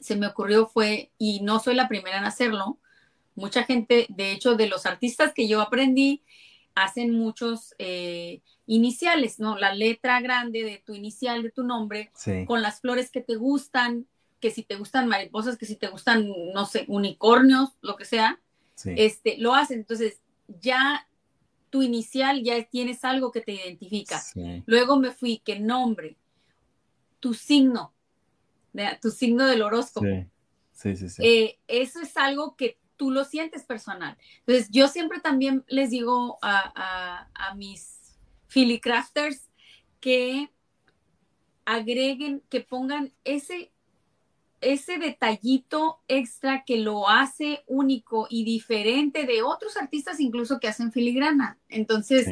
se 0.00 0.16
me 0.16 0.26
ocurrió 0.26 0.66
fue, 0.66 1.10
y 1.18 1.40
no 1.40 1.58
soy 1.60 1.74
la 1.74 1.88
primera 1.88 2.18
en 2.18 2.24
hacerlo, 2.24 2.78
Mucha 3.36 3.64
gente, 3.64 4.06
de 4.08 4.32
hecho, 4.32 4.56
de 4.56 4.66
los 4.66 4.86
artistas 4.86 5.32
que 5.32 5.46
yo 5.46 5.60
aprendí, 5.60 6.22
hacen 6.74 7.12
muchos 7.12 7.74
eh, 7.78 8.42
iniciales, 8.66 9.38
¿no? 9.38 9.56
La 9.56 9.74
letra 9.74 10.20
grande 10.20 10.62
de 10.62 10.82
tu 10.84 10.94
inicial, 10.94 11.42
de 11.42 11.50
tu 11.50 11.62
nombre, 11.62 12.10
con 12.46 12.62
las 12.62 12.80
flores 12.80 13.10
que 13.10 13.20
te 13.20 13.36
gustan, 13.36 14.06
que 14.40 14.50
si 14.50 14.62
te 14.62 14.76
gustan 14.76 15.08
mariposas, 15.08 15.56
que 15.56 15.66
si 15.66 15.76
te 15.76 15.88
gustan, 15.88 16.28
no 16.54 16.66
sé, 16.66 16.84
unicornios, 16.88 17.70
lo 17.80 17.96
que 17.96 18.04
sea, 18.04 18.40
este, 18.84 19.38
lo 19.38 19.54
hacen. 19.54 19.78
Entonces, 19.78 20.20
ya 20.60 21.08
tu 21.70 21.82
inicial, 21.82 22.42
ya 22.42 22.62
tienes 22.64 23.04
algo 23.04 23.32
que 23.32 23.40
te 23.40 23.52
identifica. 23.52 24.22
Luego 24.66 24.98
me 24.98 25.10
fui, 25.10 25.38
que 25.38 25.58
nombre, 25.58 26.16
tu 27.20 27.34
signo, 27.34 27.92
tu 29.00 29.10
signo 29.10 29.46
del 29.46 29.62
horóscopo. 29.62 30.06
Sí, 30.72 30.94
sí, 30.94 31.08
sí. 31.08 31.22
Eh, 31.26 31.58
eso 31.68 32.00
es 32.00 32.16
algo 32.18 32.54
que 32.54 32.78
tú 32.96 33.10
lo 33.10 33.24
sientes 33.24 33.64
personal. 33.64 34.16
Entonces, 34.40 34.68
yo 34.70 34.88
siempre 34.88 35.20
también 35.20 35.64
les 35.68 35.90
digo 35.90 36.38
a, 36.42 37.28
a, 37.34 37.54
mis 37.54 38.16
Philly 38.48 38.80
Crafters 38.80 39.48
que 40.00 40.50
agreguen, 41.64 42.42
que 42.48 42.60
pongan 42.60 43.12
ese, 43.24 43.72
ese 44.60 44.98
detallito 44.98 46.00
extra 46.08 46.64
que 46.64 46.78
lo 46.78 47.08
hace 47.08 47.64
único 47.66 48.26
y 48.30 48.44
diferente 48.44 49.26
de 49.26 49.42
otros 49.42 49.76
artistas 49.76 50.20
incluso 50.20 50.60
que 50.60 50.68
hacen 50.68 50.92
filigrana. 50.92 51.58
Entonces, 51.68 52.28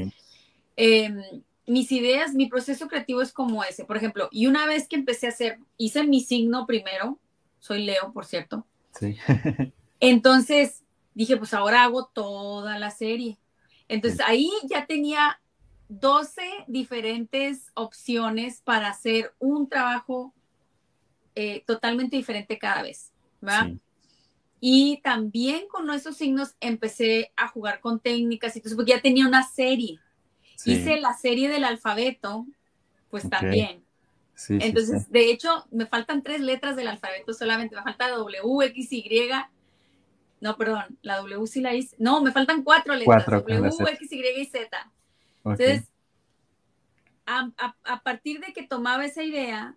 em, 0.77 1.23
mis 1.67 1.91
ideas, 1.93 2.35
mi 2.35 2.47
proceso 2.47 2.89
creativo 2.89 3.23
es 3.23 3.33
como 3.33 3.65
ese. 3.65 3.85
Por 3.85 3.97
ejemplo, 3.97 4.29
y 4.31 4.47
una 4.47 4.67
vez 4.67 4.89
que 4.89 4.97
empecé 4.97 5.27
a 5.27 5.31
hacer, 5.31 5.59
hice 5.79 6.05
mi 6.05 6.21
signo 6.21 6.67
primero, 6.67 7.19
soy 7.59 7.85
Leo, 7.85 8.13
por 8.13 8.27
cierto. 8.27 8.67
Sí. 8.93 9.17
Entonces 10.09 10.85
dije, 11.15 11.37
pues 11.37 11.55
ahora 11.55 11.85
hago 11.85 12.07
toda 12.07 12.79
la 12.79 12.91
serie. 12.91 13.39
Entonces 13.89 14.21
ahí 14.21 14.51
ya 14.65 14.87
tenía 14.87 15.41
12 15.89 16.43
diferentes 16.67 17.71
opciones 17.75 18.61
para 18.61 18.89
hacer 18.89 19.35
un 19.39 19.69
trabajo 19.69 20.35
eh, 21.35 21.63
totalmente 21.67 22.17
diferente 22.17 22.59
cada 22.59 22.83
vez. 22.83 23.13
Y 24.61 25.01
también 25.03 25.69
con 25.69 25.91
esos 25.91 26.17
signos 26.17 26.55
empecé 26.61 27.33
a 27.37 27.49
jugar 27.49 27.81
con 27.81 28.01
técnicas 28.01 28.57
y 28.57 28.61
todo 28.61 28.77
porque 28.77 28.93
ya 28.93 29.03
tenía 29.03 29.27
una 29.27 29.43
serie. 29.43 29.99
Hice 30.65 31.01
la 31.01 31.13
serie 31.13 31.49
del 31.49 31.65
alfabeto, 31.65 32.47
pues 33.11 33.29
también. 33.29 33.85
Entonces, 34.49 35.11
de 35.11 35.31
hecho, 35.31 35.67
me 35.71 35.87
faltan 35.87 36.23
tres 36.23 36.41
letras 36.41 36.77
del 36.77 36.89
alfabeto 36.89 37.35
solamente, 37.35 37.77
me 37.77 37.83
falta 37.83 38.09
W, 38.09 38.67
X, 38.67 38.93
Y 38.93 39.03
no, 40.45 40.59
perdón, 40.59 40.99
la 41.01 41.17
W 41.17 41.47
sí 41.47 41.63
la 41.63 41.73
hice. 41.73 41.97
No, 41.99 42.21
me 42.21 42.31
faltan 42.31 42.65
cuatro 42.65 42.95
letras. 42.95 43.25
w, 43.25 43.93
X, 43.93 44.13
Y 44.13 44.41
y 44.43 44.45
Z. 44.45 44.93
Entonces, 45.43 45.89
a, 47.25 48.03
partir 48.05 48.41
de 48.41 48.53
que 48.53 48.63
tomaba 48.63 49.07
esa 49.07 49.23
idea, 49.23 49.75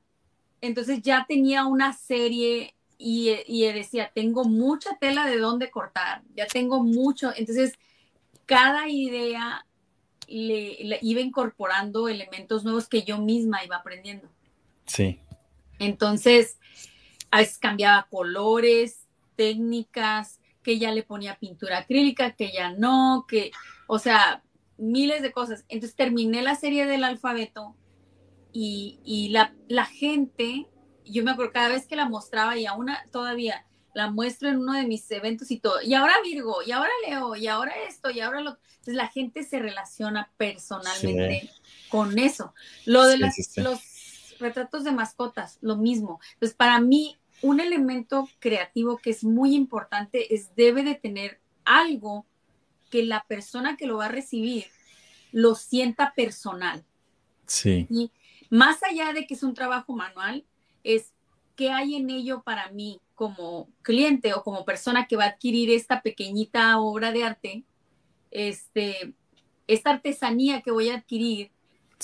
entonces 0.60 1.02
ya 1.02 1.24
tenía 1.26 1.66
una 1.66 1.94
serie 1.94 2.76
y, 2.98 3.32
decía, 3.72 4.12
tengo 4.14 4.44
mucha 4.44 4.98
tela 4.98 5.26
de 5.26 5.38
dónde 5.38 5.72
cortar, 5.72 6.22
ya 6.36 6.48
tengo 6.48 6.84
mucho. 6.84 7.32
Entonces, 7.38 7.80
cada 8.46 8.90
idea 8.90 9.66
le, 10.28 11.00
iba 11.02 11.22
incorporando 11.22 12.10
elementos 12.10 12.66
nuevos 12.66 12.90
que 12.90 13.04
yo 13.04 13.20
misma 13.20 13.64
iba 13.64 13.78
aprendiendo. 13.78 14.28
Sí. 14.86 15.22
Entonces, 15.80 16.60
a 17.32 17.38
veces 17.38 17.58
cambiaba 17.58 18.08
colores, 18.10 19.08
técnicas, 19.38 20.42
que 20.68 20.80
ya 20.80 20.92
le 20.92 21.02
ponía 21.02 21.40
pintura 21.40 21.78
acrílica, 21.78 22.36
que 22.36 22.52
ya 22.52 22.72
no, 22.72 23.24
que, 23.26 23.52
o 23.88 24.00
sea, 24.00 24.44
miles 24.78 25.22
de 25.22 25.32
cosas. 25.32 25.64
Entonces 25.70 25.96
terminé 25.96 26.42
la 26.42 26.56
serie 26.56 26.86
del 26.86 27.06
alfabeto 27.06 27.78
y, 28.52 29.30
la, 29.32 29.54
la, 29.70 29.86
gente, 29.86 30.68
yo 31.06 31.24
me 31.24 31.32
acuerdo 31.32 31.54
cada 31.54 31.70
vez 31.70 31.88
que 31.88 31.96
la 31.96 32.10
mostraba 32.10 32.58
y 32.58 32.66
aún 32.66 32.88
todavía 33.14 33.66
la 33.94 34.12
muestro 34.12 34.50
en 34.50 34.58
uno 34.58 34.74
de 34.74 34.86
mis 34.86 35.10
eventos 35.10 35.52
y 35.52 35.60
todo, 35.62 35.82
y 35.82 35.94
ahora 35.94 36.16
Virgo, 36.22 36.58
y 36.62 36.74
ahora 36.74 36.92
Leo, 37.08 37.38
y 37.38 37.48
ahora 37.48 37.72
esto, 37.88 38.10
y 38.10 38.20
ahora 38.20 38.42
lo... 38.42 38.58
Entonces 38.80 38.96
la 38.96 39.08
gente 39.08 39.44
se 39.44 39.60
relaciona 39.60 40.34
personalmente 40.36 41.50
con 41.88 42.20
eso. 42.20 42.54
Lo 42.84 43.08
de 43.08 43.20
los 43.20 43.80
retratos 44.38 44.84
de 44.84 44.92
mascotas, 44.92 45.60
lo 45.62 45.78
mismo. 45.78 46.20
Entonces 46.34 46.58
para 46.58 46.82
mí 46.82 47.16
un 47.42 47.60
elemento 47.60 48.30
creativo 48.40 48.98
que 48.98 49.12
es 49.12 49.24
muy 49.24 49.56
importante 49.56 50.34
es 50.34 50.56
debe 50.56 50.84
de 50.84 50.96
tener 50.96 51.40
algo 51.66 52.26
que 52.90 53.04
la 53.04 53.26
persona 53.28 53.78
que 53.78 53.88
lo 53.88 53.98
va 53.98 54.06
a 54.06 54.10
recibir 54.10 54.66
lo 55.32 55.56
sienta 55.56 56.14
personal. 56.16 56.84
Sí. 57.46 57.86
Y 57.90 58.12
más 58.50 58.82
allá 58.84 59.14
de 59.14 59.28
que 59.28 59.34
es 59.34 59.44
un 59.44 59.54
trabajo 59.54 59.94
manual, 59.94 60.46
es 60.84 61.14
qué 61.56 61.72
hay 61.72 61.96
en 61.96 62.10
ello 62.10 62.42
para 62.44 62.72
mí 62.72 63.02
como 63.14 63.68
cliente 63.82 64.34
o 64.34 64.44
como 64.44 64.64
persona 64.64 65.08
que 65.08 65.18
va 65.18 65.26
a 65.26 65.30
adquirir 65.30 65.70
esta 65.72 66.02
pequeñita 66.02 66.80
obra 66.80 67.12
de 67.12 67.24
arte, 67.24 67.64
este, 68.32 69.14
esta 69.68 69.92
artesanía 69.92 70.62
que 70.62 70.72
voy 70.72 70.90
a 70.90 70.98
adquirir, 70.98 71.52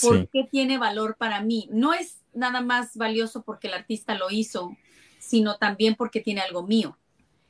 ¿por 0.01 0.27
qué 0.29 0.43
tiene 0.43 0.77
valor 0.77 1.15
para 1.17 1.41
mí? 1.41 1.69
No 1.71 1.93
es 1.93 2.17
nada 2.33 2.61
más 2.61 2.97
valioso 2.97 3.43
porque 3.43 3.67
el 3.67 3.75
artista 3.75 4.15
lo 4.15 4.31
hizo 4.31 4.75
sino 5.23 5.57
también 5.57 5.95
porque 5.95 6.19
tiene 6.19 6.41
algo 6.41 6.63
mío. 6.63 6.97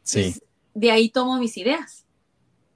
Sí. 0.03 0.35
de 0.73 0.91
ahí 0.91 1.09
tomo 1.09 1.37
mis 1.39 1.57
ideas. 1.57 2.05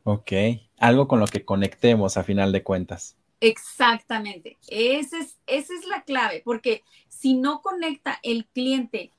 Ok, 0.04 0.32
algo 0.78 1.08
con 1.08 1.20
lo 1.20 1.28
que 1.28 1.44
conectemos 1.44 2.16
a 2.16 2.24
final 2.24 2.52
de 2.52 2.64
cuentas. 2.64 3.18
Exactamente, 3.40 4.58
esa 4.68 5.20
es, 5.20 5.38
esa 5.46 5.74
es 5.74 5.86
la 5.88 6.04
clave, 6.04 6.42
porque 6.44 6.84
si 7.10 7.36
no 7.36 7.62
conecta 7.62 8.20
el 8.24 8.46
cliente 8.48 9.12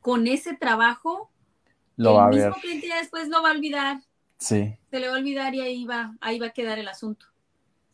con 0.00 0.26
ese 0.26 0.54
trabajo, 0.54 1.30
lo 1.96 2.28
el 2.28 2.36
mismo 2.36 2.54
cliente 2.60 2.88
ya 2.88 2.98
después 2.98 3.28
lo 3.28 3.42
va 3.42 3.50
a 3.50 3.52
olvidar. 3.52 4.02
Sí. 4.38 4.76
Se 4.90 5.00
le 5.00 5.08
va 5.08 5.16
a 5.16 5.18
olvidar 5.18 5.54
y 5.54 5.62
ahí 5.62 5.84
va, 5.84 6.16
ahí 6.20 6.38
va 6.38 6.48
a 6.48 6.52
quedar 6.52 6.78
el 6.78 6.88
asunto. 6.88 7.26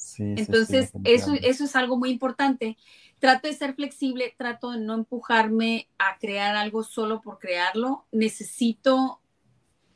Sí, 0.00 0.34
Entonces, 0.38 0.92
eso, 1.04 1.34
eso 1.42 1.64
es 1.64 1.76
algo 1.76 1.98
muy 1.98 2.10
importante 2.10 2.78
trato 3.20 3.46
de 3.46 3.54
ser 3.54 3.74
flexible, 3.74 4.34
trato 4.36 4.72
de 4.72 4.80
no 4.80 4.94
empujarme 4.94 5.88
a 5.98 6.18
crear 6.18 6.56
algo 6.56 6.82
solo 6.82 7.20
por 7.20 7.38
crearlo. 7.38 8.06
Necesito 8.10 9.20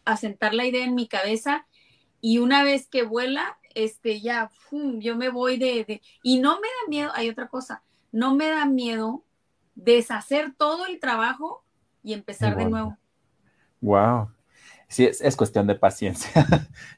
asentar 0.05 0.55
la 0.55 0.66
idea 0.66 0.84
en 0.84 0.94
mi 0.94 1.09
cabeza 1.09 1.66
y 2.20 2.38
una 2.38 2.62
vez 2.62 2.86
que 2.86 3.02
vuela, 3.02 3.59
este, 3.74 4.20
ya, 4.20 4.50
yo 4.70 5.16
me 5.16 5.30
voy 5.30 5.57
de, 5.57 5.84
de, 5.84 6.02
Y 6.22 6.38
no 6.38 6.61
me 6.61 6.68
da 6.68 6.88
miedo, 6.88 7.11
hay 7.14 7.30
otra 7.30 7.48
cosa, 7.48 7.82
no 8.12 8.34
me 8.34 8.48
da 8.48 8.66
miedo 8.66 9.24
deshacer 9.74 10.55
todo 10.55 10.86
el 10.86 11.00
trabajo 11.00 11.64
y 12.02 12.12
empezar 12.12 12.57
de 12.57 12.66
nuevo. 12.66 12.96
Wow. 13.80 14.30
Sí, 14.86 15.05
es, 15.07 15.34
cuestión 15.34 15.66
de 15.66 15.74
paciencia. 15.74 16.30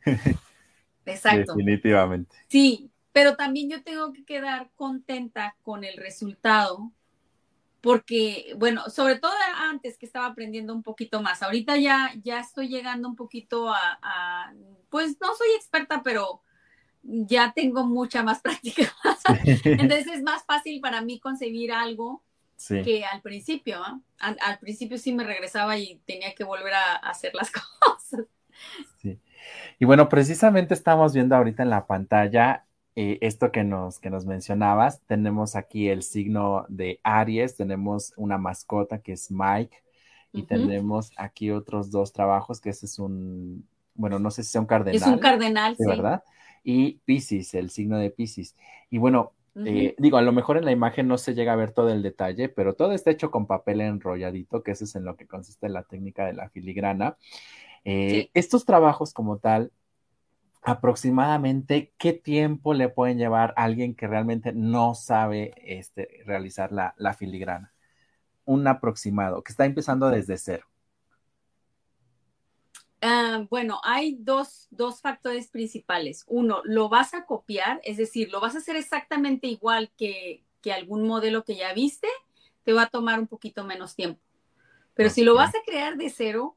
Exacto. 1.06 1.54
Definitivamente. 1.54 2.36
Sí, 2.48 2.90
pero 3.16 3.34
también 3.34 3.70
yo 3.70 3.82
tengo 3.82 4.12
que 4.12 4.26
quedar 4.26 4.68
contenta 4.74 5.56
con 5.62 5.84
el 5.84 5.96
resultado 5.96 6.92
porque, 7.80 8.52
bueno, 8.58 8.90
sobre 8.90 9.18
todo 9.18 9.32
antes 9.70 9.96
que 9.96 10.04
estaba 10.04 10.26
aprendiendo 10.26 10.74
un 10.74 10.82
poquito 10.82 11.22
más, 11.22 11.42
ahorita 11.42 11.78
ya, 11.78 12.12
ya 12.22 12.40
estoy 12.40 12.68
llegando 12.68 13.08
un 13.08 13.16
poquito 13.16 13.72
a, 13.72 14.52
pues 14.90 15.16
no 15.18 15.34
soy 15.34 15.48
experta, 15.56 16.02
pero 16.02 16.42
ya 17.02 17.54
tengo 17.54 17.86
mucha 17.86 18.22
más 18.22 18.40
práctica. 18.42 18.94
Entonces 19.64 20.08
es 20.08 20.22
más 20.22 20.44
fácil 20.44 20.82
para 20.82 21.00
mí 21.00 21.18
concebir 21.18 21.72
algo 21.72 22.22
que 22.68 23.06
al 23.06 23.22
principio. 23.22 23.80
Al, 24.18 24.58
principio 24.58 24.98
sí 24.98 25.14
me 25.14 25.24
regresaba 25.24 25.78
y 25.78 26.02
tenía 26.04 26.34
que 26.34 26.44
volver 26.44 26.74
a, 26.74 26.96
hacer 26.96 27.34
las 27.34 27.50
cosas. 27.80 28.26
Sí. 29.00 29.18
Y 29.78 29.86
bueno, 29.86 30.10
precisamente 30.10 30.74
estamos 30.74 31.14
viendo 31.14 31.34
ahorita 31.34 31.62
en 31.62 31.70
la 31.70 31.86
pantalla 31.86 32.66
eh, 32.96 33.18
esto 33.20 33.52
que 33.52 33.62
nos, 33.62 33.98
que 34.00 34.08
nos 34.08 34.24
mencionabas. 34.24 35.02
Tenemos 35.02 35.54
aquí 35.54 35.88
el 35.88 36.02
signo 36.02 36.64
de 36.68 36.98
Aries, 37.02 37.54
tenemos 37.54 38.14
una 38.16 38.38
mascota 38.38 38.98
que 38.98 39.12
es 39.12 39.30
Mike 39.30 39.76
y 40.32 40.42
tenemos 40.42 41.12
aquí 41.16 41.50
otros 41.50 41.90
dos 41.90 42.12
trabajos 42.12 42.60
que 42.60 42.70
ese 42.70 42.86
es 42.86 42.98
un, 42.98 43.66
bueno, 43.94 44.18
no 44.18 44.30
sé 44.30 44.42
si 44.42 44.50
sea 44.50 44.60
un 44.60 44.66
cardenal. 44.66 44.96
Es 44.96 45.06
un 45.06 45.18
cardenal, 45.18 45.76
sí. 45.76 45.84
¿Verdad? 45.86 46.22
Y 46.64 46.94
Pisces, 47.04 47.54
el 47.54 47.70
signo 47.70 47.98
de 47.98 48.10
Pisces. 48.10 48.56
Y 48.90 48.98
bueno, 48.98 49.32
eh, 49.64 49.94
digo, 49.98 50.18
a 50.18 50.22
lo 50.22 50.32
mejor 50.32 50.58
en 50.58 50.66
la 50.66 50.72
imagen 50.72 51.08
no 51.08 51.16
se 51.16 51.34
llega 51.34 51.52
a 51.52 51.56
ver 51.56 51.72
todo 51.72 51.90
el 51.90 52.02
detalle, 52.02 52.48
pero 52.48 52.74
todo 52.74 52.92
está 52.92 53.10
hecho 53.10 53.30
con 53.30 53.46
papel 53.46 53.80
enrolladito, 53.80 54.62
que 54.62 54.72
eso 54.72 54.84
es 54.84 54.94
en 54.96 55.04
lo 55.04 55.16
que 55.16 55.26
consiste 55.26 55.68
la 55.68 55.82
técnica 55.82 56.26
de 56.26 56.34
la 56.34 56.50
filigrana. 56.50 57.16
Eh, 57.84 58.30
estos 58.34 58.64
trabajos 58.66 59.14
como 59.14 59.38
tal, 59.38 59.70
aproximadamente, 60.66 61.94
¿qué 61.96 62.12
tiempo 62.12 62.74
le 62.74 62.88
pueden 62.88 63.18
llevar 63.18 63.54
a 63.56 63.64
alguien 63.64 63.94
que 63.94 64.08
realmente 64.08 64.52
no 64.52 64.96
sabe 64.96 65.54
este, 65.64 66.22
realizar 66.26 66.72
la, 66.72 66.94
la 66.98 67.14
filigrana? 67.14 67.72
Un 68.44 68.66
aproximado, 68.66 69.44
que 69.44 69.52
está 69.52 69.64
empezando 69.64 70.10
desde 70.10 70.36
cero. 70.36 70.66
Ah, 73.00 73.46
bueno, 73.48 73.80
hay 73.84 74.16
dos, 74.18 74.68
factores 75.00 75.48
principales. 75.48 76.24
Uno, 76.26 76.62
lo 76.64 76.88
vas 76.88 77.14
a 77.14 77.26
copiar, 77.26 77.80
es 77.84 77.96
decir, 77.96 78.32
lo 78.32 78.40
vas 78.40 78.56
a 78.56 78.58
hacer 78.58 78.74
exactamente 78.74 79.46
igual 79.46 79.92
que, 79.96 80.42
algún 80.74 81.06
modelo 81.06 81.44
que 81.44 81.54
ya 81.54 81.72
viste, 81.72 82.08
te 82.64 82.72
va 82.72 82.82
a 82.82 82.88
tomar 82.88 83.20
un 83.20 83.28
poquito 83.28 83.62
menos 83.62 83.94
tiempo. 83.94 84.20
Pero 84.94 85.10
si 85.10 85.22
lo 85.22 85.36
vas 85.36 85.54
a 85.54 85.62
crear 85.64 85.96
de 85.96 86.10
cero, 86.10 86.55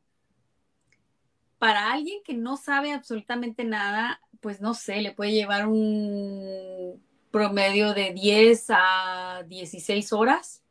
para 1.60 1.92
alguien 1.92 2.24
que 2.24 2.34
no 2.34 2.58
sabe 2.58 2.94
absolutamente 2.94 3.66
nada, 3.66 4.22
pues 4.40 4.62
no 4.62 4.74
sé, 4.74 5.02
le 5.02 5.12
puede 5.12 5.34
llevar 5.34 5.68
un 5.68 7.04
promedio 7.32 7.94
de 7.94 8.14
10 8.14 8.66
a 8.70 9.44
16 9.46 10.14
horas. 10.14 10.64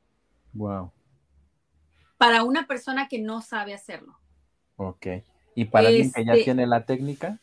Wow. 0.55 0.91
Para 2.17 2.43
una 2.43 2.67
persona 2.67 3.07
que 3.07 3.19
no 3.19 3.43
sabe 3.43 3.75
hacerlo. 3.75 4.19
Ok. 4.77 5.07
¿Y 5.55 5.67
para 5.67 5.89
alguien 5.89 6.11
que 6.11 6.25
ya 6.25 6.33
este, 6.33 6.45
tiene 6.45 6.67
la 6.67 6.85
técnica? 6.85 7.39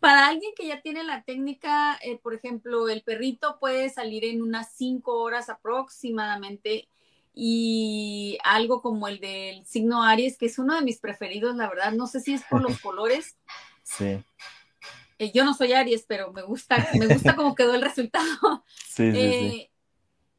Para 0.00 0.26
alguien 0.26 0.52
que 0.56 0.66
ya 0.66 0.80
tiene 0.80 1.04
la 1.04 1.22
técnica, 1.22 1.98
eh, 2.02 2.18
por 2.18 2.34
ejemplo, 2.34 2.88
el 2.88 3.02
perrito 3.02 3.58
puede 3.60 3.90
salir 3.90 4.24
en 4.24 4.42
unas 4.42 4.72
cinco 4.72 5.20
horas 5.22 5.50
aproximadamente 5.50 6.88
y 7.34 8.38
algo 8.44 8.82
como 8.82 9.08
el 9.08 9.20
del 9.20 9.64
signo 9.64 10.02
Aries, 10.02 10.36
que 10.36 10.46
es 10.46 10.58
uno 10.58 10.74
de 10.74 10.82
mis 10.82 10.98
preferidos, 10.98 11.56
la 11.56 11.68
verdad, 11.68 11.92
no 11.92 12.06
sé 12.06 12.20
si 12.20 12.34
es 12.34 12.42
por 12.48 12.62
los 12.62 12.78
colores. 12.82 13.36
Sí. 13.82 14.22
Eh, 15.18 15.32
yo 15.32 15.44
no 15.44 15.54
soy 15.54 15.72
Aries, 15.72 16.04
pero 16.06 16.32
me 16.32 16.42
gusta, 16.42 16.88
me 16.98 17.06
gusta 17.06 17.36
cómo 17.36 17.54
quedó 17.54 17.74
el 17.74 17.82
resultado. 17.82 18.26
Sí, 18.92 19.10
sí, 19.10 19.12
sí. 19.12 19.18
Eh, 19.18 19.70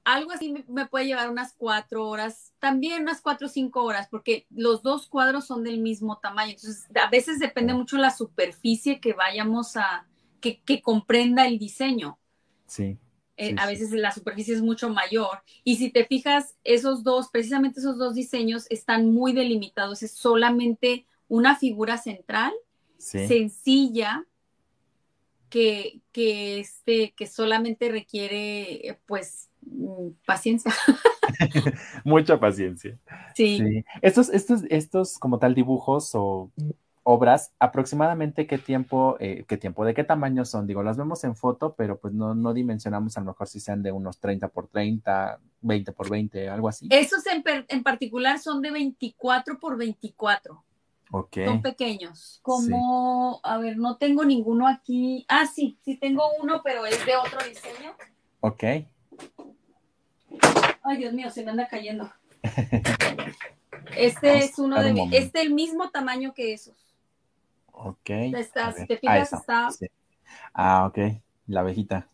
algo 0.04 0.32
así 0.32 0.54
me 0.68 0.86
puede 0.86 1.06
llevar 1.08 1.30
unas 1.30 1.54
cuatro 1.54 2.08
horas, 2.08 2.54
también 2.60 3.02
unas 3.02 3.22
cuatro 3.22 3.48
o 3.48 3.50
cinco 3.50 3.84
horas, 3.84 4.08
porque 4.12 4.46
los 4.52 4.84
dos 4.84 5.08
cuadros 5.08 5.48
son 5.48 5.64
del 5.64 5.80
mismo 5.80 6.20
tamaño. 6.20 6.52
Entonces, 6.52 6.86
a 6.96 7.10
veces 7.10 7.40
depende 7.40 7.74
mucho 7.74 7.98
la 7.98 8.12
superficie 8.12 9.00
que 9.00 9.14
vayamos 9.14 9.76
a, 9.78 10.06
que, 10.40 10.82
comprenda 10.82 11.48
el 11.48 11.58
diseño. 11.58 12.20
Sí. 12.68 12.98
Eh, 13.38 13.56
a 13.58 13.66
veces 13.66 13.92
la 13.92 14.12
superficie 14.12 14.54
es 14.54 14.62
mucho 14.62 14.90
mayor. 14.90 15.40
Y 15.64 15.78
si 15.78 15.90
te 15.90 16.06
fijas, 16.06 16.56
esos 16.64 17.04
dos, 17.04 17.30
precisamente 17.30 17.80
esos 17.80 17.98
dos 17.98 18.16
diseños 18.16 18.68
están 18.70 19.12
muy 19.12 19.34
delimitados. 19.34 20.04
Es 20.04 20.12
solamente 20.12 21.06
una 21.28 21.56
figura 21.56 21.98
central, 21.98 22.54
sencilla, 22.98 24.26
que, 25.50 26.02
que, 26.12 26.60
este, 26.60 27.14
que 27.16 27.28
solamente 27.28 27.90
requiere, 27.90 29.00
pues, 29.06 29.50
Mm, 29.66 30.12
paciencia. 30.26 30.72
Mucha 32.04 32.40
paciencia. 32.40 32.98
Sí. 33.36 33.84
Estos, 34.02 34.30
estos, 34.30 34.64
estos 34.70 35.18
como 35.18 35.40
tal 35.40 35.56
dibujos 35.56 36.12
o 36.14 36.52
obras, 37.04 37.54
aproximadamente 37.60 38.48
qué 38.48 38.58
tiempo, 38.58 39.18
eh, 39.20 39.46
qué 39.48 39.58
tiempo, 39.58 39.86
de 39.86 39.94
qué 39.94 40.04
tamaño 40.04 40.46
son. 40.46 40.66
Digo, 40.68 40.84
las 40.84 40.98
vemos 40.98 41.24
en 41.24 41.36
foto, 41.36 41.76
pero 41.76 42.00
pues 42.00 42.14
no, 42.14 42.34
no 42.34 42.54
dimensionamos 42.54 43.18
a 43.18 43.20
lo 43.20 43.28
mejor 43.28 43.48
si 43.48 43.60
sean 43.60 43.84
de 43.84 43.92
unos 43.92 44.20
30 44.20 44.48
por 44.48 44.68
30, 44.68 45.40
20 45.62 45.92
por 45.92 46.10
20, 46.10 46.50
algo 46.50 46.70
así. 46.70 46.88
Esos 46.90 47.26
en, 47.28 47.44
en 47.68 47.84
particular 47.84 48.40
son 48.40 48.62
de 48.62 48.72
24 48.72 49.60
por 49.60 49.78
24. 49.78 50.64
Ok. 51.12 51.38
Son 51.46 51.62
pequeños. 51.62 52.40
Como, 52.42 53.40
a 53.44 53.58
ver, 53.60 53.78
no 53.78 53.98
tengo 53.98 54.26
ninguno 54.26 54.68
aquí. 54.68 55.26
Ah, 55.28 55.46
sí, 55.46 55.78
sí 55.84 55.98
tengo 55.98 56.24
uno, 56.42 56.62
pero 56.64 56.86
es 56.86 57.06
de 57.06 57.16
otro 57.16 57.40
diseño. 57.48 57.94
Ok. 58.40 58.64
Ay, 60.82 60.98
Dios 60.98 61.14
mío, 61.14 61.30
se 61.30 61.44
me 61.44 61.52
anda 61.52 61.68
cayendo. 61.68 62.12
Este 63.98 64.40
es 64.40 64.58
uno 64.60 64.82
de 64.82 64.94
mis, 64.94 65.14
es 65.14 65.32
del 65.34 65.54
mismo 65.54 65.90
tamaño 65.90 66.34
que 66.34 66.54
esos. 66.54 66.93
Ok. 67.74 68.06
te 68.06 68.98
fijas, 68.98 69.34
está. 69.34 69.70
Ah, 70.54 70.86
ok. 70.88 71.22
La 71.48 71.60
abejita. 71.60 72.08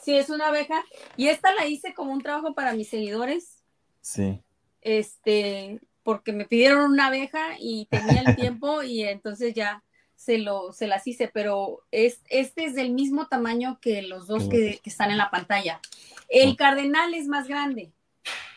Sí, 0.00 0.16
es 0.16 0.30
una 0.30 0.48
abeja. 0.48 0.84
Y 1.16 1.28
esta 1.28 1.52
la 1.54 1.66
hice 1.66 1.94
como 1.94 2.12
un 2.12 2.22
trabajo 2.22 2.54
para 2.54 2.74
mis 2.74 2.88
seguidores. 2.88 3.62
Sí. 4.00 4.40
Este, 4.82 5.80
porque 6.04 6.32
me 6.32 6.44
pidieron 6.44 6.92
una 6.92 7.08
abeja 7.08 7.56
y 7.58 7.86
tenía 7.86 8.22
el 8.22 8.36
tiempo 8.36 8.82
y 8.82 9.02
entonces 9.02 9.54
ya 9.54 9.82
se 10.14 10.38
lo, 10.38 10.72
se 10.72 10.86
las 10.86 11.06
hice, 11.06 11.28
pero 11.28 11.82
es, 11.90 12.20
este 12.28 12.64
es 12.64 12.74
del 12.74 12.92
mismo 12.92 13.26
tamaño 13.26 13.78
que 13.80 14.02
los 14.02 14.26
dos 14.26 14.48
que, 14.48 14.80
están 14.84 15.10
en 15.10 15.18
la 15.18 15.30
pantalla. 15.30 15.80
El 16.28 16.56
cardenal 16.56 17.14
es 17.14 17.26
más 17.26 17.48
grande. 17.48 17.92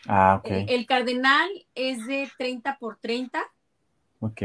Ah, 0.06 0.36
ok. 0.38 0.50
El, 0.68 0.86
cardenal 0.86 1.48
es 1.74 2.06
de 2.06 2.28
30 2.38 2.78
por 2.78 2.96
30. 2.96 3.42
Ok. 4.20 4.42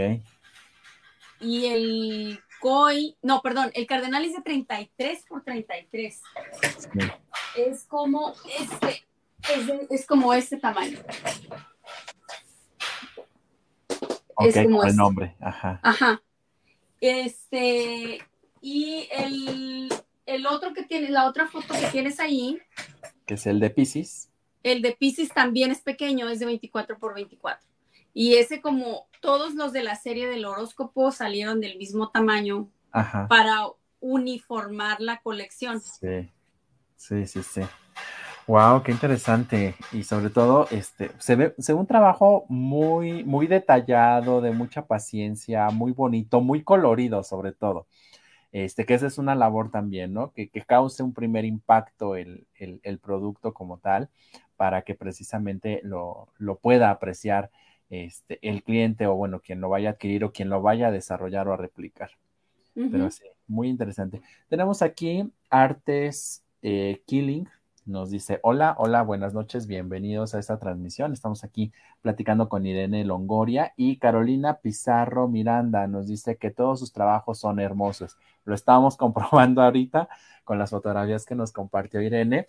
Y 1.39 1.65
el 1.65 2.39
COI, 2.59 3.17
no, 3.21 3.41
perdón, 3.41 3.71
el 3.73 3.85
cardenal 3.85 4.25
es 4.25 4.33
de 4.33 4.41
33 4.41 5.25
por 5.27 5.43
33. 5.43 6.21
Es 7.57 7.85
como 7.85 8.33
este, 8.59 9.05
es, 9.89 10.05
como 10.05 10.33
este 10.33 10.57
tamaño. 10.57 10.99
Ok, 14.35 14.47
es 14.47 14.55
como 14.55 14.83
el 14.83 14.89
este. 14.89 14.97
nombre, 14.97 15.35
ajá. 15.39 15.79
Ajá. 15.83 16.21
Este, 16.99 18.19
y 18.61 19.07
el, 19.11 20.47
otro 20.47 20.73
que 20.73 20.83
tienes, 20.83 21.11
la 21.11 21.27
otra 21.27 21.47
foto 21.47 21.73
que 21.73 21.87
tienes 21.91 22.19
ahí. 22.19 22.59
Que 23.25 23.35
es 23.35 23.45
el 23.45 23.59
de 23.59 23.69
Pisces. 23.69 24.31
El 24.63 24.81
de 24.81 24.93
Pisces 24.93 25.29
también 25.29 25.71
es 25.71 25.81
pequeño, 25.81 26.27
es 26.29 26.39
de 26.39 26.47
24 26.47 26.97
por 26.97 27.13
24. 27.13 27.74
Y 28.17 28.35
ese 28.35 28.61
como 28.61 29.07
todos 29.19 29.55
los 29.55 29.73
de 29.73 29.83
la 29.83 29.95
serie 29.95 30.29
del 30.29 30.45
horóscopo 30.45 31.11
salieron 31.11 31.59
del 31.59 31.77
mismo 31.77 32.11
tamaño 32.11 32.69
para 33.27 33.67
uniformar 33.99 35.01
la 35.01 35.19
colección. 35.19 35.81
Sí, 35.81 36.31
sí, 36.95 37.27
sí, 37.27 37.43
sí. 37.43 37.61
Wow, 38.47 38.83
qué 38.83 38.93
interesante. 38.93 39.75
Y 39.91 40.03
sobre 40.03 40.29
todo, 40.29 40.69
este, 40.71 41.11
se 41.17 41.35
ve, 41.35 41.55
se 41.57 41.73
ve 41.73 41.79
un 41.79 41.87
trabajo 41.87 42.45
muy, 42.47 43.25
muy 43.25 43.47
detallado, 43.47 44.39
de 44.39 44.51
mucha 44.51 44.85
paciencia, 44.87 45.69
muy 45.71 45.91
bonito, 45.91 46.39
muy 46.39 46.63
colorido, 46.63 47.21
sobre 47.21 47.51
todo. 47.51 47.85
Este, 48.53 48.85
que 48.85 48.93
esa 48.93 49.07
es 49.07 49.17
una 49.17 49.35
labor 49.35 49.71
también, 49.71 50.13
¿no? 50.13 50.31
Que, 50.31 50.47
que 50.47 50.61
cause 50.61 51.03
un 51.03 51.13
primer 51.13 51.43
impacto 51.43 52.15
el, 52.15 52.47
el, 52.55 52.99
producto 52.99 53.53
como 53.53 53.79
tal, 53.79 54.09
para 54.55 54.83
que 54.83 54.95
precisamente 54.95 55.81
lo, 55.83 56.29
lo 56.37 56.59
pueda 56.59 56.91
apreciar 56.91 57.51
este, 57.89 58.39
el 58.41 58.63
cliente 58.63 59.07
o, 59.07 59.15
bueno, 59.15 59.39
quien 59.39 59.61
lo 59.61 59.69
vaya 59.69 59.89
a 59.89 59.91
adquirir 59.93 60.23
o 60.23 60.31
quien 60.31 60.49
lo 60.49 60.61
vaya 60.61 60.87
a 60.87 60.91
desarrollar 60.91 61.47
o 61.47 61.53
a 61.53 61.57
replicar. 61.57 62.11
Pero 62.73 63.09
sí, 63.09 63.23
muy 63.47 63.69
interesante. 63.69 64.21
Tenemos 64.49 64.81
aquí 64.81 65.31
artes 65.49 66.43
eh, 66.61 67.01
Killing, 67.05 67.47
nos 67.85 68.09
dice, 68.09 68.39
hola, 68.41 68.75
hola, 68.79 69.03
buenas 69.03 69.35
noches, 69.35 69.67
bienvenidos 69.67 70.33
a 70.33 70.39
esta 70.39 70.57
transmisión. 70.57 71.13
Estamos 71.13 71.43
aquí 71.43 71.71
platicando 72.01 72.49
con 72.49 72.65
Irene 72.65 73.05
Longoria 73.05 73.73
y 73.77 73.97
Carolina 73.97 74.55
Pizarro 74.55 75.27
Miranda 75.27 75.85
nos 75.85 76.07
dice 76.07 76.37
que 76.37 76.49
todos 76.49 76.79
sus 76.79 76.91
trabajos 76.91 77.37
son 77.37 77.59
hermosos. 77.59 78.17
Lo 78.43 78.55
estamos 78.55 78.97
comprobando 78.97 79.61
ahorita 79.61 80.09
con 80.43 80.57
las 80.57 80.71
fotografías 80.71 81.25
que 81.25 81.35
nos 81.35 81.51
compartió 81.51 82.01
Irene 82.01 82.47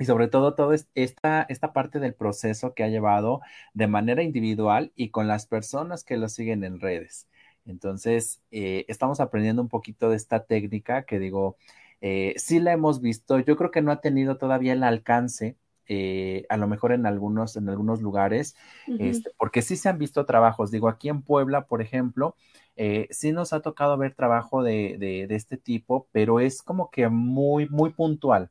y 0.00 0.06
sobre 0.06 0.28
todo 0.28 0.54
toda 0.54 0.74
esta, 0.94 1.42
esta 1.42 1.72
parte 1.72 2.00
del 2.00 2.14
proceso 2.14 2.74
que 2.74 2.82
ha 2.82 2.88
llevado 2.88 3.42
de 3.74 3.86
manera 3.86 4.22
individual 4.22 4.92
y 4.96 5.10
con 5.10 5.28
las 5.28 5.46
personas 5.46 6.02
que 6.02 6.16
lo 6.16 6.28
siguen 6.28 6.64
en 6.64 6.80
redes. 6.80 7.28
Entonces, 7.66 8.40
eh, 8.50 8.86
estamos 8.88 9.20
aprendiendo 9.20 9.60
un 9.62 9.68
poquito 9.68 10.10
de 10.10 10.16
esta 10.16 10.44
técnica 10.44 11.04
que 11.04 11.18
digo, 11.18 11.58
eh, 12.00 12.34
sí 12.36 12.60
la 12.60 12.72
hemos 12.72 13.02
visto, 13.02 13.38
yo 13.38 13.56
creo 13.56 13.70
que 13.70 13.82
no 13.82 13.92
ha 13.92 14.00
tenido 14.00 14.38
todavía 14.38 14.72
el 14.72 14.82
alcance, 14.82 15.56
eh, 15.86 16.46
a 16.48 16.56
lo 16.56 16.66
mejor 16.66 16.92
en 16.92 17.04
algunos, 17.04 17.56
en 17.56 17.68
algunos 17.68 18.00
lugares, 18.00 18.56
este, 18.98 19.30
porque 19.36 19.60
sí 19.60 19.76
se 19.76 19.88
han 19.90 19.98
visto 19.98 20.24
trabajos, 20.24 20.70
digo, 20.70 20.88
aquí 20.88 21.10
en 21.10 21.20
Puebla, 21.22 21.66
por 21.66 21.82
ejemplo, 21.82 22.36
eh, 22.76 23.08
sí 23.10 23.32
nos 23.32 23.52
ha 23.52 23.60
tocado 23.60 23.98
ver 23.98 24.14
trabajo 24.14 24.62
de, 24.62 24.96
de, 24.98 25.26
de, 25.26 25.34
este 25.34 25.58
tipo, 25.58 26.08
pero 26.12 26.40
es 26.40 26.62
como 26.62 26.90
que 26.90 27.08
muy, 27.08 27.68
muy 27.68 27.90
puntual. 27.90 28.50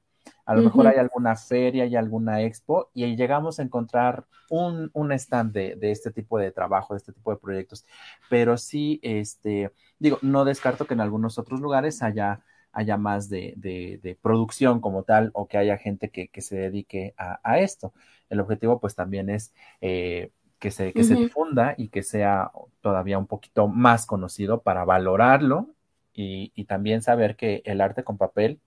A 0.49 0.55
lo 0.55 0.63
mejor 0.63 0.87
hay 0.87 0.97
alguna 0.97 1.35
feria, 1.35 1.83
hay 1.83 1.95
alguna 1.95 2.41
expo 2.41 2.89
y 2.95 3.15
llegamos 3.15 3.59
a 3.59 3.61
encontrar 3.61 4.25
un, 4.49 4.89
un 4.93 5.11
stand 5.11 5.53
de, 5.53 5.75
de, 5.75 5.91
este 5.91 6.09
tipo 6.09 6.39
de 6.39 6.51
trabajo, 6.51 6.95
de 6.95 6.97
este 6.97 7.13
tipo 7.13 7.29
de 7.29 7.37
proyectos. 7.37 7.85
Pero 8.31 8.57
sí, 8.57 8.99
este, 9.03 9.71
digo, 9.99 10.17
no 10.23 10.45
descarto 10.45 10.87
que 10.87 10.95
en 10.95 11.01
algunos 11.01 11.37
otros 11.37 11.61
lugares 11.61 12.01
haya, 12.01 12.41
haya 12.71 12.97
más 12.97 13.29
de, 13.29 13.53
de 13.57 14.17
producción 14.19 14.81
como 14.81 15.03
tal 15.03 15.29
o 15.35 15.47
que 15.47 15.59
haya 15.59 15.77
gente 15.77 16.09
que, 16.09 16.29
que 16.29 16.41
se 16.41 16.57
dedique 16.57 17.13
a, 17.15 17.39
a, 17.43 17.59
esto. 17.59 17.93
El 18.27 18.39
objetivo 18.39 18.79
pues 18.79 18.95
también 18.95 19.29
es 19.29 19.53
eh, 19.81 20.31
que, 20.57 20.71
se, 20.71 20.93
que 20.93 21.03
se 21.03 21.13
difunda 21.13 21.75
y 21.77 21.89
que 21.89 22.01
sea 22.01 22.49
todavía 22.81 23.19
un 23.19 23.27
poquito 23.27 23.67
más 23.67 24.07
conocido 24.07 24.63
para 24.63 24.83
valorarlo 24.83 25.75
y, 26.11 26.51
y 26.55 26.65
también 26.65 27.03
saber 27.03 27.35
que 27.35 27.61
el 27.65 27.81
arte 27.81 28.03
con 28.03 28.17
papel 28.17 28.59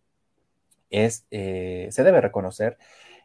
es, 0.92 1.26
eh, 1.30 1.88
se 1.90 2.04
debe 2.04 2.20
reconocer, 2.20 2.78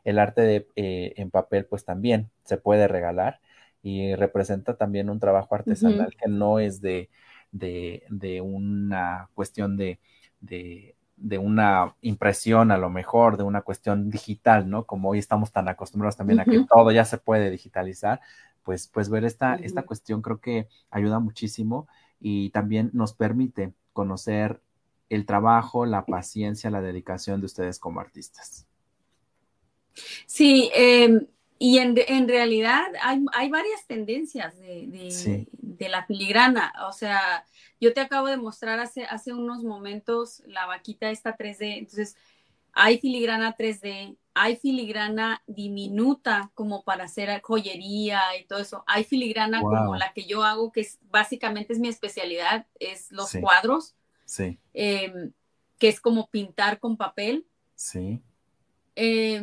el 0.03 0.20
arte 0.20 0.41
de, 0.41 0.68
eh, 0.76 1.13
en 1.18 1.30
papel 1.30 1.65
pues 1.65 1.86
también 1.86 2.30
se 2.45 2.57
puede 2.57 2.88
regalar 2.88 3.41
y 3.84 4.15
representa 4.15 4.76
también 4.76 5.09
un 5.09 5.20
trabajo 5.20 5.53
artesanal 5.53 6.15
que 6.15 6.30
no 6.30 6.59
es 6.59 6.82
de, 6.82 7.09
de, 7.51 8.03
de 8.09 8.41
una 8.41 9.30
cuestión 9.36 9.78
de, 9.78 9.99
de, 10.39 10.95
de, 11.18 11.38
una 11.38 11.95
impresión 12.01 12.72
a 12.72 12.78
lo 12.78 12.89
mejor, 12.89 13.38
de 13.38 13.43
una 13.43 13.61
cuestión 13.61 14.09
digital, 14.09 14.70
¿no? 14.70 14.86
Como 14.86 15.09
hoy 15.09 15.20
estamos 15.20 15.51
tan 15.51 15.68
acostumbrados 15.68 16.18
también 16.18 16.39
a 16.39 16.45
que 16.45 16.65
todo 16.70 16.91
ya 16.91 17.05
se 17.05 17.18
puede 17.18 17.49
digitalizar, 17.49 18.22
pues, 18.63 18.88
pues 18.88 19.09
ver 19.09 19.26
esta, 19.26 19.55
esta 19.55 19.84
cuestión 19.84 20.22
creo 20.22 20.39
que 20.39 20.68
ayuda 20.89 21.20
muchísimo 21.20 21.88
y 22.20 22.49
también 22.51 22.89
nos 22.93 23.13
permite 23.13 23.74
conocer 23.93 24.61
el 25.10 25.26
trabajo, 25.26 25.86
la 25.86 26.05
paciencia, 26.05 26.70
la 26.70 26.82
dedicación 26.82 27.39
de 27.39 27.45
ustedes 27.45 27.80
como 27.80 27.99
artistas. 27.99 28.66
Sí, 30.26 30.70
eh, 30.76 31.28
y 31.60 31.80
en, 31.80 31.95
en, 32.08 32.28
realidad 32.28 32.86
hay, 33.01 33.24
hay 33.34 33.49
varias 33.49 33.86
tendencias 33.88 34.58
de, 34.60 34.88
de, 34.88 35.12
sí. 35.12 35.47
de, 35.51 35.89
la 35.89 36.05
filigrana. 36.05 36.72
O 36.88 36.91
sea, 36.91 37.45
yo 37.80 37.93
te 37.93 38.01
acabo 38.01 38.28
de 38.28 38.38
mostrar 38.38 38.80
hace, 38.80 39.05
hace 39.05 39.34
unos 39.34 39.64
momentos 39.64 40.43
la 40.45 40.68
vaquita 40.68 41.10
esta 41.10 41.36
3D. 41.36 41.80
Entonces, 41.80 42.16
hay 42.74 42.99
filigrana 42.99 43.55
3D, 43.58 44.18
hay 44.36 44.55
filigrana 44.55 45.41
diminuta 45.47 46.51
como 46.53 46.84
para 46.84 47.05
hacer 47.05 47.41
joyería 47.41 48.22
y 48.39 48.45
todo 48.45 48.60
eso. 48.60 48.84
Hay 48.86 49.03
filigrana 49.03 49.62
wow. 49.62 49.72
como 49.72 49.95
la 49.95 50.14
que 50.14 50.26
yo 50.26 50.43
hago, 50.43 50.72
que 50.72 50.82
es, 50.82 50.99
básicamente 51.10 51.74
es 51.74 51.80
mi 51.80 51.88
especialidad, 51.88 52.68
es 52.80 53.12
los 53.12 53.30
sí. 53.30 53.41
cuadros. 53.41 53.95
Sí. 54.28 54.59
Eh, 54.73 55.32
que 55.80 55.88
es 55.88 55.99
como 56.01 56.30
pintar 56.30 56.80
con 56.80 56.97
papel. 56.97 57.47
Sí. 57.75 58.21
Eh, 58.95 59.41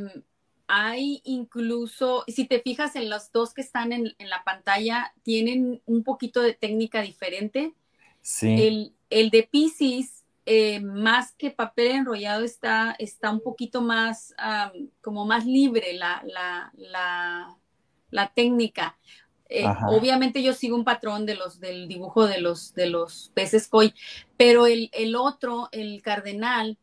hay 0.66 1.20
incluso, 1.24 2.24
si 2.28 2.46
te 2.46 2.60
fijas 2.60 2.94
en 2.94 3.08
los 3.08 3.32
dos 3.32 3.54
que 3.54 3.62
están 3.62 3.92
en, 3.92 4.14
en, 4.18 4.28
la 4.28 4.44
pantalla, 4.44 5.12
tienen 5.22 5.82
un 5.86 6.04
poquito 6.04 6.42
de 6.42 6.52
técnica 6.52 7.00
diferente. 7.00 7.74
Sí. 8.20 8.62
El, 8.62 8.94
el 9.10 9.30
de 9.30 9.42
Pisces, 9.44 10.24
eh, 10.46 10.80
más 10.80 11.32
que 11.32 11.50
papel 11.50 11.92
enrollado, 11.92 12.44
está, 12.44 12.94
está 12.98 13.30
un 13.30 13.40
poquito 13.40 13.80
más, 13.80 14.34
um, 14.38 14.88
como 15.00 15.24
más 15.24 15.46
libre 15.46 15.94
la, 15.94 16.22
la, 16.26 16.72
la, 16.76 17.56
la 18.10 18.32
técnica. 18.34 18.98
Eh, 19.48 19.66
obviamente 19.88 20.42
yo 20.42 20.54
sigo 20.54 20.74
un 20.76 20.84
patrón 20.84 21.26
de 21.26 21.34
los 21.34 21.60
del 21.60 21.86
dibujo 21.86 22.26
de 22.26 22.40
los 22.40 22.74
de 22.74 22.86
los 22.86 23.30
peces 23.34 23.68
koi, 23.68 23.94
pero 24.36 24.66
el, 24.66 24.88
el 24.92 25.16
otro, 25.16 25.68
el 25.70 26.00
cardenal, 26.02 26.78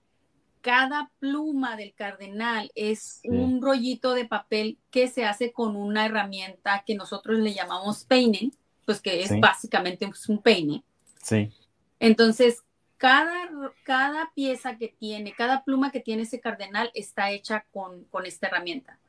cada 0.62 1.12
pluma 1.20 1.76
del 1.76 1.94
cardenal 1.94 2.72
es 2.76 3.20
sí. 3.22 3.30
un 3.30 3.62
rollito 3.62 4.14
de 4.14 4.26
papel 4.26 4.78
que 4.92 5.08
se 5.08 5.26
hace 5.26 5.52
con 5.52 5.76
una 5.76 6.06
herramienta 6.06 6.84
que 6.86 6.96
nosotros 6.96 7.40
le 7.40 7.54
llamamos 7.54 8.06
peine, 8.06 8.52
pues 8.86 9.02
que 9.02 9.22
es 9.22 9.30
sí. 9.30 9.40
básicamente 9.40 10.08
un 10.28 10.38
peine. 10.42 10.84
Sí. 11.22 11.52
Entonces, 12.00 12.64
cada, 12.98 13.50
cada 13.84 14.32
pieza 14.36 14.78
que 14.78 14.88
tiene, 14.88 15.34
cada 15.34 15.64
pluma 15.64 15.92
que 15.92 16.00
tiene 16.00 16.24
ese 16.24 16.40
cardenal 16.40 16.92
está 16.94 17.32
hecha 17.32 17.66
con, 17.72 18.04
con 18.06 18.28
esta 18.28 18.48
herramienta, 18.48 19.00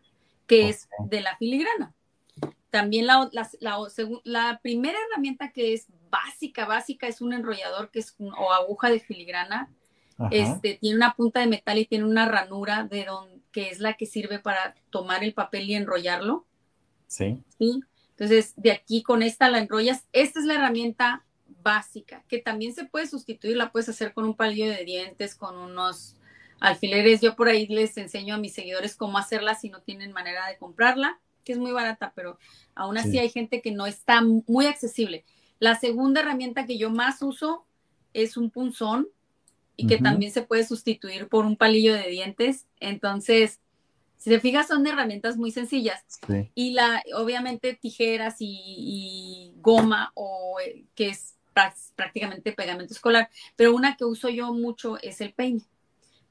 que 0.47 0.61
okay. 0.61 0.71
es 0.71 0.89
de 1.11 1.21
la 1.21 1.37
filigrana. 1.37 1.95
También 2.73 3.07
la, 3.07 3.29
la, 3.33 3.51
la, 3.61 3.79
la, 4.25 4.61
primera 4.63 4.97
herramienta 5.07 5.53
que 5.53 5.75
es 5.75 5.89
básica, 6.11 6.65
básica, 6.65 7.07
es 7.07 7.21
un 7.21 7.35
enrollador 7.35 7.91
que 7.91 7.99
es 7.99 8.15
un, 8.17 8.33
o 8.33 8.51
aguja 8.51 8.89
de 8.89 8.99
filigrana. 8.99 9.71
Este, 10.31 10.79
tiene 10.81 10.97
una 10.97 11.13
punta 11.13 11.41
de 11.41 11.49
metal 11.49 11.77
y 11.77 11.85
tiene 11.85 12.07
una 12.07 12.27
ranura 12.27 12.85
de 12.85 13.05
don, 13.05 13.43
que 13.53 13.69
es 13.69 13.79
la 13.79 13.93
que 13.93 14.07
sirve 14.07 14.39
para 14.39 14.75
tomar 14.89 15.23
el 15.23 15.35
papel 15.35 15.69
y 15.69 15.75
enrollarlo. 15.75 16.47
Sí. 17.09 17.43
¿Sí? 17.59 17.83
Entonces, 18.13 18.55
de 18.57 18.73
aquí 18.73 19.03
con 19.03 19.23
esta 19.23 19.51
la 19.51 19.59
enrollas. 19.59 20.07
Esta 20.15 20.41
es 20.41 20.47
la 20.47 20.55
herramienta 20.55 21.27
básica, 21.63 22.25
que 22.27 22.39
también 22.39 22.73
se 22.73 22.87
puede 22.87 23.07
sustituir, 23.07 23.59
la 23.59 23.71
puedes 23.71 23.91
hacer 23.91 24.15
con 24.15 24.25
un 24.25 24.35
palillo 24.35 24.71
de 24.71 24.87
dientes, 24.87 25.35
con 25.35 25.59
unos 25.59 26.17
alfileres. 26.59 27.21
Yo 27.21 27.37
por 27.37 27.49
ahí 27.49 27.67
les 27.67 27.99
enseño 27.99 28.37
a 28.37 28.39
mis 28.39 28.55
seguidores 28.55 28.97
cómo 28.97 29.19
hacerla 29.19 29.57
si 29.57 29.69
no 29.69 29.83
tienen 29.83 30.13
manera 30.13 30.47
de 30.47 30.57
comprarla 30.57 31.21
que 31.45 31.53
es 31.53 31.59
muy 31.59 31.73
barata, 31.73 32.13
pero 32.15 32.39
aún 32.75 32.99
así 32.99 33.13
sí. 33.13 33.19
hay 33.19 33.31
gente 33.31 33.61
que 33.61 33.73
no 33.73 33.87
está 33.87 34.23
muy 34.23 34.67
accesible. 34.67 35.25
La 35.59 35.75
segunda 35.77 36.21
herramienta 36.21 36.67
que 36.67 36.79
yo 36.79 36.91
más 36.91 37.23
uso 37.23 37.65
es 38.13 38.37
un 38.37 38.51
punzón 38.51 39.09
y 39.77 39.87
que 39.87 39.95
uh 39.95 39.99
-huh. 39.99 40.03
también 40.03 40.33
se 40.33 40.43
puede 40.43 40.65
sustituir 40.65 41.29
por 41.29 41.45
un 41.45 41.57
palillo 41.57 41.95
de 41.95 42.09
dientes. 42.09 42.67
Entonces, 42.81 43.61
si 44.17 44.31
te 44.31 44.41
fijas, 44.41 44.69
son 44.69 44.87
herramientas 44.87 45.37
muy 45.37 45.51
sencillas. 45.51 46.05
Sí. 46.27 46.51
Y 46.55 46.73
la, 46.73 47.03
obviamente, 47.17 47.75
tijeras 47.75 48.37
y, 48.41 48.61
y 48.67 49.53
goma, 49.57 50.13
o 50.15 50.59
eh, 50.61 50.85
que 50.95 51.09
es 51.09 51.39
prácticamente 51.97 52.53
pegamento 52.53 52.95
escolar. 52.95 53.29
Pero 53.57 53.75
una 53.75 53.97
que 53.97 54.05
uso 54.05 54.29
yo 54.29 54.53
mucho 54.53 54.99
es 55.03 55.21
el 55.21 55.33
peine 55.33 55.63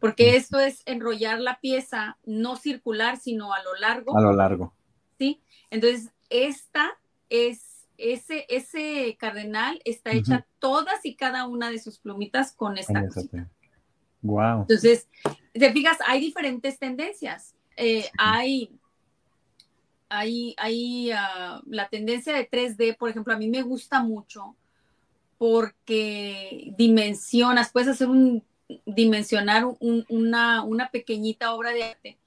porque 0.01 0.35
esto 0.35 0.59
es 0.59 0.81
enrollar 0.87 1.39
la 1.39 1.59
pieza 1.59 2.17
no 2.25 2.55
circular, 2.55 3.17
sino 3.17 3.53
a 3.53 3.61
lo 3.61 3.75
largo. 3.75 4.17
A 4.17 4.21
lo 4.21 4.33
largo. 4.33 4.73
¿Sí? 5.21 5.39
Entonces, 5.69 6.11
esta 6.31 6.97
es, 7.29 7.87
ese, 7.99 8.47
ese 8.49 9.15
cardenal 9.19 9.79
está 9.85 10.13
hecha 10.13 10.37
uh 10.37 10.39
-huh. 10.39 10.45
todas 10.57 11.05
y 11.05 11.15
cada 11.15 11.47
una 11.47 11.69
de 11.69 11.77
sus 11.77 11.99
plumitas 11.99 12.53
con 12.53 12.79
esta 12.79 13.07
cosita. 13.07 13.47
Wow. 14.23 14.61
Entonces, 14.61 15.07
te 15.53 15.71
fijas, 15.71 15.99
hay 16.07 16.21
diferentes 16.21 16.79
tendencias. 16.79 17.53
Eh, 17.77 18.01
sí. 18.01 18.09
Hay, 18.17 18.79
hay, 20.09 20.55
hay 20.57 21.11
uh, 21.11 21.61
la 21.67 21.87
tendencia 21.89 22.33
de 22.33 22.49
3D, 22.49 22.97
por 22.97 23.11
ejemplo, 23.11 23.31
a 23.35 23.37
mí 23.37 23.47
me 23.47 23.61
gusta 23.61 24.01
mucho 24.01 24.55
porque 25.37 26.73
dimensionas, 26.77 27.71
puedes 27.71 27.89
hacer 27.89 28.07
un, 28.07 28.43
dimensionar 28.87 29.65
un, 29.65 30.03
una, 30.09 30.63
una 30.63 30.89
pequeñita 30.89 31.53
obra 31.53 31.73
de 31.73 31.83
arte 31.83 32.17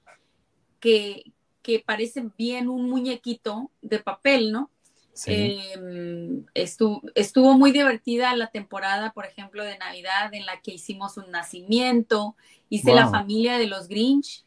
que, 0.79 1.34
que 1.65 1.79
parece 1.79 2.23
bien 2.37 2.69
un 2.69 2.87
muñequito 2.87 3.71
de 3.81 3.97
papel, 3.97 4.51
¿no? 4.51 4.69
Sí. 5.13 5.31
Eh, 5.31 6.43
estuvo, 6.53 7.01
estuvo, 7.15 7.53
muy 7.57 7.71
divertida 7.71 8.35
la 8.35 8.51
temporada, 8.51 9.13
por 9.13 9.25
ejemplo, 9.25 9.63
de 9.63 9.75
Navidad, 9.79 10.31
en 10.33 10.45
la 10.45 10.61
que 10.61 10.73
hicimos 10.73 11.17
un 11.17 11.31
nacimiento, 11.31 12.35
hice 12.69 12.91
wow. 12.91 12.99
la 12.99 13.09
familia 13.09 13.57
de 13.57 13.65
los 13.65 13.87
Grinch. 13.87 14.45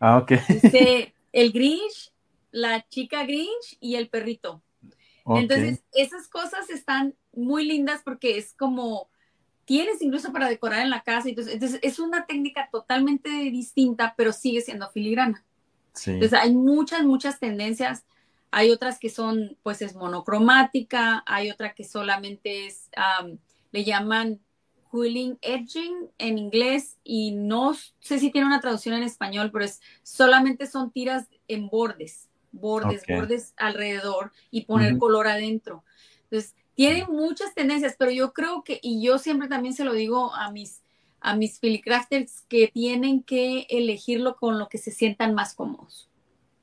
Ah, 0.00 0.16
ok. 0.16 0.32
Hice 0.48 1.14
el 1.32 1.52
Grinch, 1.52 2.14
la 2.50 2.88
chica 2.88 3.24
Grinch 3.24 3.76
y 3.78 3.96
el 3.96 4.08
perrito. 4.08 4.62
Okay. 5.24 5.42
Entonces, 5.42 5.84
esas 5.92 6.28
cosas 6.28 6.70
están 6.70 7.14
muy 7.34 7.66
lindas 7.66 8.00
porque 8.02 8.38
es 8.38 8.54
como 8.54 9.10
tienes 9.66 10.00
incluso 10.00 10.32
para 10.32 10.48
decorar 10.48 10.80
en 10.80 10.90
la 10.90 11.02
casa. 11.02 11.28
Entonces, 11.28 11.78
es 11.82 11.98
una 11.98 12.24
técnica 12.24 12.70
totalmente 12.72 13.28
distinta, 13.28 14.14
pero 14.16 14.32
sigue 14.32 14.62
siendo 14.62 14.88
filigrana. 14.88 15.44
Entonces 16.06 16.32
hay 16.32 16.54
muchas, 16.54 17.04
muchas 17.04 17.38
tendencias. 17.38 18.04
Hay 18.50 18.70
otras 18.70 18.98
que 18.98 19.10
son, 19.10 19.56
pues 19.62 19.82
es 19.82 19.94
monocromática, 19.94 21.22
hay 21.26 21.50
otra 21.50 21.74
que 21.74 21.84
solamente 21.84 22.66
es, 22.66 22.90
le 23.72 23.84
llaman 23.84 24.40
quilling 24.92 25.38
edging 25.42 26.08
en 26.18 26.38
inglés 26.38 26.98
y 27.02 27.32
no 27.32 27.74
sé 27.98 28.20
si 28.20 28.30
tiene 28.30 28.46
una 28.46 28.60
traducción 28.60 28.94
en 28.94 29.02
español, 29.02 29.50
pero 29.52 29.64
es 29.64 29.80
solamente 30.04 30.66
son 30.66 30.92
tiras 30.92 31.26
en 31.48 31.68
bordes, 31.68 32.28
bordes, 32.52 33.02
bordes 33.08 33.54
alrededor 33.56 34.32
y 34.52 34.66
poner 34.66 34.98
color 34.98 35.26
adentro. 35.26 35.82
Entonces, 36.24 36.54
tienen 36.74 37.06
muchas 37.08 37.54
tendencias, 37.54 37.96
pero 37.98 38.12
yo 38.12 38.32
creo 38.32 38.62
que, 38.62 38.78
y 38.82 39.02
yo 39.02 39.18
siempre 39.18 39.48
también 39.48 39.74
se 39.74 39.84
lo 39.84 39.92
digo 39.92 40.32
a 40.32 40.52
mis, 40.52 40.83
a 41.24 41.34
mis 41.34 41.58
filicrafters, 41.58 42.42
que 42.48 42.68
tienen 42.68 43.22
que 43.22 43.66
elegirlo 43.70 44.36
con 44.36 44.58
lo 44.58 44.68
que 44.68 44.78
se 44.78 44.90
sientan 44.90 45.34
más 45.34 45.54
cómodos. 45.54 46.10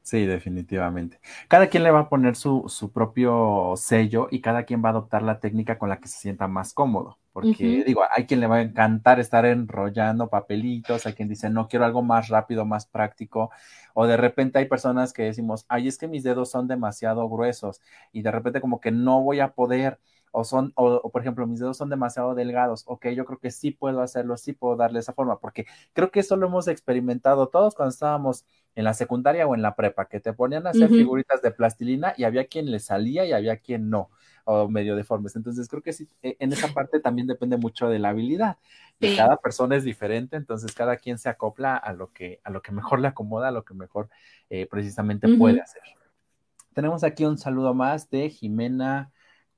Sí, 0.03 0.25
definitivamente. 0.25 1.19
Cada 1.47 1.67
quien 1.67 1.83
le 1.83 1.91
va 1.91 2.01
a 2.01 2.09
poner 2.09 2.35
su, 2.35 2.65
su, 2.67 2.91
propio 2.91 3.73
sello 3.77 4.27
y 4.31 4.41
cada 4.41 4.65
quien 4.65 4.83
va 4.83 4.89
a 4.89 4.91
adoptar 4.91 5.21
la 5.23 5.39
técnica 5.39 5.77
con 5.77 5.89
la 5.89 5.99
que 5.99 6.07
se 6.07 6.19
sienta 6.19 6.47
más 6.47 6.73
cómodo. 6.73 7.19
Porque 7.33 7.83
digo, 7.85 8.01
hay 8.11 8.25
quien 8.25 8.41
le 8.41 8.47
va 8.47 8.57
a 8.57 8.61
encantar 8.61 9.19
estar 9.19 9.45
enrollando 9.45 10.29
papelitos, 10.29 11.05
hay 11.05 11.13
quien 11.13 11.29
dice, 11.29 11.49
no 11.49 11.67
quiero 11.67 11.85
algo 11.85 12.01
más 12.01 12.27
rápido, 12.27 12.65
más 12.65 12.85
práctico. 12.85 13.51
O 13.93 14.05
de 14.05 14.17
repente 14.17 14.59
hay 14.59 14.65
personas 14.65 15.13
que 15.13 15.23
decimos, 15.23 15.65
ay, 15.69 15.87
es 15.87 15.97
que 15.97 16.07
mis 16.07 16.23
dedos 16.23 16.51
son 16.51 16.67
demasiado 16.67 17.29
gruesos 17.29 17.79
y 18.11 18.21
de 18.21 18.31
repente 18.31 18.59
como 18.59 18.81
que 18.81 18.91
no 18.91 19.21
voy 19.21 19.39
a 19.39 19.53
poder 19.53 19.99
o 20.31 20.43
son, 20.43 20.71
o, 20.75 21.09
por 21.09 21.21
ejemplo, 21.21 21.45
mis 21.45 21.59
dedos 21.59 21.77
son 21.77 21.89
demasiado 21.89 22.35
delgados, 22.35 22.83
ok, 22.87 23.09
yo 23.09 23.25
creo 23.25 23.39
que 23.39 23.51
sí 23.51 23.71
puedo 23.71 24.01
hacerlo, 24.01 24.37
sí 24.37 24.53
puedo 24.53 24.75
darle 24.75 24.99
esa 24.99 25.13
forma, 25.13 25.39
porque 25.39 25.65
creo 25.93 26.09
que 26.09 26.21
eso 26.21 26.35
lo 26.37 26.47
hemos 26.47 26.67
experimentado 26.67 27.47
todos 27.49 27.75
cuando 27.75 27.91
estábamos 27.91 28.45
en 28.75 28.85
la 28.85 28.93
secundaria 28.93 29.45
o 29.45 29.55
en 29.55 29.61
la 29.61 29.75
prepa, 29.75 30.05
que 30.05 30.19
te 30.19 30.33
ponían 30.33 30.65
a 30.65 30.69
hacer 30.69 30.89
figuritas 30.89 31.41
de 31.41 31.51
plastilina 31.51 32.13
y 32.15 32.23
había 32.23 32.45
quien 32.45 32.71
le 32.71 32.79
salía 32.79 33.25
y 33.25 33.33
había 33.33 33.57
quien 33.57 33.89
no, 33.89 34.09
o 34.45 34.69
medio 34.69 34.95
deformes. 34.95 35.35
Entonces 35.35 35.67
creo 35.67 35.81
que 35.81 35.91
sí, 35.91 36.07
e, 36.21 36.37
en 36.39 36.53
esa 36.53 36.69
parte 36.69 37.01
también 37.01 37.27
depende 37.27 37.57
mucho 37.57 37.89
de 37.89 37.99
la 37.99 38.09
habilidad. 38.09 38.57
Y 38.99 39.15
cada 39.15 39.37
persona 39.37 39.75
es 39.75 39.83
diferente, 39.83 40.37
entonces 40.37 40.73
cada 40.73 40.95
quien 40.95 41.17
se 41.17 41.27
acopla 41.27 41.75
a 41.75 41.91
lo 41.91 42.13
que, 42.13 42.39
a 42.43 42.51
lo 42.51 42.61
que 42.61 42.71
mejor 42.71 42.99
le 42.99 43.07
acomoda, 43.07 43.47
a 43.47 43.51
lo 43.51 43.65
que 43.65 43.73
mejor 43.73 44.09
eh, 44.49 44.67
precisamente 44.69 45.27
puede 45.37 45.59
hacer. 45.59 45.81
Tenemos 46.73 47.03
aquí 47.03 47.25
un 47.25 47.37
saludo 47.37 47.73
más 47.73 48.09
de 48.09 48.29
Jimena 48.29 49.11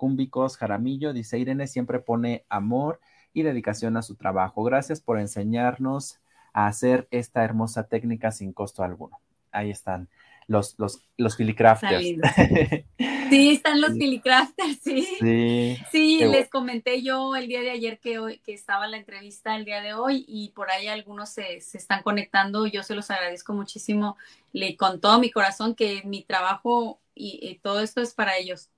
Cúmbicos 0.04 0.58
Jaramillo, 0.58 1.14
dice 1.14 1.40
Irene, 1.40 1.66
siempre 1.66 1.98
pone 2.00 2.44
amor 2.50 3.00
y 3.32 3.44
dedicación 3.44 3.96
a 3.96 4.02
su 4.02 4.16
trabajo. 4.16 4.62
Gracias 4.62 5.00
por 5.00 5.18
enseñarnos 5.18 6.20
a 6.52 6.68
hacer 6.68 7.08
esta 7.10 7.46
hermosa 7.46 7.88
técnica 7.88 8.34
sin 8.34 8.52
costo 8.52 8.84
alguno. 8.84 9.22
Ahí 9.54 9.72
están 9.72 10.10
los, 10.48 10.76
los, 10.78 11.08
los 11.16 11.38
filicrafters. 11.38 12.06
Sí, 13.30 13.52
están 13.52 13.80
los 13.80 13.94
filicrafters, 13.94 14.80
sí. 14.84 15.08
Sí, 15.22 15.78
sí 15.90 16.18
les 16.26 16.50
comenté 16.50 17.02
yo 17.02 17.38
el 17.38 17.48
día 17.48 17.62
de 17.62 17.72
ayer 17.72 17.98
que, 17.98 18.20
hoy, 18.20 18.40
que 18.40 18.54
estaba 18.54 18.86
la 18.88 18.98
entrevista 18.98 19.56
el 19.56 19.64
día 19.64 19.82
de 19.82 19.94
hoy 19.94 20.26
y 20.28 20.50
por 20.50 20.70
ahí 20.70 20.88
algunos 20.88 21.30
se, 21.30 21.56
están 21.56 22.04
conectando. 22.04 22.68
Yo 22.68 22.84
se 22.84 22.94
los 22.94 23.10
agradezco 23.10 23.54
muchísimo 23.54 24.18
le, 24.52 24.76
con 24.76 25.00
todo 25.00 25.18
mi 25.20 25.32
corazón 25.32 25.76
que 25.76 26.02
mi 26.04 26.24
trabajo 26.24 27.00
y 27.16 27.58
todo 27.64 27.80
esto 27.80 28.02
es 28.02 28.14
para 28.14 28.38
ellos. 28.38 28.70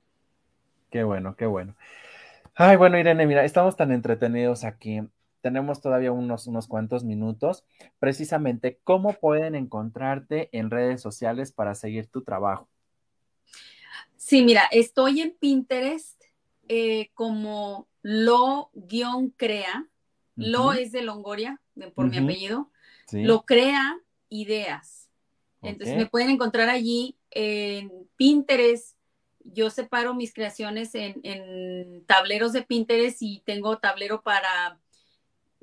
Qué 0.95 1.03
bueno, 1.03 1.35
qué 1.35 1.45
bueno. 1.45 1.75
Ay, 2.55 2.77
bueno, 2.77 2.97
Irene, 2.97 3.25
mira, 3.25 3.43
estamos 3.43 3.75
tan 3.75 3.91
entretenidos 3.91 4.63
aquí. 4.63 5.01
Tenemos 5.41 5.81
todavía 5.81 6.13
unos, 6.13 6.47
unos 6.47 6.67
cuantos 6.69 7.03
minutos. 7.03 7.65
Precisamente, 7.99 8.79
¿cómo 8.85 9.11
pueden 9.11 9.55
encontrarte 9.55 10.47
en 10.57 10.71
redes 10.71 11.01
sociales 11.01 11.51
para 11.51 11.75
seguir 11.75 12.07
tu 12.07 12.23
trabajo? 12.23 12.69
Sí, 14.15 14.41
mira, 14.45 14.69
estoy 14.71 15.19
en 15.19 15.31
Pinterest 15.31 16.23
eh, 16.69 17.09
como 17.13 17.89
lo-crea. 18.01 19.89
Lo 20.37 20.71
es 20.71 20.93
de 20.93 21.01
Longoria, 21.01 21.59
por 21.93 22.09
mi 22.09 22.19
apellido. 22.19 22.71
Lo 23.11 23.41
crea 23.41 23.99
ideas. 24.29 25.09
Entonces 25.61 25.97
me 25.97 26.05
pueden 26.05 26.29
encontrar 26.29 26.69
allí 26.69 27.17
en 27.31 27.91
Pinterest, 28.15 28.94
yo 29.45 29.69
separo 29.69 30.13
mis 30.13 30.33
creaciones 30.33 30.91
en, 30.95 32.03
tableros 32.05 32.53
de 32.53 32.63
Pinterest 32.63 33.21
y 33.21 33.41
tengo 33.45 33.77
tablero 33.77 34.21
para 34.21 34.79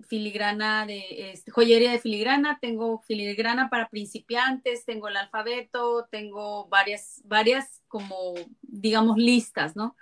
filigrana 0.09 0.87
de 0.87 1.33
este, 1.33 1.51
joyería 1.51 1.93
de 1.93 1.99
filigrana, 1.99 2.59
tengo 2.61 2.99
filigrana 3.01 3.71
para 3.71 3.89
principiantes, 3.89 4.85
tengo 4.85 5.09
el 5.09 5.17
alfabeto, 5.17 6.09
tengo 6.11 6.67
varias, 6.69 7.23
varias 7.25 7.83
como 7.89 8.35
digamos 8.63 9.17
listas, 9.17 9.77
¿no? 9.77 9.97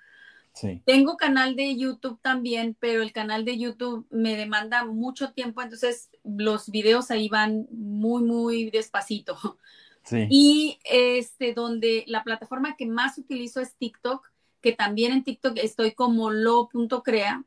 Sí. 0.53 0.83
Tengo 0.85 1.17
canal 1.17 1.55
de 1.55 1.77
YouTube 1.77 2.19
también, 2.23 2.77
pero 2.81 3.03
el 3.03 3.13
canal 3.13 3.45
de 3.45 3.59
YouTube 3.59 4.07
me 4.11 4.37
demanda 4.37 4.85
mucho 4.85 5.33
tiempo, 5.33 5.63
entonces 5.63 6.11
los 6.25 6.71
videos 6.71 7.11
ahí 7.11 7.29
van 7.29 7.67
muy, 7.71 8.23
muy 8.23 8.71
despacito. 8.71 9.37
Y 10.29 10.79
este, 10.85 11.55
donde 11.55 12.05
la 12.07 12.25
plataforma 12.25 12.77
que 12.77 12.87
más 12.87 13.19
utilizo 13.19 13.61
es 13.61 13.75
TikTok, 13.77 14.31
que 14.61 14.73
también 14.73 15.13
en 15.13 15.25
TikTok 15.25 15.59
estoy 15.59 15.93
como 15.93 16.31
lo.crea. 16.31 17.45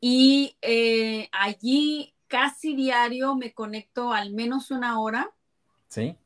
Y 0.00 0.56
eh, 0.62 1.28
allí 1.32 2.14
casi 2.28 2.74
diario 2.74 3.34
me 3.34 3.52
conecto 3.52 4.12
al 4.12 4.32
menos 4.32 4.70
una 4.70 5.00
hora. 5.00 5.32
Sí. 5.88 6.16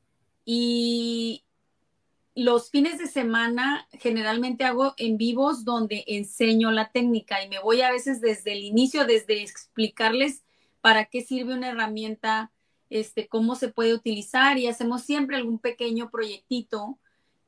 Y 0.45 1.45
los 2.35 2.71
fines 2.71 2.99
de 2.99 3.07
semana 3.07 3.87
generalmente 3.93 4.65
hago 4.65 4.95
en 4.97 5.17
vivos 5.17 5.65
donde 5.65 6.05
enseño 6.07 6.71
la 6.71 6.91
técnica 6.91 7.43
y 7.45 7.49
me 7.49 7.59
voy 7.59 7.83
a 7.83 7.91
veces 7.91 8.21
desde 8.21 8.53
el 8.53 8.65
inicio, 8.65 9.05
desde 9.05 9.43
explicarles 9.43 10.45
para 10.81 11.07
qué 11.07 11.23
sirve 11.23 11.55
una 11.55 11.71
herramienta 11.71 12.53
este, 12.91 13.29
cómo 13.29 13.55
se 13.55 13.69
puede 13.69 13.95
utilizar 13.95 14.59
y 14.59 14.67
hacemos 14.67 15.03
siempre 15.03 15.37
algún 15.37 15.59
pequeño 15.59 16.11
proyectito 16.11 16.99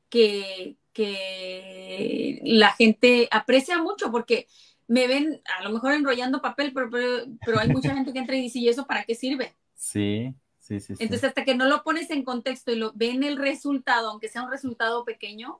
que, 0.09 0.77
que 0.93 2.39
la 2.43 2.71
gente 2.71 3.27
aprecia 3.29 3.77
mucho 3.77 4.09
porque 4.11 4.47
me 4.87 5.07
ven 5.07 5.41
a 5.59 5.63
lo 5.63 5.71
mejor 5.71 5.93
enrollando 5.93 6.41
papel, 6.41 6.71
pero, 6.73 6.89
pero, 6.89 7.59
hay 7.59 7.69
mucha 7.69 7.93
gente 7.93 8.13
que 8.13 8.19
entra 8.19 8.35
y 8.35 8.41
dice, 8.41 8.59
¿y 8.59 8.69
eso 8.69 8.85
para 8.87 9.03
qué 9.03 9.15
sirve? 9.15 9.53
Sí, 9.75 10.33
sí, 10.59 10.79
sí. 10.79 10.93
Entonces, 10.97 11.25
hasta 11.25 11.43
que 11.43 11.55
no 11.55 11.65
lo 11.65 11.83
pones 11.83 12.09
en 12.09 12.23
contexto 12.23 12.71
y 12.71 12.77
lo 12.77 12.93
ven 12.95 13.21
el 13.21 13.35
resultado, 13.35 14.09
aunque 14.09 14.29
sea 14.29 14.43
un 14.43 14.49
resultado 14.49 15.03
pequeño, 15.03 15.59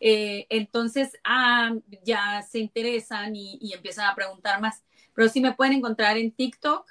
eh, 0.00 0.46
entonces 0.48 1.18
ah, 1.22 1.74
ya 2.02 2.40
se 2.40 2.60
interesan 2.60 3.36
y, 3.36 3.58
y, 3.60 3.74
empiezan 3.74 4.06
a 4.08 4.14
preguntar 4.14 4.58
más. 4.62 4.82
Pero 5.12 5.28
sí 5.28 5.42
me 5.42 5.52
pueden 5.52 5.74
encontrar 5.74 6.16
en 6.16 6.30
TikTok 6.30 6.86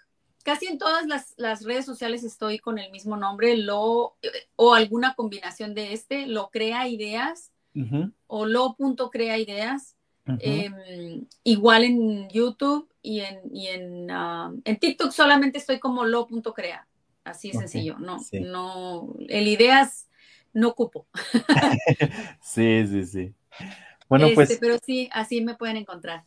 Casi 0.48 0.68
en 0.68 0.78
todas 0.78 1.06
las, 1.36 1.66
redes 1.66 1.86
sociales 1.86 2.24
estoy 2.24 2.58
con 2.58 2.80
el 2.80 2.90
mismo 2.90 3.18
nombre, 3.18 3.58
lo 3.58 4.16
o 4.56 4.74
alguna 4.74 5.14
combinación 5.14 5.74
de 5.74 5.92
este, 5.92 6.26
lo 6.26 6.52
crea 6.52 6.88
ideas 6.88 7.52
o 8.28 8.46
lo 8.46 8.78
crea 9.12 9.38
ideas. 9.40 9.98
Em, 10.40 11.26
igual 11.44 11.84
en 11.84 12.30
YouTube 12.30 12.90
y 13.02 13.20
en, 13.20 13.42
en, 13.54 14.10
ah, 14.10 14.54
en, 14.64 14.80
TikTok 14.80 15.12
solamente 15.12 15.58
estoy 15.58 15.80
como 15.80 16.06
lo.crea. 16.06 16.88
Así 17.26 17.50
es 17.50 17.58
sencillo. 17.58 17.98
No, 18.00 18.18
no, 18.32 19.16
el 19.28 19.50
ideas 19.50 20.08
no 20.54 20.70
ocupo. 20.70 21.08
sí, 22.42 22.88
sí, 22.88 23.06
sí. 23.06 23.34
Bueno, 24.08 24.30
pues. 24.34 24.50
Este, 24.50 24.66
pero 24.66 24.80
sí, 24.82 25.10
así 25.12 25.42
me 25.42 25.56
pueden 25.56 25.76
encontrar. 25.76 26.24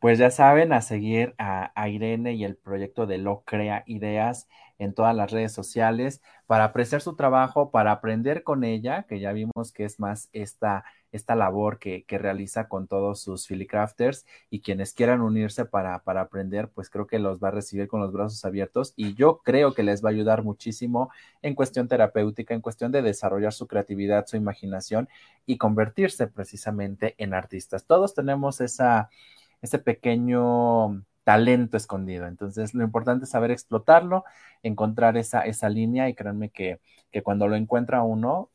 Pues 0.00 0.18
ya 0.20 0.30
saben, 0.30 0.72
a 0.72 0.80
seguir 0.80 1.34
a, 1.38 1.88
Irene 1.88 2.34
y 2.34 2.44
el 2.44 2.56
proyecto 2.56 3.06
de 3.06 3.18
Lo 3.18 3.42
Crea 3.44 3.82
Ideas 3.86 4.48
en 4.78 4.94
todas 4.94 5.14
las 5.16 5.32
redes 5.32 5.52
sociales 5.52 6.22
para 6.46 6.64
apreciar 6.64 7.00
su 7.00 7.16
trabajo, 7.16 7.72
para 7.72 7.90
aprender 7.90 8.44
con 8.44 8.62
ella, 8.62 9.06
que 9.08 9.18
ya 9.18 9.32
vimos 9.32 9.72
que 9.72 9.84
es 9.84 9.98
más 9.98 10.28
esta, 10.32 10.84
esta 11.10 11.34
labor 11.34 11.80
que, 11.80 12.04
que 12.04 12.16
realiza 12.16 12.68
con 12.68 12.86
todos 12.86 13.20
sus 13.20 13.48
Filicrafters 13.48 14.24
y 14.50 14.60
quienes 14.60 14.92
quieran 14.92 15.20
unirse 15.20 15.64
para, 15.64 15.98
para 16.04 16.20
aprender, 16.20 16.68
pues 16.68 16.90
creo 16.90 17.08
que 17.08 17.18
los 17.18 17.42
va 17.42 17.48
a 17.48 17.50
recibir 17.50 17.88
con 17.88 18.00
los 18.00 18.12
brazos 18.12 18.44
abiertos 18.44 18.92
y 18.94 19.14
yo 19.14 19.38
creo 19.38 19.74
que 19.74 19.82
les 19.82 20.04
va 20.04 20.10
a 20.10 20.12
ayudar 20.12 20.44
muchísimo 20.44 21.10
en 21.42 21.56
cuestión 21.56 21.88
terapéutica, 21.88 22.54
en 22.54 22.60
cuestión 22.60 22.92
de 22.92 23.02
desarrollar 23.02 23.52
su 23.52 23.66
creatividad, 23.66 24.26
su 24.26 24.36
imaginación 24.36 25.08
y 25.44 25.58
convertirse 25.58 26.28
precisamente 26.28 27.16
en 27.18 27.34
artistas. 27.34 27.84
Todos 27.84 28.14
tenemos 28.14 28.60
esa 28.60 29.10
ese 29.62 29.78
pequeño 29.78 31.04
talento 31.24 31.76
escondido. 31.76 32.26
Entonces, 32.26 32.74
lo 32.74 32.84
importante 32.84 33.24
es 33.24 33.30
saber 33.30 33.50
explotarlo, 33.50 34.24
encontrar 34.62 35.16
esa, 35.16 35.42
esa 35.42 35.68
línea 35.68 36.08
y 36.08 36.14
créanme 36.14 36.50
que, 36.50 36.80
que 37.10 37.22
cuando 37.22 37.48
lo 37.48 37.56
encuentra 37.56 38.02
uno, 38.02 38.50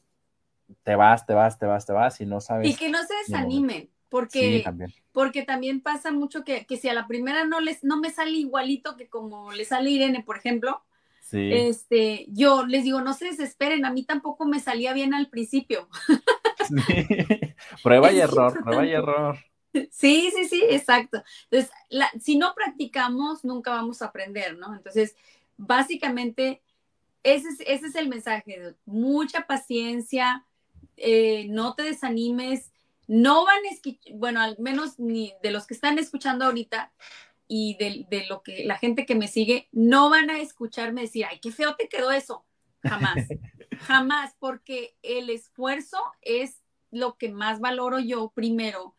te 0.83 0.95
vas, 0.95 1.25
te 1.25 1.33
vas, 1.33 1.59
te 1.59 1.65
vas, 1.65 1.85
te 1.85 1.93
vas 1.93 2.19
y 2.21 2.25
no 2.25 2.41
sabes. 2.41 2.67
Y 2.67 2.75
que 2.75 2.89
no 2.89 2.99
se 3.03 3.13
desanimen. 3.25 3.89
Porque, 4.09 4.61
también. 4.63 4.93
porque 5.11 5.41
también 5.41 5.81
pasa 5.81 6.11
mucho 6.11 6.43
que, 6.43 6.67
que, 6.67 6.77
si 6.77 6.87
a 6.87 6.93
la 6.93 7.07
primera 7.07 7.45
no 7.45 7.59
les 7.59 7.83
no 7.83 7.97
me 7.97 8.11
sale 8.11 8.33
igualito 8.33 8.95
que 8.95 9.07
como 9.07 9.51
le 9.51 9.65
sale 9.65 9.89
Irene, 9.89 10.21
por 10.21 10.37
ejemplo, 10.37 10.83
este, 11.31 12.25
yo 12.29 12.65
les 12.65 12.83
digo, 12.83 13.01
no 13.01 13.13
se 13.13 13.25
desesperen, 13.25 13.85
a 13.85 13.91
mí 13.91 14.03
tampoco 14.03 14.45
me 14.45 14.59
salía 14.59 14.93
bien 14.93 15.15
al 15.15 15.29
principio. 15.29 15.89
Prueba 17.83 18.11
y 18.11 18.19
error, 18.19 18.53
prueba 18.63 18.85
y 18.85 18.91
error. 18.91 19.37
Sí, 19.91 20.31
sí, 20.35 20.47
sí, 20.47 20.63
exacto. 20.69 21.23
Entonces, 21.49 21.71
si 22.21 22.37
no 22.37 22.53
practicamos, 22.53 23.43
nunca 23.43 23.71
vamos 23.71 24.01
a 24.01 24.05
aprender, 24.05 24.57
¿no? 24.57 24.75
Entonces, 24.75 25.15
básicamente, 25.57 26.61
ese 27.23 27.49
es, 27.49 27.59
ese 27.61 27.87
es 27.87 27.95
el 27.95 28.07
mensaje, 28.07 28.75
mucha 28.85 29.47
paciencia, 29.47 30.45
eh, 30.97 31.47
no 31.49 31.73
te 31.73 31.83
desanimes, 31.83 32.71
no 33.07 33.45
van 33.45 33.57
a 33.57 34.15
bueno, 34.15 34.41
al 34.41 34.57
menos 34.59 34.99
ni 34.99 35.33
de 35.41 35.51
los 35.51 35.67
que 35.67 35.73
están 35.73 35.97
escuchando 35.99 36.45
ahorita 36.45 36.91
y 37.47 37.75
de, 37.77 38.05
de, 38.09 38.25
lo 38.27 38.41
que 38.41 38.63
la 38.65 38.77
gente 38.77 39.05
que 39.05 39.15
me 39.15 39.27
sigue, 39.27 39.67
no 39.71 40.09
van 40.09 40.29
a 40.29 40.39
escucharme 40.39 41.01
decir, 41.01 41.25
ay, 41.29 41.39
qué 41.39 41.51
feo 41.51 41.75
te 41.75 41.87
quedó 41.87 42.11
eso. 42.11 42.45
Jamás, 42.81 43.15
jamás, 43.81 44.35
porque 44.39 44.95
el 45.01 45.29
esfuerzo 45.29 45.97
es 46.21 46.61
lo 46.91 47.17
que 47.17 47.29
más 47.29 47.59
valoro 47.59 47.99
yo 47.99 48.31
primero. 48.33 48.95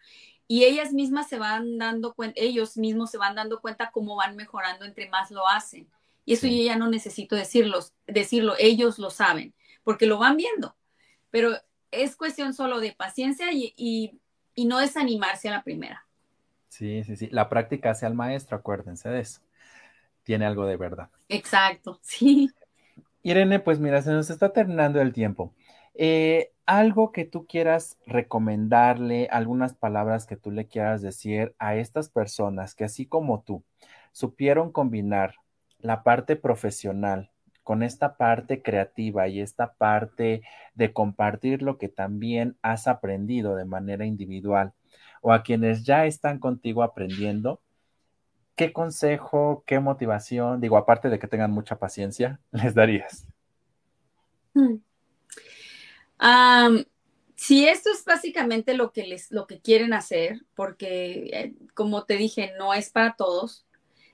Y 0.47 0.65
ellas 0.65 0.93
mismas 0.93 1.29
se 1.29 1.39
van 1.39 1.79
dando 1.79 2.15
cuenta, 2.15 2.41
ellos 2.41 2.77
mismos 2.77 3.11
se 3.11 3.19
van 3.19 3.35
dando 3.35 3.61
cuenta 3.61 3.91
cómo 3.91 4.17
van 4.17 4.37
mejorando 4.37 4.85
entre 4.85 5.09
más 5.09 5.31
lo 5.31 5.49
hacen. 5.49 5.89
Y 6.27 6.35
eso 6.35 6.47
yo 6.47 6.63
ya 6.63 6.77
no 6.77 6.89
necesito 6.89 7.37
decirlos, 7.37 7.93
decirlo, 8.07 8.55
ellos 8.59 8.99
lo 8.99 9.11
saben, 9.11 9.55
porque 9.83 10.07
lo 10.07 10.19
van 10.19 10.37
viendo. 10.37 10.75
Pero 11.31 11.51
es 11.91 12.17
cuestión 12.17 12.55
solo 12.55 12.81
de 12.81 12.93
paciencia 12.93 13.53
y, 13.53 14.19
no 14.57 14.79
desanimarse 14.79 15.49
a 15.49 15.53
la 15.53 15.63
primera. 15.63 16.07
Sí, 16.69 17.05
sí, 17.05 17.17
sí. 17.17 17.29
La 17.31 17.49
práctica 17.49 17.91
hace 17.91 18.07
al 18.07 18.15
maestro, 18.15 18.57
acuérdense 18.57 19.09
de 19.09 19.21
eso. 19.21 19.41
Tiene 20.23 20.47
algo 20.47 20.67
de 20.67 20.77
verdad. 20.77 21.11
Exacto, 21.29 21.99
sí. 22.03 22.51
Irene, 23.23 23.61
pues 23.61 23.79
mira, 23.79 24.03
se 24.03 24.11
nos 24.11 24.31
está 24.31 24.53
terminando 24.53 25.01
el 25.01 25.13
tiempo. 25.13 25.55
Eh, 25.95 26.53
algo 26.67 27.13
que 27.13 27.25
tú 27.25 27.47
quieras 27.47 27.99
recomendarle, 28.07 29.29
algunas 29.31 29.75
palabras 29.75 30.27
que 30.27 30.37
tú 30.37 30.51
le 30.51 30.67
quieras 30.67 31.03
decir 31.03 31.55
a 31.59 31.77
estas 31.77 32.09
personas 32.09 32.75
que 32.75 32.85
así 32.85 33.07
como 33.07 33.43
tú 33.43 33.63
supieron 34.13 34.73
combinar 34.73 35.35
la 35.79 36.03
parte 36.03 36.37
profesional 36.37 37.31
con 37.63 37.83
esta 37.83 38.17
parte 38.17 38.63
creativa 38.63 39.27
y 39.29 39.41
esta 39.41 39.75
parte 39.75 40.43
de 40.75 40.93
compartir 40.93 41.63
lo 41.63 41.79
que 41.79 41.89
también 41.89 42.57
has 42.63 42.87
aprendido 42.87 43.57
de 43.57 43.65
manera 43.65 44.05
individual 44.07 44.73
o 45.23 45.33
a 45.33 45.43
quienes 45.43 45.85
ya 45.85 46.05
están 46.05 46.39
contigo 46.39 46.83
aprendiendo, 46.83 47.61
¿qué 48.55 48.73
consejo, 48.73 49.65
qué 49.67 49.81
motivación, 49.81 50.61
digo, 50.61 50.77
aparte 50.77 51.09
de 51.09 51.19
que 51.19 51.27
tengan 51.27 51.51
mucha 51.51 51.79
paciencia, 51.79 52.41
les 52.53 52.75
darías? 52.75 53.27
Hmm. 56.19 56.85
si 57.35 57.67
esto 57.67 57.91
es 57.91 58.05
básicamente 58.05 58.75
lo 58.75 58.93
que 58.93 59.07
les, 59.07 59.31
lo 59.31 59.47
que 59.47 59.61
quieren 59.61 59.93
hacer, 59.93 60.45
porque 60.55 61.31
eh, 61.33 61.55
como 61.75 62.05
te 62.05 62.17
dije, 62.17 62.53
no 62.59 62.73
es 62.75 62.91
para 62.91 63.17
todos, 63.17 63.67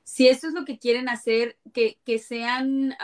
si 0.04 0.28
esto 0.28 0.48
es 0.48 0.54
lo 0.54 0.64
que 0.64 0.78
quieren 0.78 1.08
hacer, 1.08 1.58
que, 1.72 2.18
sean, 2.18 2.96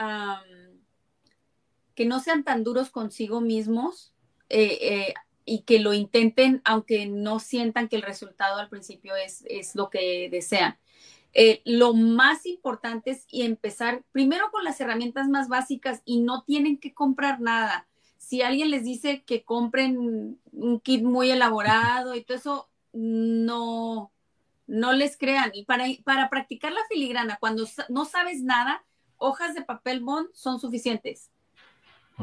que 1.95 2.05
no 2.05 2.19
sean 2.19 2.43
tan 2.43 2.65
duros 2.65 2.91
consigo 2.91 3.41
mismos 3.41 4.13
eh, 4.49 4.79
eh, 4.81 5.15
y 5.45 5.61
que 5.63 5.79
lo 5.79 5.93
intenten, 5.93 6.63
aunque 6.65 7.07
no 7.07 7.39
sientan 7.39 7.89
que 7.89 7.97
el 7.97 8.03
resultado 8.03 8.59
al 8.59 8.69
principio 8.69 9.15
es, 9.15 9.45
es 9.49 9.77
lo 9.77 9.89
que 9.89 10.29
desean. 10.31 10.79
Lo 11.65 11.93
más 11.93 12.47
importante 12.47 13.11
es 13.11 13.27
empezar 13.31 14.03
primero 14.11 14.51
con 14.51 14.65
las 14.65 14.81
herramientas 14.81 15.29
más 15.29 15.49
básicas 15.49 16.03
y 16.05 16.21
no 16.21 16.43
tienen 16.43 16.79
que 16.79 16.93
comprar 16.95 17.41
nada. 17.41 17.87
Si 18.27 18.43
alguien 18.43 18.73
les 18.73 18.83
dice 18.83 19.23
que 19.23 19.45
compren 19.45 20.41
un 20.51 20.81
kit 20.81 21.05
muy 21.05 21.31
elaborado 21.31 22.17
y 22.17 22.25
todo 22.25 22.37
eso, 22.37 22.69
no, 22.93 24.11
no 24.67 24.93
les 24.95 25.17
crean. 25.17 25.53
Y 25.55 25.65
para, 25.65 25.85
para 26.03 26.29
practicar 26.29 26.73
la 26.73 26.81
filigrana, 26.89 27.37
cuando 27.39 27.69
no 27.89 28.05
sabes 28.05 28.43
nada, 28.43 28.85
hojas 29.17 29.55
de 29.55 29.63
papel 29.63 30.01
bond 30.01 30.29
son 30.33 30.59
suficientes. 30.59 31.31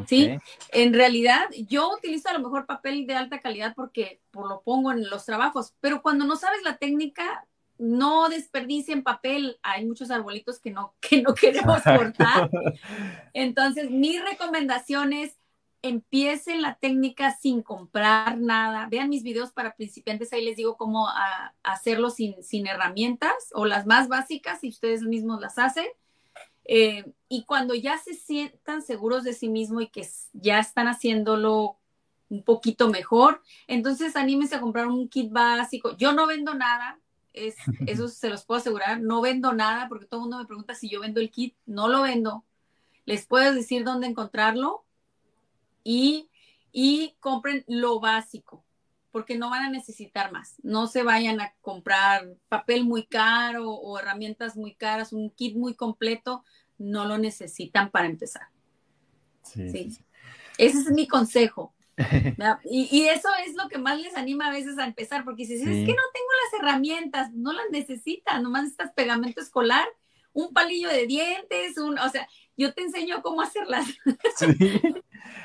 ¿Sí? 0.06 0.38
En 0.74 0.94
realidad, 0.94 1.46
yo 1.70 1.94
utilizo 1.94 2.28
a 2.28 2.34
lo 2.34 2.40
mejor 2.40 2.66
papel 2.66 3.08
de 3.08 3.16
alta 3.16 3.40
calidad 3.40 3.74
porque 3.74 4.20
por 4.32 4.50
lo 4.50 4.62
pongo 4.62 4.92
en 4.92 5.10
los 5.10 5.26
trabajos, 5.26 5.74
pero 5.80 6.02
cuando 6.02 6.26
no 6.26 6.36
sabes 6.36 6.64
la 6.64 6.76
técnica, 6.76 7.48
no 7.78 8.28
desperdicien 8.28 9.04
papel. 9.04 9.58
Hay 9.64 9.86
muchos 9.86 10.12
arbolitos 10.12 10.60
que 10.60 10.72
no, 10.72 10.96
que 11.00 11.22
no 11.22 11.34
queremos 11.34 11.82
cortar. 11.82 12.50
Entonces, 13.34 13.90
mi 13.90 14.20
recomendación 14.20 15.14
es 15.14 15.38
empiecen 15.84 16.62
la 16.62 16.76
técnica 16.76 17.36
sin 17.36 17.62
comprar 17.62 18.40
nada. 18.40 18.88
Vean 18.90 19.10
mis 19.10 19.22
videos 19.22 19.52
para 19.52 19.76
principiantes, 19.76 20.34
ahí 20.34 20.44
les 20.44 20.56
digo 20.56 20.78
cómo 20.78 21.08
hacerlo 21.62 22.10
sin, 22.10 22.42
sin, 22.42 22.66
herramientas 22.66 23.34
o 23.54 23.66
las 23.66 23.86
más 23.86 24.08
básicas 24.08 24.62
si 24.62 24.70
ustedes 24.70 25.04
mismos 25.04 25.42
las 25.42 25.60
hacen. 25.60 25.86
Eh, 26.66 27.12
y 27.28 27.44
cuando 27.44 27.76
ya 27.76 27.98
se 27.98 28.14
sientan 28.14 28.82
seguros 28.82 29.26
de 29.26 29.34
sí 29.34 29.50
mismo 29.50 29.82
y 29.82 29.90
que 29.90 30.08
ya 30.32 30.60
están 30.60 30.88
haciéndolo 30.88 31.78
un 32.30 32.44
poquito 32.44 32.90
mejor, 32.90 33.42
entonces 33.68 34.16
anímense 34.16 34.56
a 34.56 34.62
comprar 34.62 34.88
un 34.88 35.10
kit 35.10 35.32
básico. 35.32 35.98
Yo 35.98 36.14
no 36.14 36.26
vendo 36.28 36.54
nada, 36.54 36.98
es, 37.34 37.58
eso 37.88 38.08
se 38.08 38.30
los 38.30 38.46
puedo 38.46 38.62
asegurar, 38.62 39.02
no 39.02 39.20
vendo 39.20 39.52
nada 39.52 39.90
porque 39.90 40.06
todo 40.06 40.22
el 40.22 40.24
mundo 40.24 40.38
me 40.40 40.46
pregunta 40.46 40.76
si 40.76 40.90
yo 40.90 41.02
vendo 41.02 41.20
el 41.20 41.30
kit, 41.30 41.58
no 41.66 41.90
lo 41.90 42.04
vendo. 42.04 42.46
Les 43.04 43.26
puedo 43.26 43.54
decir 43.54 43.84
dónde 43.84 44.08
encontrarlo, 44.08 44.83
y, 45.84 46.30
y 46.72 47.16
compren 47.20 47.64
lo 47.68 48.00
básico, 48.00 48.64
porque 49.12 49.38
no 49.38 49.50
van 49.50 49.64
a 49.64 49.70
necesitar 49.70 50.32
más. 50.32 50.56
No 50.64 50.88
se 50.88 51.04
vayan 51.04 51.42
a 51.42 51.54
comprar 51.62 52.28
papel 52.50 52.84
muy 52.84 53.06
caro 53.06 53.72
o 53.72 54.00
herramientas 54.00 54.56
muy 54.56 54.74
caras, 54.74 55.14
un 55.14 55.30
kit 55.30 55.56
muy 55.56 55.76
completo, 55.76 56.44
no 56.78 57.06
lo 57.06 57.18
necesitan 57.18 57.92
para 57.92 58.08
empezar. 58.08 58.48
Sí. 59.44 59.98
Ese 60.58 60.80
es 60.80 60.92
mi 60.92 61.08
consejo. 61.08 61.74
y, 62.66 62.90
y, 62.92 63.08
eso 63.08 63.30
es 63.46 63.56
lo 63.56 63.70
que 63.70 63.78
más 63.78 64.00
les 64.00 64.16
anima 64.16 64.48
a 64.48 64.52
veces 64.52 64.80
a 64.80 64.86
empezar, 64.86 65.24
porque 65.24 65.46
si 65.46 65.54
dices, 65.54 65.68
es 65.68 65.86
que 65.86 65.94
no 65.94 66.02
tengo 66.12 66.28
las 66.44 66.60
herramientas, 66.60 67.32
no 67.34 67.54
las 67.54 67.70
necesitas, 67.72 68.42
nomás 68.42 68.64
necesitas 68.64 68.94
pegamento 68.94 69.42
escolar, 69.42 69.86
un 70.34 70.52
palillo 70.54 70.90
de 70.90 71.06
dientes, 71.06 71.78
un, 71.78 72.00
o 72.00 72.10
sea, 72.10 72.28
yo 72.58 72.74
te 72.74 72.82
enseño 72.82 73.22
cómo 73.22 73.42
hacerlas. 73.42 73.88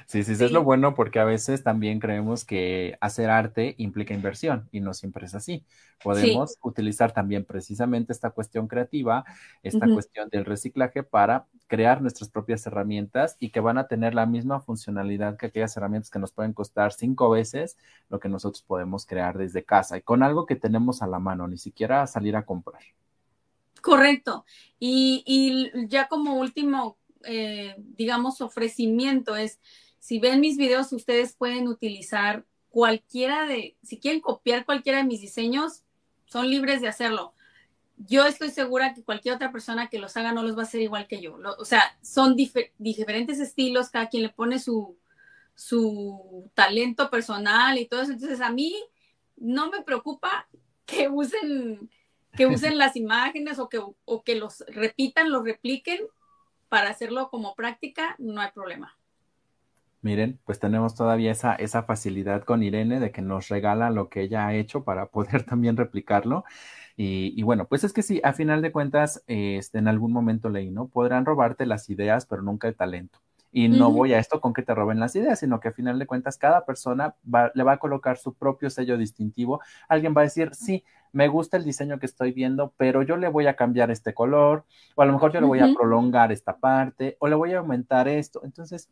Sí. 0.06 0.24
sí, 0.24 0.34
sí, 0.34 0.44
es 0.44 0.50
lo 0.50 0.64
bueno 0.64 0.94
porque 0.94 1.20
a 1.20 1.24
veces 1.24 1.62
también 1.62 2.00
creemos 2.00 2.44
que 2.44 2.96
hacer 3.00 3.28
arte 3.28 3.74
implica 3.78 4.14
inversión 4.14 4.68
y 4.72 4.80
no 4.80 4.94
siempre 4.94 5.26
es 5.26 5.34
así. 5.34 5.64
Podemos 6.02 6.56
utilizar 6.62 7.12
también 7.12 7.44
precisamente 7.44 8.12
esta 8.12 8.30
cuestión 8.30 8.66
creativa, 8.66 9.24
esta 9.62 9.86
cuestión 9.86 10.30
del 10.30 10.46
reciclaje 10.46 11.02
para 11.02 11.46
crear 11.66 12.00
nuestras 12.00 12.30
propias 12.30 12.66
herramientas 12.66 13.36
y 13.38 13.50
que 13.50 13.60
van 13.60 13.78
a 13.78 13.88
tener 13.88 14.14
la 14.14 14.26
misma 14.26 14.60
funcionalidad 14.60 15.36
que 15.36 15.46
aquellas 15.46 15.76
herramientas 15.76 16.10
que 16.10 16.18
nos 16.18 16.32
pueden 16.32 16.54
costar 16.54 16.92
cinco 16.92 17.30
veces 17.30 17.76
lo 18.08 18.18
que 18.20 18.28
nosotros 18.28 18.62
podemos 18.62 19.06
crear 19.06 19.36
desde 19.36 19.64
casa 19.64 19.98
y 19.98 20.02
con 20.02 20.22
algo 20.22 20.46
que 20.46 20.56
tenemos 20.56 21.02
a 21.02 21.06
la 21.06 21.18
mano, 21.18 21.46
ni 21.46 21.58
siquiera 21.58 22.06
salir 22.06 22.36
a 22.36 22.44
comprar. 22.44 22.82
Correcto. 23.80 24.44
Y, 24.78 25.70
ya 25.88 26.08
como 26.08 26.38
último, 26.38 26.97
eh, 27.24 27.74
digamos, 27.78 28.40
ofrecimiento 28.40 29.36
es, 29.36 29.60
si 29.98 30.18
ven 30.18 30.40
mis 30.40 30.56
videos, 30.56 30.92
ustedes 30.92 31.34
pueden 31.34 31.68
utilizar 31.68 32.44
cualquiera 32.68 33.46
de, 33.46 33.76
si 33.82 33.98
quieren 33.98 34.20
copiar 34.20 34.64
cualquiera 34.64 34.98
de 34.98 35.04
mis 35.04 35.20
diseños, 35.20 35.82
son 36.26 36.50
libres 36.50 36.80
de 36.80 36.88
hacerlo. 36.88 37.34
Yo 37.96 38.26
estoy 38.26 38.50
segura 38.50 38.94
que 38.94 39.02
cualquier 39.02 39.34
otra 39.34 39.50
persona 39.50 39.88
que 39.88 39.98
los 39.98 40.16
haga 40.16 40.32
no 40.32 40.42
los 40.42 40.56
va 40.56 40.60
a 40.60 40.64
hacer 40.64 40.80
igual 40.82 41.08
que 41.08 41.20
yo. 41.20 41.36
o 41.58 41.64
sea, 41.64 41.98
son 42.02 42.36
diferentes 42.36 43.40
estilos, 43.40 43.90
cada 43.90 44.08
quien 44.08 44.22
le 44.22 44.28
pone 44.28 44.60
su, 44.60 44.96
su 45.54 46.50
talento 46.54 47.10
personal 47.10 47.76
y 47.78 47.86
todo 47.86 48.02
eso. 48.02 48.12
Entonces, 48.12 48.40
a 48.40 48.52
mí 48.52 48.76
no 49.36 49.70
me 49.70 49.82
preocupa 49.82 50.48
que 50.86 51.08
usen 51.08 51.90
que 52.36 52.46
usen 52.46 52.78
las 52.78 52.94
imágenes 52.94 53.58
o 53.58 53.68
que, 53.68 53.80
o 54.04 54.22
que 54.22 54.36
los 54.36 54.64
repitan, 54.68 55.32
los 55.32 55.44
repliquen 55.44 56.06
para 56.68 56.90
hacerlo 56.90 57.30
como 57.30 57.54
práctica, 57.54 58.14
no 58.18 58.40
hay 58.40 58.50
problema. 58.52 58.96
Miren, 60.00 60.38
pues 60.44 60.60
tenemos 60.60 60.94
todavía 60.94 61.32
esa, 61.32 61.54
esa 61.54 61.82
facilidad 61.82 62.44
con 62.44 62.62
Irene 62.62 63.00
de 63.00 63.10
que 63.10 63.20
nos 63.20 63.48
regala 63.48 63.90
lo 63.90 64.08
que 64.08 64.22
ella 64.22 64.46
ha 64.46 64.54
hecho 64.54 64.84
para 64.84 65.06
poder 65.10 65.44
también 65.44 65.76
replicarlo. 65.76 66.44
Y, 67.00 67.40
bueno, 67.44 67.68
pues 67.68 67.84
es 67.84 67.92
que 67.92 68.02
sí, 68.02 68.20
a 68.24 68.32
final 68.32 68.60
de 68.60 68.72
cuentas, 68.72 69.22
este, 69.28 69.78
en 69.78 69.86
algún 69.86 70.12
momento 70.12 70.48
leí, 70.48 70.70
¿no? 70.72 70.88
Podrán 70.88 71.24
robarte 71.24 71.64
las 71.64 71.88
ideas, 71.90 72.26
pero 72.26 72.42
nunca 72.42 72.66
el 72.66 72.74
talento. 72.74 73.20
Y 73.50 73.68
no 73.68 73.90
voy 73.90 74.12
a 74.12 74.18
esto 74.18 74.40
con 74.40 74.52
que 74.52 74.62
te 74.62 74.74
roben 74.74 75.00
las 75.00 75.16
ideas, 75.16 75.38
sino 75.38 75.58
que 75.58 75.68
a 75.68 75.72
final 75.72 75.98
de 75.98 76.06
cuentas 76.06 76.36
cada 76.36 76.66
persona 76.66 77.14
le 77.54 77.62
va 77.62 77.72
a 77.72 77.78
colocar 77.78 78.18
su 78.18 78.34
propio 78.34 78.68
sello 78.68 78.98
distintivo. 78.98 79.60
Alguien 79.88 80.14
va 80.14 80.20
a 80.20 80.24
decir, 80.24 80.54
sí, 80.54 80.84
me 81.12 81.28
gusta 81.28 81.56
el 81.56 81.64
diseño 81.64 81.98
que 81.98 82.06
estoy 82.06 82.32
viendo, 82.32 82.74
pero 82.76 83.02
yo 83.02 83.16
le 83.16 83.28
voy 83.28 83.46
a 83.46 83.56
cambiar 83.56 83.90
este 83.90 84.12
color, 84.12 84.64
o 84.94 85.02
a 85.02 85.06
lo 85.06 85.12
mejor 85.12 85.32
yo 85.32 85.40
le 85.40 85.46
voy 85.46 85.60
a 85.60 85.72
prolongar 85.74 86.30
esta 86.30 86.58
parte, 86.58 87.16
o 87.20 87.28
le 87.28 87.34
voy 87.34 87.54
a 87.54 87.58
aumentar 87.58 88.06
esto. 88.08 88.42
Entonces, 88.44 88.90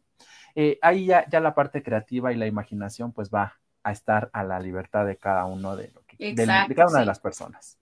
eh, 0.54 0.78
ahí 0.80 1.07
ya, 1.07 1.28
ya 1.28 1.40
la 1.40 1.54
parte 1.54 1.82
creativa 1.82 2.32
y 2.32 2.36
la 2.36 2.46
imaginación 2.46 3.12
pues 3.12 3.30
va 3.30 3.54
a 3.82 3.92
estar 3.92 4.30
a 4.32 4.42
la 4.42 4.59
libertad 4.59 5.07
de 5.07 5.16
cada 5.16 5.44
uno 5.44 5.76
de, 5.76 5.92
lo 5.94 6.02
que, 6.07 6.34
de, 6.34 6.46
cada 6.74 6.88
una 6.88 7.00
de 7.00 7.07
las 7.07 7.20
personas. 7.20 7.78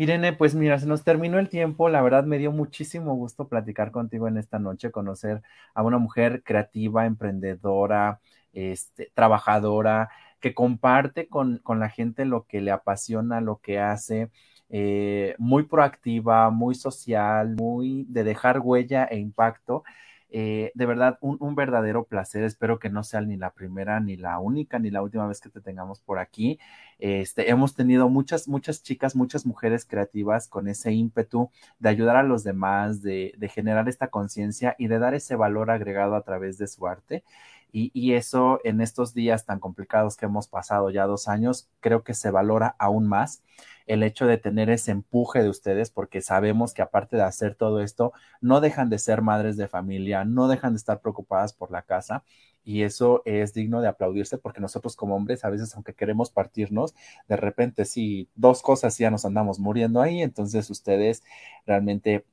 Irene, 0.00 0.32
pues 0.32 0.54
mira, 0.54 0.78
se 0.78 0.86
nos 0.86 1.04
terminó 1.04 1.38
el 1.38 1.50
tiempo. 1.50 1.90
La 1.90 2.00
verdad 2.00 2.24
me 2.24 2.38
dio 2.38 2.52
muchísimo 2.52 3.14
gusto 3.16 3.48
platicar 3.48 3.90
contigo 3.90 4.28
en 4.28 4.38
esta 4.38 4.58
noche, 4.58 4.90
conocer 4.90 5.42
a 5.74 5.82
una 5.82 5.98
mujer 5.98 6.42
creativa, 6.42 7.04
emprendedora, 7.04 8.18
este, 8.54 9.12
trabajadora, 9.14 10.08
que 10.40 10.54
comparte 10.54 11.28
con, 11.28 11.60
la 11.66 11.90
gente 11.90 12.24
lo 12.24 12.46
que 12.46 12.62
le 12.62 12.70
apasiona, 12.70 13.42
lo 13.42 13.58
que 13.58 13.78
hace, 13.78 14.30
eh, 14.70 15.34
muy 15.36 15.64
proactiva, 15.64 16.48
muy 16.48 16.74
social, 16.74 17.56
muy 17.56 18.06
de 18.08 18.24
dejar 18.24 18.60
huella 18.60 19.04
e 19.04 19.18
impacto. 19.18 19.84
Eh, 20.32 20.70
de 20.74 20.86
verdad, 20.86 21.18
un, 21.20 21.54
verdadero 21.54 22.04
placer. 22.04 22.44
Espero 22.44 22.78
que 22.78 22.90
no 22.90 23.02
sea 23.02 23.20
ni 23.20 23.36
la 23.36 23.50
primera, 23.52 24.00
ni 24.00 24.16
la 24.16 24.38
única, 24.38 24.78
ni 24.78 24.90
la 24.90 25.02
última 25.02 25.26
vez 25.26 25.40
que 25.40 25.50
te 25.50 25.60
tengamos 25.60 26.00
por 26.00 26.18
aquí. 26.18 26.58
Este, 26.98 27.50
hemos 27.50 27.74
tenido 27.74 28.08
muchas, 28.08 28.48
muchas 28.48 28.82
chicas, 28.82 29.16
muchas 29.16 29.46
mujeres 29.46 29.84
creativas 29.84 30.48
con 30.48 30.68
ese 30.68 30.92
ímpetu 30.92 31.50
de 31.78 31.88
ayudar 31.88 32.16
a 32.16 32.22
los 32.22 32.44
demás, 32.44 33.02
de, 33.02 33.34
de 33.38 33.48
generar 33.48 33.88
esta 33.88 34.08
conciencia 34.08 34.76
y 34.78 34.88
de 34.88 34.98
dar 34.98 35.14
ese 35.14 35.36
valor 35.36 35.70
agregado 35.70 36.14
a 36.14 36.22
través 36.22 36.58
de 36.58 36.66
su 36.68 36.86
arte. 36.86 37.24
Y, 37.72 38.14
eso 38.14 38.60
en 38.64 38.80
estos 38.80 39.14
días 39.14 39.46
tan 39.46 39.60
complicados 39.60 40.16
que 40.16 40.26
hemos 40.26 40.48
pasado 40.48 40.90
ya 40.90 41.06
dos 41.06 41.28
años, 41.28 41.68
creo 41.80 42.02
que 42.02 42.14
se 42.14 42.30
valora 42.30 42.74
aún 42.78 43.06
más 43.06 43.42
el 43.90 44.04
hecho 44.04 44.26
de 44.26 44.38
tener 44.38 44.70
ese 44.70 44.92
empuje 44.92 45.42
de 45.42 45.48
ustedes, 45.48 45.90
porque 45.90 46.20
sabemos 46.20 46.74
que 46.74 46.82
aparte 46.82 47.16
de 47.16 47.22
hacer 47.22 47.56
todo 47.56 47.80
esto, 47.82 48.12
no 48.40 48.60
dejan 48.60 48.88
de 48.88 49.00
ser 49.00 49.20
madres 49.20 49.56
de 49.56 49.66
familia, 49.66 50.24
no 50.24 50.46
dejan 50.46 50.74
de 50.74 50.76
estar 50.76 51.00
preocupadas 51.00 51.52
por 51.52 51.72
la 51.72 51.82
casa. 51.82 52.22
Y 52.62 52.82
eso 52.82 53.22
es 53.24 53.52
digno 53.52 53.80
de 53.80 53.88
aplaudirse 53.88 54.38
porque 54.38 54.60
nosotros 54.60 54.94
como 54.94 55.16
hombres, 55.16 55.44
a 55.44 55.50
veces, 55.50 55.74
aunque 55.74 55.94
queremos 55.94 56.30
partirnos, 56.30 56.94
de 57.26 57.36
repente 57.36 57.84
sí, 57.84 58.28
dos 58.36 58.62
cosas 58.62 58.96
ya 58.96 59.10
nos 59.10 59.24
andamos 59.24 59.58
muriendo 59.58 60.00
ahí. 60.00 60.22
Entonces 60.22 60.70
ustedes 60.70 61.24
realmente 61.66 62.24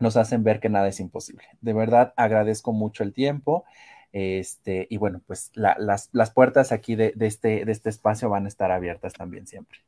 nos 0.00 0.16
hacen 0.16 0.42
ver 0.44 0.58
que 0.60 0.68
nada 0.70 0.88
es 0.88 0.98
imposible. 1.00 1.44
De 1.60 1.72
verdad, 1.72 2.14
agradezco 2.16 2.72
mucho 2.72 3.04
el 3.04 3.12
tiempo. 3.12 3.64
Este, 4.12 4.86
y 4.90 4.96
bueno, 4.96 5.22
pues 5.26 5.50
las, 5.54 6.08
las, 6.12 6.30
puertas 6.32 6.72
aquí 6.72 6.96
de, 6.96 7.14
este, 7.20 7.64
de 7.64 7.72
este 7.72 7.90
espacio 7.90 8.28
van 8.30 8.46
a 8.46 8.48
estar 8.48 8.72
abiertas 8.72 9.12
también 9.12 9.46
siempre. 9.46 9.80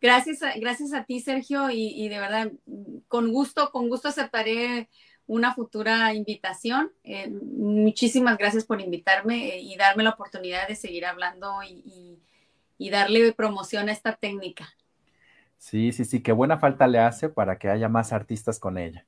Gracias 0.00 0.42
a, 0.42 0.52
gracias 0.58 0.92
a 0.92 1.04
ti, 1.04 1.20
Sergio, 1.20 1.70
y, 1.70 2.08
de 2.08 2.18
verdad, 2.20 2.52
con 3.08 3.32
gusto, 3.32 3.70
con 3.70 3.88
gusto 3.88 4.08
aceptaré 4.08 4.88
una 5.26 5.54
futura 5.54 6.14
invitación. 6.14 6.92
Eh, 7.04 7.28
muchísimas 7.28 8.38
gracias 8.38 8.64
por 8.64 8.80
invitarme 8.80 9.56
eh, 9.56 9.60
y 9.60 9.76
darme 9.76 10.04
la 10.04 10.10
oportunidad 10.10 10.68
de 10.68 10.76
seguir 10.76 11.04
hablando 11.04 11.62
y, 11.62 12.18
y 12.78 12.90
darle 12.90 13.32
promoción 13.32 13.88
a 13.88 13.92
esta 13.92 14.14
técnica. 14.14 14.68
Sí, 15.58 15.92
sí, 15.92 16.04
sí, 16.04 16.22
qué 16.22 16.32
buena 16.32 16.58
falta 16.58 16.86
le 16.86 17.00
hace 17.00 17.28
para 17.28 17.58
que 17.58 17.68
haya 17.68 17.88
más 17.88 18.12
artistas 18.12 18.60
con 18.60 18.78
ella. 18.78 19.04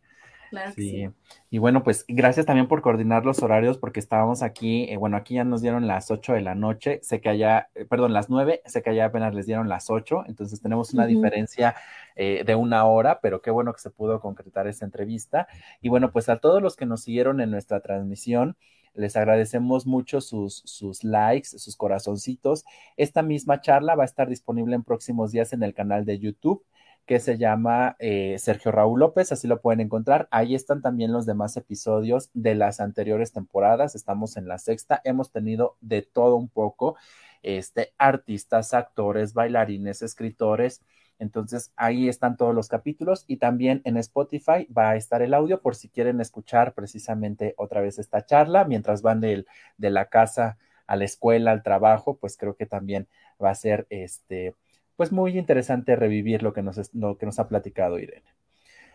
Claro 0.51 0.73
sí. 0.75 1.09
Y 1.49 1.59
bueno, 1.59 1.85
pues 1.85 2.05
gracias 2.09 2.45
también 2.45 2.67
por 2.67 2.83
coordinar 2.83 3.25
los 3.25 3.41
horarios 3.43 3.79
porque 3.79 4.01
estábamos 4.01 4.43
aquí, 4.43 4.85
eh, 4.91 4.97
bueno, 4.97 5.17
aquí 5.17 5.35
ya 5.35 5.45
nos 5.45 5.63
dieron 5.63 5.87
las 5.87 6.11
8 6.11 6.33
de 6.33 6.41
la 6.41 6.57
noche, 6.57 6.99
sé 7.03 7.21
que 7.21 7.29
allá, 7.29 7.71
eh, 7.77 7.85
perdón, 7.85 8.13
las 8.13 8.29
9, 8.29 8.61
sé 8.67 8.83
que 8.83 8.91
allá 8.91 9.07
apenas 9.07 9.33
les 9.33 9.47
dieron 9.47 9.69
las 9.69 9.91
8, 9.91 10.25
entonces 10.27 10.61
tenemos 10.61 10.93
una 10.93 11.07
diferencia 11.07 11.77
eh, 12.17 12.43
de 12.45 12.55
una 12.57 12.85
hora, 12.85 13.21
pero 13.21 13.41
qué 13.41 13.53
bueno 13.53 13.73
que 13.73 13.81
se 13.81 13.91
pudo 13.91 14.21
concretar 14.21 14.67
esta 14.67 14.85
entrevista. 14.85 15.47
Y 15.81 15.89
bueno, 15.89 16.11
pues 16.11 16.29
a 16.29 16.39
todos 16.39 16.61
los 16.61 16.75
que 16.75 16.87
nos 16.87 17.03
siguieron 17.03 17.41
en 17.41 17.53
nuestra 17.53 17.81
transmisión, 17.81 18.57
les 18.95 19.17
agradecemos 19.17 19.87
mucho 19.87 20.21
sus, 20.21 20.63
sus 20.67 21.05
likes, 21.05 21.49
sus 21.59 21.77
corazoncitos. 21.77 22.65
Esta 22.97 23.23
misma 23.23 23.61
charla 23.61 23.95
va 23.95 24.03
a 24.03 24.07
estar 24.07 24.29
disponible 24.29 24.75
en 24.75 24.83
próximos 24.83 25.31
días 25.31 25.53
en 25.53 25.63
el 25.63 25.75
canal 25.75 26.05
de 26.05 26.19
YouTube 26.19 26.65
que 27.11 27.19
se 27.19 27.39
llama 27.39 27.97
eh, 27.99 28.37
Sergio 28.39 28.71
Raúl 28.71 29.01
López, 29.01 29.33
así 29.33 29.49
lo 29.49 29.61
pueden 29.61 29.81
encontrar. 29.81 30.29
Ahí 30.31 30.55
están 30.55 30.81
también 30.81 31.11
los 31.11 31.27
demás 31.27 31.57
episodios 31.57 32.31
de 32.35 32.55
las 32.55 32.79
anteriores 32.79 33.33
temporadas. 33.33 33.97
Estamos 33.97 34.37
en 34.37 34.47
la 34.47 34.59
sexta, 34.59 35.01
hemos 35.03 35.33
tenido 35.33 35.77
de 35.81 36.03
todo 36.03 36.37
un 36.37 36.49
poco, 36.49 36.97
este, 37.43 37.95
artistas, 37.99 38.75
actores, 38.75 39.35
bailarines, 39.35 40.03
escritores. 40.03 40.83
Entonces 41.19 41.73
ahí 41.75 42.09
están 42.09 42.37
todos 42.37 42.55
los 42.55 42.69
capítulos 42.69 43.25
y 43.27 43.39
también 43.39 43.83
en 43.83 43.97
Spotify 43.97 44.69
va 44.73 44.91
a 44.91 44.97
estar 44.97 45.21
el 45.21 45.35
audio 45.35 45.61
por 45.61 45.75
si 45.75 45.89
quieren 45.89 46.21
escuchar 46.21 46.75
precisamente 46.75 47.55
otra 47.57 47.81
vez 47.81 47.99
esta 47.99 48.25
charla 48.25 48.65
mientras 48.67 49.03
van 49.03 49.21
de, 49.21 49.47
de 49.79 49.91
la 49.91 50.07
casa 50.07 50.59
a 50.87 50.95
la 50.95 51.07
escuela, 51.07 51.51
al 51.51 51.65
trabajo, 51.65 52.19
pues 52.19 52.37
creo 52.37 52.55
que 52.55 52.67
también 52.67 53.09
va 53.43 53.51
a 53.51 53.55
ser 53.57 53.89
este, 53.91 54.55
pues 55.01 55.13
muy 55.13 55.39
interesante 55.39 55.97
revivir 55.97 56.43
lo 56.43 56.53
que 56.53 56.61
nos, 56.61 56.95
lo 56.95 57.17
que 57.17 57.25
nos 57.25 57.39
ha 57.39 57.49
platicado 57.49 57.99
Irene. 57.99 58.27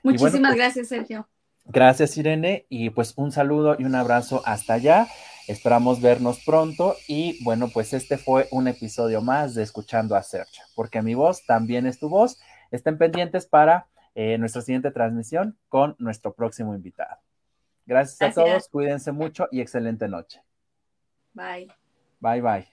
Muchísimas 0.04 0.52
pues 0.52 0.56
gracias, 0.56 0.88
Sergio. 0.90 1.28
Gracias, 1.66 2.16
Irene, 2.16 2.68
y 2.70 2.92
pues 2.92 3.16
un 3.16 3.32
saludo 3.32 3.76
y 3.80 3.86
un 3.86 3.96
abrazo 3.96 4.44
hasta 4.46 4.76
allá. 4.76 5.08
Esperamos 5.48 6.04
vernos 6.04 6.44
pronto 6.46 6.96
y 7.08 7.44
bueno, 7.44 7.70
pues 7.70 7.92
este 7.94 8.20
fue 8.20 8.48
un 8.52 8.68
episodio 8.68 9.24
más 9.24 9.56
de 9.56 9.64
Escuchando 9.64 10.16
a 10.16 10.22
Sergio, 10.22 10.62
porque 10.76 11.02
mi 11.02 11.16
voz 11.16 11.44
también 11.48 11.88
es 11.88 11.98
tu 11.98 12.08
voz. 12.08 12.40
Estén 12.70 13.00
pendientes 13.00 13.48
para 13.48 13.88
eh, 14.14 14.38
nuestra 14.38 14.62
siguiente 14.62 14.92
transmisión 14.92 15.58
con 15.70 15.96
nuestro 15.98 16.36
próximo 16.36 16.76
invitado. 16.76 17.18
Gracias 17.88 18.22
a 18.22 18.32
todos, 18.32 18.70
cuídense 18.70 19.12
mucho 19.12 19.48
y 19.52 19.60
excelente 19.60 20.08
noche. 20.08 20.44
Bye. 21.34 21.68
Bye, 22.20 22.42
bye. 22.42 22.68